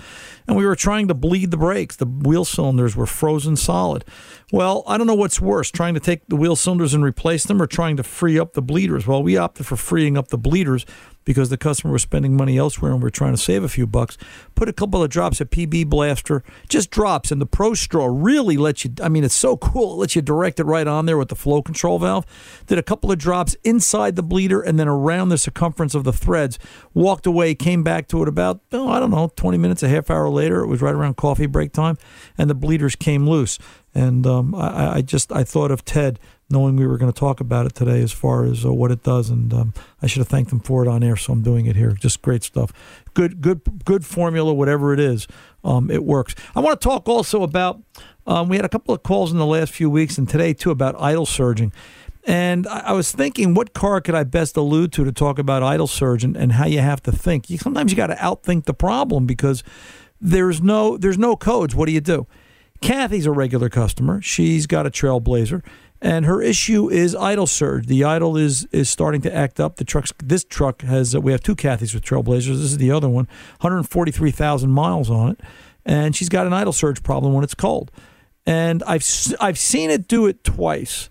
And 0.48 0.56
we 0.56 0.66
were 0.66 0.74
trying 0.74 1.06
to 1.08 1.14
bleed 1.14 1.52
the 1.52 1.56
brakes. 1.56 1.96
The 1.96 2.06
wheel 2.06 2.44
cylinders 2.44 2.96
were 2.96 3.06
frozen 3.06 3.54
solid. 3.54 4.04
Well, 4.50 4.82
I 4.86 4.98
don't 4.98 5.06
know 5.06 5.14
what's 5.14 5.40
worse, 5.40 5.70
trying 5.70 5.94
to 5.94 6.00
take 6.00 6.26
the 6.26 6.36
wheel 6.36 6.56
cylinders 6.56 6.94
and 6.94 7.04
replace 7.04 7.44
them 7.44 7.62
or 7.62 7.66
trying 7.66 7.96
to 7.96 8.02
free 8.02 8.38
up 8.38 8.54
the 8.54 8.62
bleeders. 8.62 9.06
Well, 9.06 9.22
we 9.22 9.36
opted 9.36 9.66
for 9.66 9.76
freeing 9.76 10.18
up 10.18 10.28
the 10.28 10.38
bleeders 10.38 10.84
because 11.24 11.50
the 11.50 11.56
customer 11.56 11.92
was 11.92 12.02
spending 12.02 12.36
money 12.36 12.58
elsewhere 12.58 12.92
and 12.92 13.02
we're 13.02 13.10
trying 13.10 13.32
to 13.32 13.40
save 13.40 13.62
a 13.64 13.68
few 13.68 13.86
bucks. 13.86 14.16
Put 14.54 14.68
a 14.68 14.72
couple 14.72 15.02
of 15.02 15.10
drops 15.10 15.40
of 15.40 15.50
PB 15.50 15.88
Blaster, 15.88 16.42
just 16.68 16.90
drops, 16.90 17.30
and 17.30 17.40
the 17.40 17.46
Pro 17.46 17.74
Straw 17.74 18.06
really 18.10 18.56
lets 18.56 18.84
you. 18.84 18.92
I 19.02 19.08
mean, 19.08 19.24
it's 19.24 19.34
so 19.34 19.56
cool. 19.56 19.94
It 19.94 19.96
lets 19.96 20.16
you 20.16 20.22
direct 20.22 20.60
it 20.60 20.64
right 20.64 20.86
on 20.86 21.06
there 21.06 21.18
with 21.18 21.28
the 21.28 21.36
flow 21.36 21.62
control 21.62 21.98
valve. 21.98 22.26
Did 22.66 22.78
a 22.78 22.82
couple 22.82 23.10
of 23.10 23.18
drops 23.18 23.56
inside 23.64 24.16
the 24.16 24.22
bleeder 24.22 24.60
and 24.60 24.78
then 24.78 24.88
around 24.88 25.28
the 25.28 25.38
circumference 25.38 25.94
of 25.94 26.04
the 26.04 26.12
threads. 26.12 26.58
Walked 26.94 27.26
away, 27.26 27.54
came 27.54 27.82
back 27.82 28.08
to 28.08 28.22
it 28.22 28.28
about, 28.28 28.60
oh, 28.72 28.88
I 28.88 29.00
don't 29.00 29.10
know, 29.10 29.30
20 29.34 29.58
minutes, 29.58 29.82
a 29.82 29.88
half 29.88 30.10
hour 30.10 30.28
later. 30.28 30.62
It 30.62 30.66
was 30.66 30.82
right 30.82 30.94
around 30.94 31.16
coffee 31.16 31.46
break 31.46 31.72
time, 31.72 31.96
and 32.36 32.48
the 32.48 32.54
bleeders 32.54 32.96
came 32.96 33.28
loose. 33.28 33.58
And 33.94 34.26
um, 34.26 34.54
I, 34.54 34.96
I 34.96 35.02
just 35.02 35.30
I 35.32 35.44
thought 35.44 35.70
of 35.70 35.84
Ted 35.84 36.18
knowing 36.52 36.76
we 36.76 36.86
were 36.86 36.98
going 36.98 37.12
to 37.12 37.18
talk 37.18 37.40
about 37.40 37.66
it 37.66 37.74
today 37.74 38.02
as 38.02 38.12
far 38.12 38.44
as 38.44 38.64
uh, 38.64 38.72
what 38.72 38.90
it 38.90 39.02
does. 39.02 39.30
And 39.30 39.52
um, 39.52 39.74
I 40.00 40.06
should 40.06 40.20
have 40.20 40.28
thanked 40.28 40.50
them 40.50 40.60
for 40.60 40.84
it 40.84 40.88
on 40.88 41.02
air, 41.02 41.16
so 41.16 41.32
I'm 41.32 41.42
doing 41.42 41.66
it 41.66 41.74
here. 41.74 41.92
Just 41.92 42.22
great 42.22 42.44
stuff. 42.44 42.72
Good, 43.14 43.40
good, 43.40 43.84
good 43.84 44.04
formula, 44.04 44.52
whatever 44.52 44.92
it 44.92 45.00
is, 45.00 45.26
um, 45.64 45.90
it 45.90 46.04
works. 46.04 46.34
I 46.54 46.60
want 46.60 46.80
to 46.80 46.88
talk 46.88 47.08
also 47.08 47.42
about. 47.42 47.82
Um, 48.26 48.48
we 48.48 48.56
had 48.56 48.64
a 48.64 48.68
couple 48.68 48.94
of 48.94 49.02
calls 49.02 49.32
in 49.32 49.38
the 49.38 49.46
last 49.46 49.72
few 49.72 49.90
weeks 49.90 50.16
and 50.18 50.28
today 50.28 50.52
too 50.52 50.70
about 50.70 50.94
idle 51.00 51.26
surging. 51.26 51.72
And 52.24 52.68
I, 52.68 52.78
I 52.86 52.92
was 52.92 53.10
thinking, 53.10 53.54
what 53.54 53.74
car 53.74 54.00
could 54.00 54.14
I 54.14 54.22
best 54.24 54.56
allude 54.56 54.92
to 54.92 55.04
to 55.04 55.12
talk 55.12 55.38
about 55.38 55.62
idle 55.62 55.88
surge 55.88 56.22
and, 56.22 56.36
and 56.36 56.52
how 56.52 56.66
you 56.66 56.78
have 56.78 57.02
to 57.04 57.12
think? 57.12 57.50
You, 57.50 57.58
sometimes 57.58 57.90
you 57.90 57.96
got 57.96 58.08
to 58.08 58.14
outthink 58.14 58.64
the 58.64 58.74
problem 58.74 59.26
because 59.26 59.64
there's 60.20 60.62
no 60.62 60.96
there's 60.96 61.18
no 61.18 61.34
codes. 61.34 61.74
What 61.74 61.86
do 61.86 61.92
you 61.92 62.00
do? 62.00 62.26
Kathy's 62.80 63.26
a 63.26 63.32
regular 63.32 63.68
customer. 63.68 64.20
She's 64.20 64.66
got 64.66 64.86
a 64.86 64.90
Trailblazer, 64.90 65.64
and 66.02 66.26
her 66.26 66.42
issue 66.42 66.90
is 66.90 67.14
idle 67.14 67.46
surge. 67.46 67.86
The 67.86 68.02
idle 68.02 68.36
is 68.36 68.66
is 68.72 68.90
starting 68.90 69.20
to 69.22 69.34
act 69.34 69.60
up. 69.60 69.76
The 69.76 69.84
trucks. 69.84 70.12
This 70.22 70.44
truck 70.44 70.82
has. 70.82 71.14
Uh, 71.14 71.20
we 71.20 71.30
have 71.30 71.42
two 71.42 71.54
Kathy's 71.54 71.94
with 71.94 72.04
Trailblazers. 72.04 72.48
This 72.48 72.72
is 72.72 72.78
the 72.78 72.90
other 72.90 73.08
one. 73.08 73.26
143,000 73.60 74.70
miles 74.70 75.08
on 75.08 75.30
it, 75.30 75.40
and 75.86 76.14
she's 76.14 76.28
got 76.28 76.46
an 76.46 76.52
idle 76.52 76.72
surge 76.72 77.04
problem 77.04 77.32
when 77.32 77.44
it's 77.44 77.54
cold. 77.54 77.92
And 78.44 78.82
I've 78.82 79.06
I've 79.40 79.58
seen 79.58 79.90
it 79.90 80.08
do 80.08 80.26
it 80.26 80.42
twice, 80.42 81.08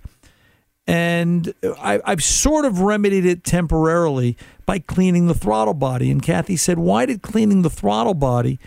and 0.85 1.53
I, 1.79 2.01
I've 2.03 2.23
sort 2.23 2.65
of 2.65 2.81
remedied 2.81 3.25
it 3.25 3.45
temporarily 3.45 4.35
by 4.65 4.79
cleaning 4.79 5.27
the 5.27 5.33
throttle 5.33 5.73
body. 5.73 6.11
And 6.11 6.21
Kathy 6.21 6.57
said, 6.57 6.77
"Why 6.77 7.05
did 7.05 7.21
cleaning 7.21 7.61
the 7.61 7.69
throttle 7.69 8.13
body?" 8.13 8.59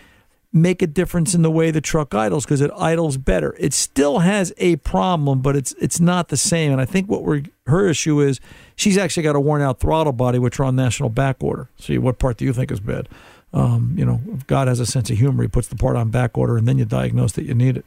Make 0.55 0.81
a 0.81 0.87
difference 0.87 1.35
in 1.35 1.41
the 1.41 1.51
way 1.51 1.69
the 1.69 1.81
truck 1.81 2.15
idles 2.15 2.45
because 2.45 2.61
it 2.61 2.71
idles 2.77 3.17
better. 3.17 3.53
It 3.59 3.73
still 3.73 4.19
has 4.19 4.53
a 4.57 4.77
problem, 4.77 5.41
but 5.41 5.55
it's 5.55 5.73
it's 5.73 5.99
not 5.99 6.29
the 6.29 6.37
same. 6.37 6.71
And 6.71 6.79
I 6.79 6.85
think 6.85 7.09
what 7.09 7.23
we're 7.23 7.43
her 7.67 7.87
issue 7.89 8.21
is 8.21 8.39
she's 8.75 8.97
actually 8.97 9.23
got 9.23 9.35
a 9.35 9.39
worn 9.39 9.61
out 9.61 9.79
throttle 9.79 10.13
body, 10.13 10.39
which 10.39 10.59
are 10.59 10.63
on 10.63 10.75
national 10.75 11.09
back 11.09 11.43
order. 11.43 11.69
See, 11.77 11.97
what 11.97 12.19
part 12.19 12.37
do 12.37 12.45
you 12.45 12.53
think 12.53 12.71
is 12.71 12.79
bad? 12.79 13.09
Um, 13.53 13.95
you 13.97 14.05
know, 14.05 14.21
if 14.33 14.47
God 14.47 14.67
has 14.67 14.79
a 14.79 14.85
sense 14.85 15.09
of 15.09 15.17
humor, 15.17 15.43
he 15.43 15.49
puts 15.49 15.67
the 15.67 15.75
part 15.75 15.97
on 15.97 16.09
back 16.09 16.37
order, 16.37 16.57
and 16.57 16.67
then 16.67 16.77
you 16.77 16.85
diagnose 16.85 17.33
that 17.33 17.43
you 17.43 17.53
need 17.53 17.75
it. 17.77 17.85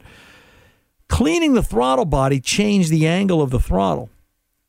Cleaning 1.07 1.55
the 1.55 1.63
throttle 1.63 2.05
body 2.05 2.39
changed 2.39 2.91
the 2.91 3.07
angle 3.07 3.41
of 3.41 3.49
the 3.49 3.59
throttle, 3.59 4.09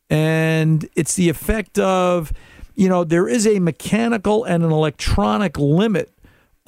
and 0.08 0.88
it's 0.96 1.14
the 1.14 1.28
effect 1.28 1.78
of, 1.78 2.32
you 2.74 2.88
know, 2.88 3.04
there 3.04 3.28
is 3.28 3.46
a 3.46 3.58
mechanical 3.58 4.44
and 4.44 4.62
an 4.62 4.70
electronic 4.70 5.58
limit 5.58 6.10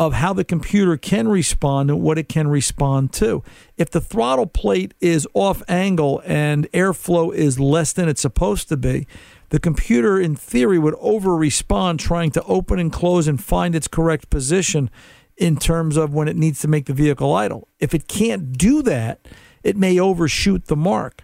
of 0.07 0.15
how 0.15 0.33
the 0.33 0.45
computer 0.45 0.97
can 0.97 1.29
respond 1.29 1.89
and 1.89 2.03
what 2.03 2.19
it 2.19 2.29
can 2.29 2.49
respond 2.49 3.13
to. 3.13 3.41
If 3.77 3.89
the 3.91 4.01
throttle 4.01 4.49
plate 4.49 4.95
is 5.01 5.29
off 5.33 5.63
angle 5.69 6.21
and 6.27 6.71
airflow 6.73 7.33
is 7.33 7.61
less 7.61 7.93
than 7.93 8.09
it's 8.09 8.21
supposed 8.21 8.69
to 8.71 8.77
be, 8.77 9.07
the 9.51 9.61
computer, 9.61 10.19
in 10.21 10.35
theory, 10.35 10.77
would 10.77 10.97
over 10.99 11.37
respond 11.37 12.01
trying 12.01 12.33
to 12.33 12.43
open 12.45 12.81
and 12.81 12.93
close 12.93 13.29
and 13.29 13.43
find 13.43 13.77
its 13.77 13.87
correct 13.87 14.29
position 14.29 14.91
in 15.37 15.57
terms 15.57 15.97
of 15.97 16.13
when 16.13 16.27
it 16.27 16.37
needs 16.37 16.61
to 16.63 16.69
make 16.69 16.87
the 16.87 16.95
vehicle 16.95 17.33
idle. 17.33 17.69
If 17.79 17.95
it 17.95 18.09
can't 18.09 18.59
do 18.59 18.83
that, 18.83 19.29
it 19.63 19.77
may 19.77 20.01
overshoot 20.01 20.67
the 20.67 20.77
mark. 20.77 21.23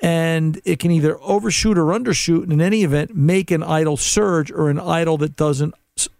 And 0.00 0.60
it 0.64 0.80
can 0.80 0.90
either 0.90 1.20
overshoot 1.22 1.78
or 1.78 1.86
undershoot, 1.86 2.42
and 2.42 2.52
in 2.52 2.60
any 2.60 2.82
event, 2.82 3.14
make 3.14 3.52
an 3.52 3.62
idle 3.62 3.96
surge 3.96 4.50
or 4.50 4.70
an 4.70 4.80
idle 4.80 5.18
that 5.18 5.36
doesn't, 5.36 5.74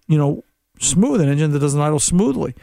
you 0.07 0.19
know, 0.19 0.45
smooth 0.81 1.21
an 1.21 1.29
engine 1.29 1.53
that 1.53 1.59
doesn't 1.61 1.81
idle 1.81 1.99
smoothly. 1.99 2.55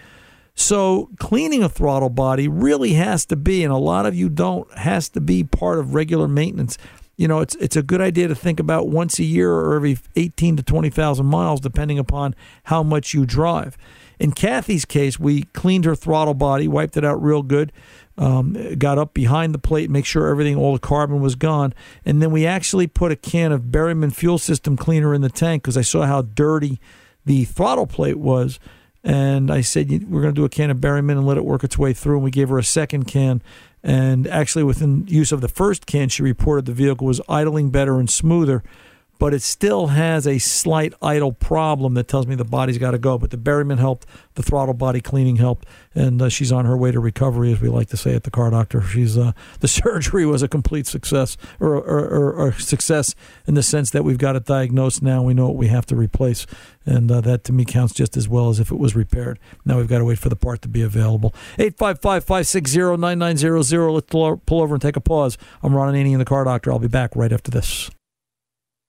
So 0.55 1.09
cleaning 1.19 1.63
a 1.63 1.69
throttle 1.69 2.09
body 2.09 2.47
really 2.47 2.93
has 2.93 3.25
to 3.25 3.35
be, 3.35 3.63
and 3.63 3.73
a 3.73 3.77
lot 3.77 4.05
of 4.05 4.15
you 4.15 4.29
don't, 4.29 4.71
has 4.77 5.09
to 5.09 5.21
be 5.21 5.43
part 5.43 5.79
of 5.79 5.93
regular 5.93 6.27
maintenance. 6.27 6.77
You 7.17 7.27
know, 7.27 7.39
it's 7.39 7.55
it's 7.55 7.75
a 7.75 7.83
good 7.83 8.01
idea 8.01 8.27
to 8.27 8.35
think 8.35 8.59
about 8.59 8.87
once 8.87 9.19
a 9.19 9.23
year 9.23 9.51
or 9.51 9.75
every 9.75 9.97
18 10.15 10.57
to 10.57 10.63
20,000 10.63 11.25
miles, 11.25 11.61
depending 11.61 11.99
upon 11.99 12.35
how 12.65 12.83
much 12.83 13.13
you 13.13 13.25
drive. 13.25 13.77
In 14.19 14.31
Kathy's 14.31 14.85
case, 14.85 15.19
we 15.19 15.43
cleaned 15.53 15.85
her 15.85 15.95
throttle 15.95 16.33
body, 16.33 16.67
wiped 16.67 16.95
it 16.95 17.03
out 17.03 17.21
real 17.21 17.41
good, 17.41 17.73
um, 18.17 18.75
got 18.77 18.97
up 18.97 19.13
behind 19.13 19.53
the 19.53 19.59
plate, 19.59 19.89
make 19.89 20.05
sure 20.05 20.27
everything, 20.27 20.55
all 20.55 20.73
the 20.73 20.79
carbon 20.79 21.21
was 21.21 21.35
gone, 21.35 21.73
and 22.05 22.21
then 22.21 22.31
we 22.31 22.45
actually 22.45 22.87
put 22.87 23.11
a 23.11 23.15
can 23.15 23.51
of 23.51 23.63
Berryman 23.63 24.13
fuel 24.13 24.37
system 24.37 24.77
cleaner 24.77 25.13
in 25.13 25.21
the 25.21 25.29
tank 25.29 25.63
because 25.63 25.77
I 25.77 25.81
saw 25.81 26.05
how 26.05 26.21
dirty 26.21 26.79
the 27.25 27.45
throttle 27.45 27.87
plate 27.87 28.17
was. 28.17 28.59
And 29.03 29.51
I 29.51 29.61
said, 29.61 30.09
we're 30.09 30.21
going 30.21 30.33
to 30.33 30.41
do 30.41 30.45
a 30.45 30.49
can 30.49 30.71
of 30.71 30.77
Berryman 30.77 31.11
and 31.11 31.27
let 31.27 31.37
it 31.37 31.45
work 31.45 31.63
its 31.63 31.77
way 31.77 31.93
through. 31.93 32.15
And 32.15 32.23
we 32.23 32.31
gave 32.31 32.49
her 32.49 32.57
a 32.57 32.63
second 32.63 33.05
can. 33.05 33.41
And 33.83 34.25
actually, 34.27 34.63
within 34.63 35.05
use 35.07 35.31
of 35.31 35.41
the 35.41 35.47
first 35.47 35.85
can, 35.85 36.09
she 36.09 36.23
reported 36.23 36.65
the 36.65 36.73
vehicle 36.73 37.05
was 37.05 37.21
idling 37.29 37.69
better 37.69 37.99
and 37.99 38.09
smoother 38.09 38.63
but 39.17 39.33
it 39.33 39.41
still 39.41 39.87
has 39.87 40.27
a 40.27 40.37
slight 40.39 40.93
idle 41.01 41.31
problem 41.31 41.93
that 41.93 42.07
tells 42.07 42.27
me 42.27 42.35
the 42.35 42.43
body's 42.43 42.77
got 42.77 42.91
to 42.91 42.97
go. 42.97 43.17
But 43.17 43.31
the 43.31 43.37
Berryman 43.37 43.79
helped, 43.79 44.05
the 44.35 44.43
throttle 44.43 44.73
body 44.73 44.99
cleaning 45.01 45.37
helped, 45.37 45.65
and 45.93 46.21
uh, 46.21 46.27
she's 46.29 46.51
on 46.51 46.65
her 46.65 46.75
way 46.75 46.91
to 46.91 46.99
recovery, 46.99 47.53
as 47.53 47.61
we 47.61 47.69
like 47.69 47.87
to 47.89 47.97
say 47.97 48.15
at 48.15 48.23
the 48.23 48.31
car 48.31 48.49
doctor. 48.51 48.81
She's 48.81 49.17
uh, 49.17 49.31
the 49.59 49.67
surgery 49.67 50.25
was 50.25 50.41
a 50.43 50.47
complete 50.47 50.87
success, 50.87 51.37
or, 51.59 51.75
or, 51.75 52.07
or, 52.07 52.33
or, 52.33 52.53
success 52.53 53.13
in 53.45 53.53
the 53.53 53.61
sense 53.63 53.91
that 53.91 54.03
we've 54.03 54.17
got 54.17 54.35
it 54.35 54.43
diagnosed 54.45 55.01
now. 55.01 55.23
We 55.23 55.33
know 55.33 55.47
what 55.47 55.55
we 55.55 55.67
have 55.67 55.85
to 55.87 55.95
replace, 55.95 56.45
and 56.85 57.11
uh, 57.11 57.21
that 57.21 57.45
to 57.45 57.53
me 57.53 57.63
counts 57.65 57.93
just 57.93 58.17
as 58.17 58.27
well 58.27 58.49
as 58.49 58.59
if 58.59 58.71
it 58.71 58.77
was 58.77 58.95
repaired. 58.95 59.39
Now 59.65 59.77
we've 59.77 59.87
got 59.87 59.99
to 59.99 60.05
wait 60.05 60.19
for 60.19 60.29
the 60.29 60.35
part 60.35 60.61
to 60.63 60.67
be 60.67 60.81
available. 60.81 61.33
855-560-9900. 61.57 63.93
Let's 63.93 64.07
pull 64.45 64.61
over 64.61 64.75
and 64.75 64.81
take 64.81 64.95
a 64.95 65.01
pause. 65.01 65.37
I'm 65.63 65.75
Ron 65.75 65.93
Ananian, 65.93 66.17
the 66.17 66.25
car 66.25 66.43
doctor. 66.43 66.71
I'll 66.71 66.79
be 66.79 66.87
back 66.87 67.15
right 67.15 67.31
after 67.31 67.51
this. 67.51 67.91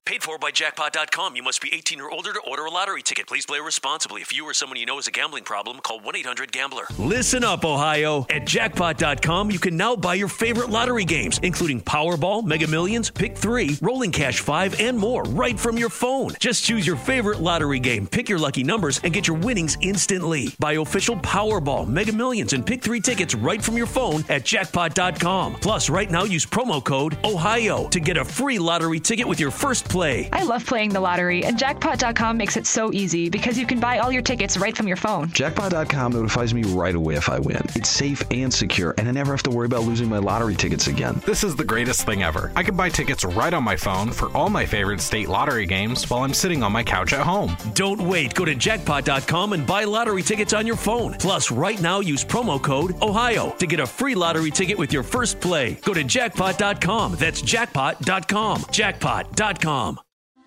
Paid 0.06 0.22
for 0.22 0.38
by 0.38 0.52
jackpot.com. 0.52 1.34
You 1.34 1.42
must 1.42 1.60
be 1.60 1.68
18 1.74 2.00
or 2.00 2.08
older 2.08 2.32
to 2.32 2.38
order 2.48 2.64
a 2.64 2.70
lottery 2.70 3.02
ticket. 3.02 3.26
Please 3.26 3.44
play 3.44 3.58
responsibly. 3.58 4.22
If 4.22 4.32
you 4.32 4.44
or 4.44 4.54
someone 4.54 4.78
you 4.78 4.86
know 4.86 4.94
has 4.96 5.08
a 5.08 5.10
gambling 5.10 5.42
problem, 5.42 5.80
call 5.80 5.98
1 5.98 6.14
800 6.14 6.52
Gambler. 6.52 6.84
Listen 6.96 7.42
up, 7.42 7.64
Ohio. 7.64 8.24
At 8.30 8.46
jackpot.com, 8.46 9.50
you 9.50 9.58
can 9.58 9.76
now 9.76 9.96
buy 9.96 10.14
your 10.14 10.28
favorite 10.28 10.70
lottery 10.70 11.04
games, 11.04 11.40
including 11.42 11.80
Powerball, 11.80 12.44
Mega 12.44 12.68
Millions, 12.68 13.10
Pick 13.10 13.36
3, 13.36 13.78
Rolling 13.82 14.12
Cash 14.12 14.38
5, 14.38 14.78
and 14.78 14.96
more, 14.96 15.24
right 15.24 15.58
from 15.58 15.76
your 15.76 15.88
phone. 15.88 16.30
Just 16.38 16.62
choose 16.62 16.86
your 16.86 16.96
favorite 16.96 17.40
lottery 17.40 17.80
game, 17.80 18.06
pick 18.06 18.28
your 18.28 18.38
lucky 18.38 18.62
numbers, 18.62 19.00
and 19.02 19.12
get 19.12 19.26
your 19.26 19.36
winnings 19.36 19.76
instantly. 19.80 20.54
Buy 20.60 20.74
official 20.74 21.16
Powerball, 21.16 21.88
Mega 21.88 22.12
Millions, 22.12 22.52
and 22.52 22.64
Pick 22.64 22.80
3 22.80 23.00
tickets 23.00 23.34
right 23.34 23.60
from 23.60 23.76
your 23.76 23.86
phone 23.86 24.24
at 24.28 24.44
jackpot.com. 24.44 25.56
Plus, 25.56 25.90
right 25.90 26.12
now, 26.12 26.22
use 26.22 26.46
promo 26.46 26.82
code 26.82 27.18
OHIO 27.24 27.88
to 27.88 27.98
get 27.98 28.16
a 28.16 28.24
free 28.24 28.60
lottery 28.60 29.00
ticket 29.00 29.26
with 29.26 29.40
your 29.40 29.50
first 29.50 29.95
play. 29.96 30.28
I 30.30 30.42
love 30.42 30.66
playing 30.66 30.90
the 30.90 31.00
lottery, 31.00 31.42
and 31.42 31.58
jackpot.com 31.58 32.36
makes 32.36 32.58
it 32.58 32.66
so 32.66 32.92
easy 32.92 33.30
because 33.30 33.56
you 33.56 33.64
can 33.64 33.80
buy 33.80 33.96
all 34.00 34.12
your 34.12 34.20
tickets 34.20 34.58
right 34.58 34.76
from 34.76 34.86
your 34.86 34.98
phone. 34.98 35.30
Jackpot.com 35.30 36.12
notifies 36.12 36.52
me 36.52 36.64
right 36.64 36.94
away 36.94 37.14
if 37.14 37.30
I 37.30 37.38
win. 37.38 37.62
It's 37.74 37.88
safe 37.88 38.22
and 38.30 38.52
secure, 38.52 38.94
and 38.98 39.08
I 39.08 39.12
never 39.12 39.32
have 39.32 39.42
to 39.44 39.50
worry 39.50 39.64
about 39.64 39.84
losing 39.84 40.10
my 40.10 40.18
lottery 40.18 40.54
tickets 40.54 40.86
again. 40.86 41.22
This 41.24 41.42
is 41.42 41.56
the 41.56 41.64
greatest 41.64 42.04
thing 42.04 42.22
ever. 42.22 42.52
I 42.54 42.62
can 42.62 42.76
buy 42.76 42.90
tickets 42.90 43.24
right 43.24 43.54
on 43.54 43.64
my 43.64 43.74
phone 43.74 44.12
for 44.12 44.28
all 44.36 44.50
my 44.50 44.66
favorite 44.66 45.00
state 45.00 45.30
lottery 45.30 45.64
games 45.64 46.10
while 46.10 46.24
I'm 46.24 46.34
sitting 46.34 46.62
on 46.62 46.72
my 46.72 46.82
couch 46.82 47.14
at 47.14 47.22
home. 47.22 47.56
Don't 47.72 48.02
wait. 48.02 48.34
Go 48.34 48.44
to 48.44 48.54
jackpot.com 48.54 49.54
and 49.54 49.66
buy 49.66 49.84
lottery 49.84 50.22
tickets 50.22 50.52
on 50.52 50.66
your 50.66 50.76
phone. 50.76 51.14
Plus, 51.14 51.50
right 51.50 51.80
now, 51.80 52.00
use 52.00 52.22
promo 52.22 52.62
code 52.62 52.96
OHIO 53.00 53.56
to 53.56 53.66
get 53.66 53.80
a 53.80 53.86
free 53.86 54.14
lottery 54.14 54.50
ticket 54.50 54.76
with 54.76 54.92
your 54.92 55.04
first 55.04 55.40
play. 55.40 55.78
Go 55.86 55.94
to 55.94 56.04
jackpot.com. 56.04 57.14
That's 57.14 57.40
jackpot.com. 57.40 58.66
Jackpot.com. 58.70 59.85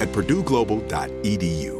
at 0.00 0.08
purdueglobal.edu. 0.08 1.79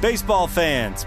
Baseball 0.00 0.46
fans, 0.46 1.06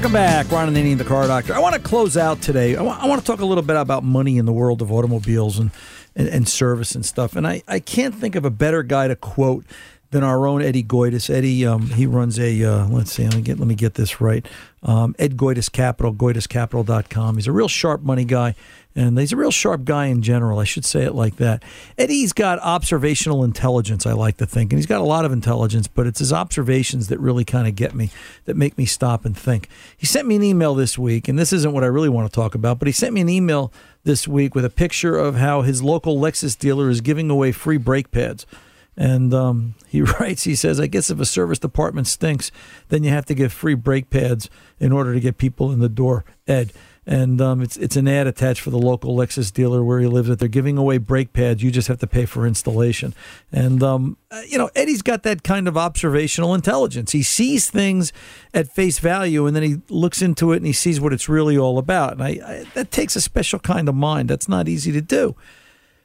Welcome 0.00 0.14
back, 0.14 0.50
Ron 0.50 0.74
Ananian, 0.74 0.96
the 0.96 1.04
Car 1.04 1.26
Doctor. 1.26 1.52
I 1.52 1.58
want 1.58 1.74
to 1.74 1.80
close 1.80 2.16
out 2.16 2.40
today. 2.40 2.74
I 2.74 2.80
want, 2.80 3.06
want 3.06 3.20
to 3.20 3.26
talk 3.26 3.40
a 3.40 3.44
little 3.44 3.62
bit 3.62 3.76
about 3.76 4.02
money 4.02 4.38
in 4.38 4.46
the 4.46 4.52
world 4.52 4.80
of 4.80 4.90
automobiles 4.90 5.58
and, 5.58 5.70
and, 6.16 6.26
and 6.26 6.48
service 6.48 6.94
and 6.94 7.04
stuff. 7.04 7.36
And 7.36 7.46
I, 7.46 7.62
I 7.68 7.80
can't 7.80 8.14
think 8.14 8.34
of 8.34 8.46
a 8.46 8.50
better 8.50 8.82
guy 8.82 9.08
to 9.08 9.14
quote 9.14 9.66
than 10.10 10.24
our 10.24 10.46
own 10.46 10.62
Eddie 10.62 10.82
Goitis. 10.84 11.28
Eddie, 11.28 11.66
um, 11.66 11.90
he 11.90 12.06
runs 12.06 12.38
a, 12.38 12.64
uh, 12.64 12.88
let's 12.88 13.12
see, 13.12 13.24
let 13.24 13.36
me 13.36 13.42
get, 13.42 13.58
let 13.58 13.68
me 13.68 13.74
get 13.74 13.92
this 13.92 14.22
right. 14.22 14.46
Um, 14.82 15.14
Ed 15.18 15.36
Goitis 15.36 15.70
Capital, 15.70 16.14
goitiscapital.com. 16.14 17.36
He's 17.36 17.46
a 17.46 17.52
real 17.52 17.68
sharp 17.68 18.00
money 18.00 18.24
guy, 18.24 18.54
and 18.96 19.18
he's 19.18 19.32
a 19.32 19.36
real 19.36 19.50
sharp 19.50 19.84
guy 19.84 20.06
in 20.06 20.20
general. 20.20 20.58
I 20.58 20.64
should 20.64 20.84
say 20.84 21.04
it 21.04 21.14
like 21.14 21.36
that. 21.36 21.62
Eddie's 21.96 22.32
got 22.32 22.58
observational 22.58 23.44
intelligence, 23.44 24.06
I 24.06 24.12
like 24.12 24.38
to 24.38 24.46
think, 24.46 24.72
and 24.72 24.78
he's 24.78 24.86
got 24.86 25.00
a 25.00 25.04
lot 25.04 25.24
of 25.24 25.32
intelligence, 25.32 25.86
but 25.86 26.06
it's 26.06 26.18
his 26.18 26.32
observations 26.32 27.08
that 27.08 27.20
really 27.20 27.44
kind 27.44 27.68
of 27.68 27.76
get 27.76 27.94
me, 27.94 28.10
that 28.46 28.56
make 28.56 28.76
me 28.76 28.86
stop 28.86 29.24
and 29.24 29.36
think. 29.36 29.68
He 29.96 30.06
sent 30.06 30.26
me 30.26 30.36
an 30.36 30.42
email 30.42 30.74
this 30.74 30.98
week, 30.98 31.28
and 31.28 31.38
this 31.38 31.52
isn't 31.52 31.72
what 31.72 31.84
I 31.84 31.88
really 31.88 32.08
want 32.08 32.30
to 32.30 32.34
talk 32.34 32.54
about, 32.54 32.78
but 32.78 32.88
he 32.88 32.92
sent 32.92 33.14
me 33.14 33.20
an 33.20 33.28
email 33.28 33.72
this 34.02 34.26
week 34.26 34.54
with 34.54 34.64
a 34.64 34.70
picture 34.70 35.16
of 35.16 35.36
how 35.36 35.62
his 35.62 35.82
local 35.82 36.18
Lexus 36.18 36.58
dealer 36.58 36.90
is 36.90 37.00
giving 37.00 37.30
away 37.30 37.52
free 37.52 37.76
brake 37.76 38.10
pads. 38.10 38.46
And 38.96 39.32
um, 39.32 39.74
he 39.86 40.02
writes, 40.20 40.44
he 40.44 40.54
says, 40.54 40.80
I 40.80 40.86
guess 40.86 41.10
if 41.10 41.20
a 41.20 41.26
service 41.26 41.58
department 41.58 42.06
stinks, 42.06 42.50
then 42.88 43.04
you 43.04 43.10
have 43.10 43.26
to 43.26 43.34
give 43.34 43.52
free 43.52 43.74
brake 43.74 44.10
pads 44.10 44.50
in 44.78 44.92
order 44.92 45.14
to 45.14 45.20
get 45.20 45.38
people 45.38 45.70
in 45.70 45.78
the 45.78 45.88
door, 45.88 46.24
Ed. 46.46 46.72
And 47.10 47.40
um, 47.40 47.60
it's 47.60 47.76
it's 47.76 47.96
an 47.96 48.06
ad 48.06 48.28
attached 48.28 48.60
for 48.60 48.70
the 48.70 48.78
local 48.78 49.16
Lexus 49.16 49.52
dealer 49.52 49.82
where 49.82 49.98
he 49.98 50.06
lives. 50.06 50.28
That 50.28 50.38
they're 50.38 50.46
giving 50.46 50.78
away 50.78 50.98
brake 50.98 51.32
pads. 51.32 51.60
You 51.60 51.72
just 51.72 51.88
have 51.88 51.98
to 51.98 52.06
pay 52.06 52.24
for 52.24 52.46
installation. 52.46 53.14
And 53.50 53.82
um, 53.82 54.16
uh, 54.30 54.42
you 54.46 54.56
know, 54.56 54.70
Eddie's 54.76 55.02
got 55.02 55.24
that 55.24 55.42
kind 55.42 55.66
of 55.66 55.76
observational 55.76 56.54
intelligence. 56.54 57.10
He 57.10 57.24
sees 57.24 57.68
things 57.68 58.12
at 58.54 58.68
face 58.68 59.00
value, 59.00 59.44
and 59.44 59.56
then 59.56 59.64
he 59.64 59.78
looks 59.88 60.22
into 60.22 60.52
it 60.52 60.58
and 60.58 60.66
he 60.66 60.72
sees 60.72 61.00
what 61.00 61.12
it's 61.12 61.28
really 61.28 61.58
all 61.58 61.78
about. 61.78 62.12
And 62.12 62.22
I, 62.22 62.28
I 62.28 62.64
that 62.74 62.92
takes 62.92 63.16
a 63.16 63.20
special 63.20 63.58
kind 63.58 63.88
of 63.88 63.96
mind. 63.96 64.30
That's 64.30 64.48
not 64.48 64.68
easy 64.68 64.92
to 64.92 65.02
do. 65.02 65.34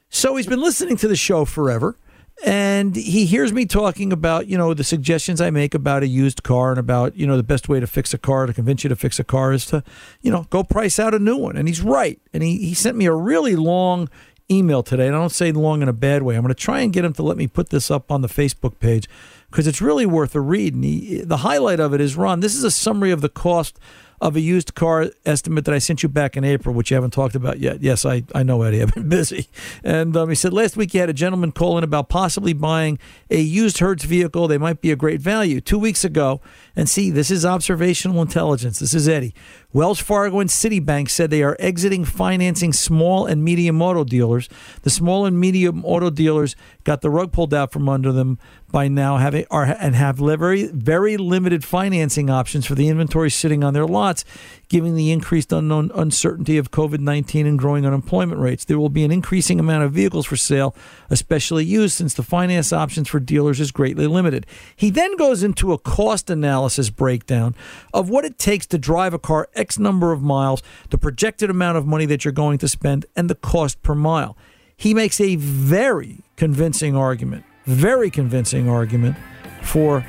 So 0.09 0.37
he's 0.37 0.47
been 0.47 0.61
listening 0.61 0.97
to 0.97 1.07
the 1.07 1.15
show 1.15 1.45
forever 1.45 1.97
and 2.43 2.95
he 2.95 3.25
hears 3.25 3.53
me 3.53 3.65
talking 3.65 4.11
about 4.11 4.47
you 4.47 4.57
know 4.57 4.73
the 4.73 4.83
suggestions 4.83 5.39
I 5.39 5.49
make 5.49 5.73
about 5.73 6.03
a 6.03 6.07
used 6.07 6.43
car 6.43 6.71
and 6.71 6.79
about 6.79 7.15
you 7.15 7.25
know 7.25 7.37
the 7.37 7.43
best 7.43 7.69
way 7.69 7.79
to 7.79 7.87
fix 7.87 8.13
a 8.13 8.17
car 8.17 8.45
to 8.45 8.53
convince 8.53 8.83
you 8.83 8.89
to 8.89 8.95
fix 8.95 9.19
a 9.19 9.23
car 9.23 9.53
is 9.53 9.65
to 9.67 9.83
you 10.21 10.31
know 10.31 10.45
go 10.49 10.63
price 10.63 10.99
out 10.99 11.13
a 11.13 11.19
new 11.19 11.37
one. 11.37 11.55
And 11.55 11.67
he's 11.67 11.81
right. 11.81 12.19
And 12.33 12.43
he, 12.43 12.57
he 12.57 12.73
sent 12.73 12.97
me 12.97 13.05
a 13.05 13.13
really 13.13 13.55
long 13.55 14.09
email 14.51 14.83
today. 14.83 15.07
And 15.07 15.15
I 15.15 15.19
don't 15.19 15.31
say 15.31 15.51
long 15.51 15.81
in 15.81 15.87
a 15.87 15.93
bad 15.93 16.23
way. 16.23 16.35
I'm 16.35 16.41
going 16.41 16.53
to 16.53 16.55
try 16.55 16.81
and 16.81 16.93
get 16.93 17.05
him 17.05 17.13
to 17.13 17.23
let 17.23 17.37
me 17.37 17.47
put 17.47 17.69
this 17.69 17.89
up 17.89 18.11
on 18.11 18.21
the 18.21 18.27
Facebook 18.27 18.79
page 18.79 19.09
because 19.49 19.65
it's 19.65 19.81
really 19.81 20.05
worth 20.05 20.35
a 20.35 20.41
read. 20.41 20.75
And 20.75 20.83
he, 20.83 21.21
the 21.21 21.37
highlight 21.37 21.79
of 21.79 21.93
it 21.93 22.01
is 22.01 22.15
Ron 22.15 22.41
this 22.41 22.55
is 22.55 22.63
a 22.63 22.71
summary 22.71 23.11
of 23.11 23.21
the 23.21 23.29
cost 23.29 23.79
of 24.21 24.35
a 24.35 24.39
used 24.39 24.75
car 24.75 25.07
estimate 25.25 25.65
that 25.65 25.73
I 25.73 25.79
sent 25.79 26.03
you 26.03 26.09
back 26.09 26.37
in 26.37 26.43
April, 26.43 26.73
which 26.73 26.91
you 26.91 26.95
haven't 26.95 27.11
talked 27.11 27.35
about 27.35 27.59
yet. 27.59 27.81
Yes, 27.81 28.05
I, 28.05 28.23
I 28.33 28.43
know, 28.43 28.61
Eddie. 28.61 28.81
I've 28.81 28.93
been 28.93 29.09
busy. 29.09 29.47
And 29.83 30.15
um, 30.15 30.29
he 30.29 30.35
said 30.35 30.53
last 30.53 30.77
week 30.77 30.93
you 30.93 30.99
had 30.99 31.09
a 31.09 31.13
gentleman 31.13 31.51
call 31.51 31.77
in 31.77 31.83
about 31.83 32.09
possibly 32.09 32.53
buying 32.53 32.97
a 33.29 33.39
used 33.39 33.79
Hertz 33.79 34.03
vehicle. 34.03 34.47
They 34.47 34.57
might 34.57 34.81
be 34.81 34.91
a 34.91 34.95
great 34.95 35.21
value. 35.21 35.61
Two 35.61 35.79
weeks 35.79 36.03
ago, 36.03 36.41
and 36.75 36.89
see, 36.89 37.09
this 37.09 37.31
is 37.31 37.45
observational 37.45 38.21
intelligence. 38.21 38.79
This 38.79 38.93
is 38.93 39.07
Eddie. 39.07 39.33
Wells 39.71 39.99
Fargo 39.99 40.39
and 40.39 40.49
Citibank 40.49 41.09
said 41.09 41.29
they 41.29 41.43
are 41.43 41.55
exiting 41.59 42.05
financing 42.05 42.73
small 42.73 43.25
and 43.25 43.43
medium 43.43 43.81
auto 43.81 44.03
dealers. 44.03 44.49
The 44.81 44.89
small 44.89 45.25
and 45.25 45.39
medium 45.39 45.85
auto 45.85 46.09
dealers 46.09 46.55
got 46.83 47.01
the 47.01 47.09
rug 47.09 47.31
pulled 47.31 47.53
out 47.53 47.71
from 47.71 47.87
under 47.87 48.11
them 48.11 48.39
by 48.71 48.87
now 48.87 49.17
having 49.17 49.45
are 49.49 49.63
and 49.63 49.95
have 49.95 50.17
very 50.17 50.67
very 50.67 51.17
limited 51.17 51.63
financing 51.63 52.29
options 52.29 52.65
for 52.65 52.75
the 52.75 52.89
inventory 52.89 53.29
sitting 53.29 53.63
on 53.63 53.73
their 53.73 53.85
lots, 53.85 54.25
given 54.69 54.95
the 54.95 55.11
increased 55.11 55.51
unknown 55.51 55.91
uncertainty 55.93 56.57
of 56.57 56.71
COVID-19 56.71 57.45
and 57.45 57.59
growing 57.59 57.85
unemployment 57.85 58.39
rates. 58.39 58.65
There 58.65 58.79
will 58.79 58.89
be 58.89 59.03
an 59.03 59.11
increasing 59.11 59.59
amount 59.59 59.83
of 59.83 59.91
vehicles 59.91 60.25
for 60.25 60.35
sale, 60.35 60.75
especially 61.09 61.65
used 61.65 61.95
since 61.95 62.13
the 62.13 62.23
finance 62.23 62.73
options 62.73 63.07
for 63.07 63.19
dealers 63.19 63.59
is 63.59 63.71
greatly 63.71 64.07
limited. 64.07 64.45
He 64.75 64.89
then 64.89 65.15
goes 65.17 65.43
into 65.43 65.73
a 65.73 65.77
cost 65.77 66.29
analysis 66.29 66.89
breakdown 66.89 67.55
of 67.93 68.09
what 68.09 68.25
it 68.25 68.37
takes 68.37 68.65
to 68.67 68.77
drive 68.77 69.13
a 69.13 69.19
car 69.19 69.49
X 69.55 69.77
number 69.77 70.11
of 70.11 70.21
miles, 70.21 70.61
the 70.89 70.97
projected 70.97 71.49
amount 71.49 71.77
of 71.77 71.85
money 71.85 72.05
that 72.05 72.25
you're 72.25 72.31
going 72.31 72.57
to 72.59 72.67
spend, 72.67 73.05
and 73.15 73.29
the 73.29 73.35
cost 73.35 73.81
per 73.83 73.95
mile. 73.95 74.37
He 74.77 74.93
makes 74.93 75.21
a 75.21 75.35
very 75.37 76.19
convincing 76.35 76.95
argument, 76.95 77.45
very 77.65 78.09
convincing 78.09 78.67
argument 78.69 79.15
for 79.61 80.05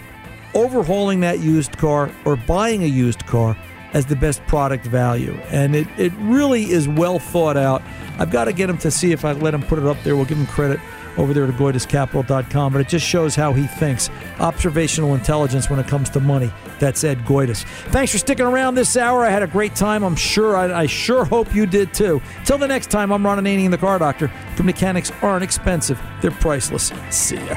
overhauling 0.54 1.20
that 1.20 1.38
used 1.40 1.76
car 1.76 2.11
or 2.24 2.36
buying 2.36 2.82
a 2.82 2.86
used 2.86 3.24
car 3.26 3.57
as 3.97 4.05
the 4.05 4.14
best 4.14 4.47
product 4.47 4.84
value. 4.84 5.32
And 5.51 5.74
it, 5.74 5.88
it 5.97 6.12
really 6.18 6.64
is 6.70 6.86
well 6.86 7.18
thought 7.18 7.57
out. 7.57 7.82
I've 8.18 8.30
got 8.30 8.44
to 8.44 8.53
get 8.53 8.68
him 8.68 8.76
to 8.78 8.90
see 8.90 9.11
if 9.11 9.24
I 9.24 9.32
let 9.32 9.55
him 9.55 9.62
put 9.62 9.78
it 9.78 9.86
up 9.86 9.97
there. 10.05 10.16
We'll 10.16 10.26
give 10.26 10.36
him 10.36 10.47
credit 10.47 10.80
over 11.16 11.32
there 11.32 11.44
at 11.44 11.55
goitiscapital.com. 11.55 12.72
But 12.74 12.82
it 12.82 12.88
just 12.88 13.07
shows 13.07 13.34
how 13.34 13.55
he 13.55 13.66
thinks. 13.66 14.11
Observational 14.38 15.14
intelligence 15.14 15.70
when 15.70 15.78
it 15.80 15.88
comes 15.88 16.11
to 16.11 16.20
money. 16.20 16.53
That's 16.78 17.05
Ed 17.05 17.24
Goitis. 17.24 17.64
Thanks 17.88 18.12
for 18.12 18.18
sticking 18.18 18.44
around 18.44 18.74
this 18.74 18.99
hour. 18.99 19.24
I 19.24 19.30
had 19.30 19.42
a 19.42 19.47
great 19.47 19.74
time. 19.74 20.03
I'm 20.03 20.14
sure, 20.14 20.59
I, 20.59 20.82
I 20.82 20.86
sure 20.86 21.24
hope 21.24 21.55
you 21.55 21.64
did 21.64 21.94
too. 21.94 22.20
Till 22.44 22.59
the 22.59 22.68
next 22.68 22.90
time, 22.90 23.11
I'm 23.11 23.24
Ron 23.24 23.38
Ananian, 23.38 23.70
the 23.70 23.78
car 23.78 23.99
doctor. 23.99 24.30
The 24.59 24.62
mechanics 24.62 25.11
aren't 25.22 25.42
expensive, 25.42 25.99
they're 26.20 26.32
priceless. 26.32 26.92
See 27.09 27.36
ya. 27.36 27.57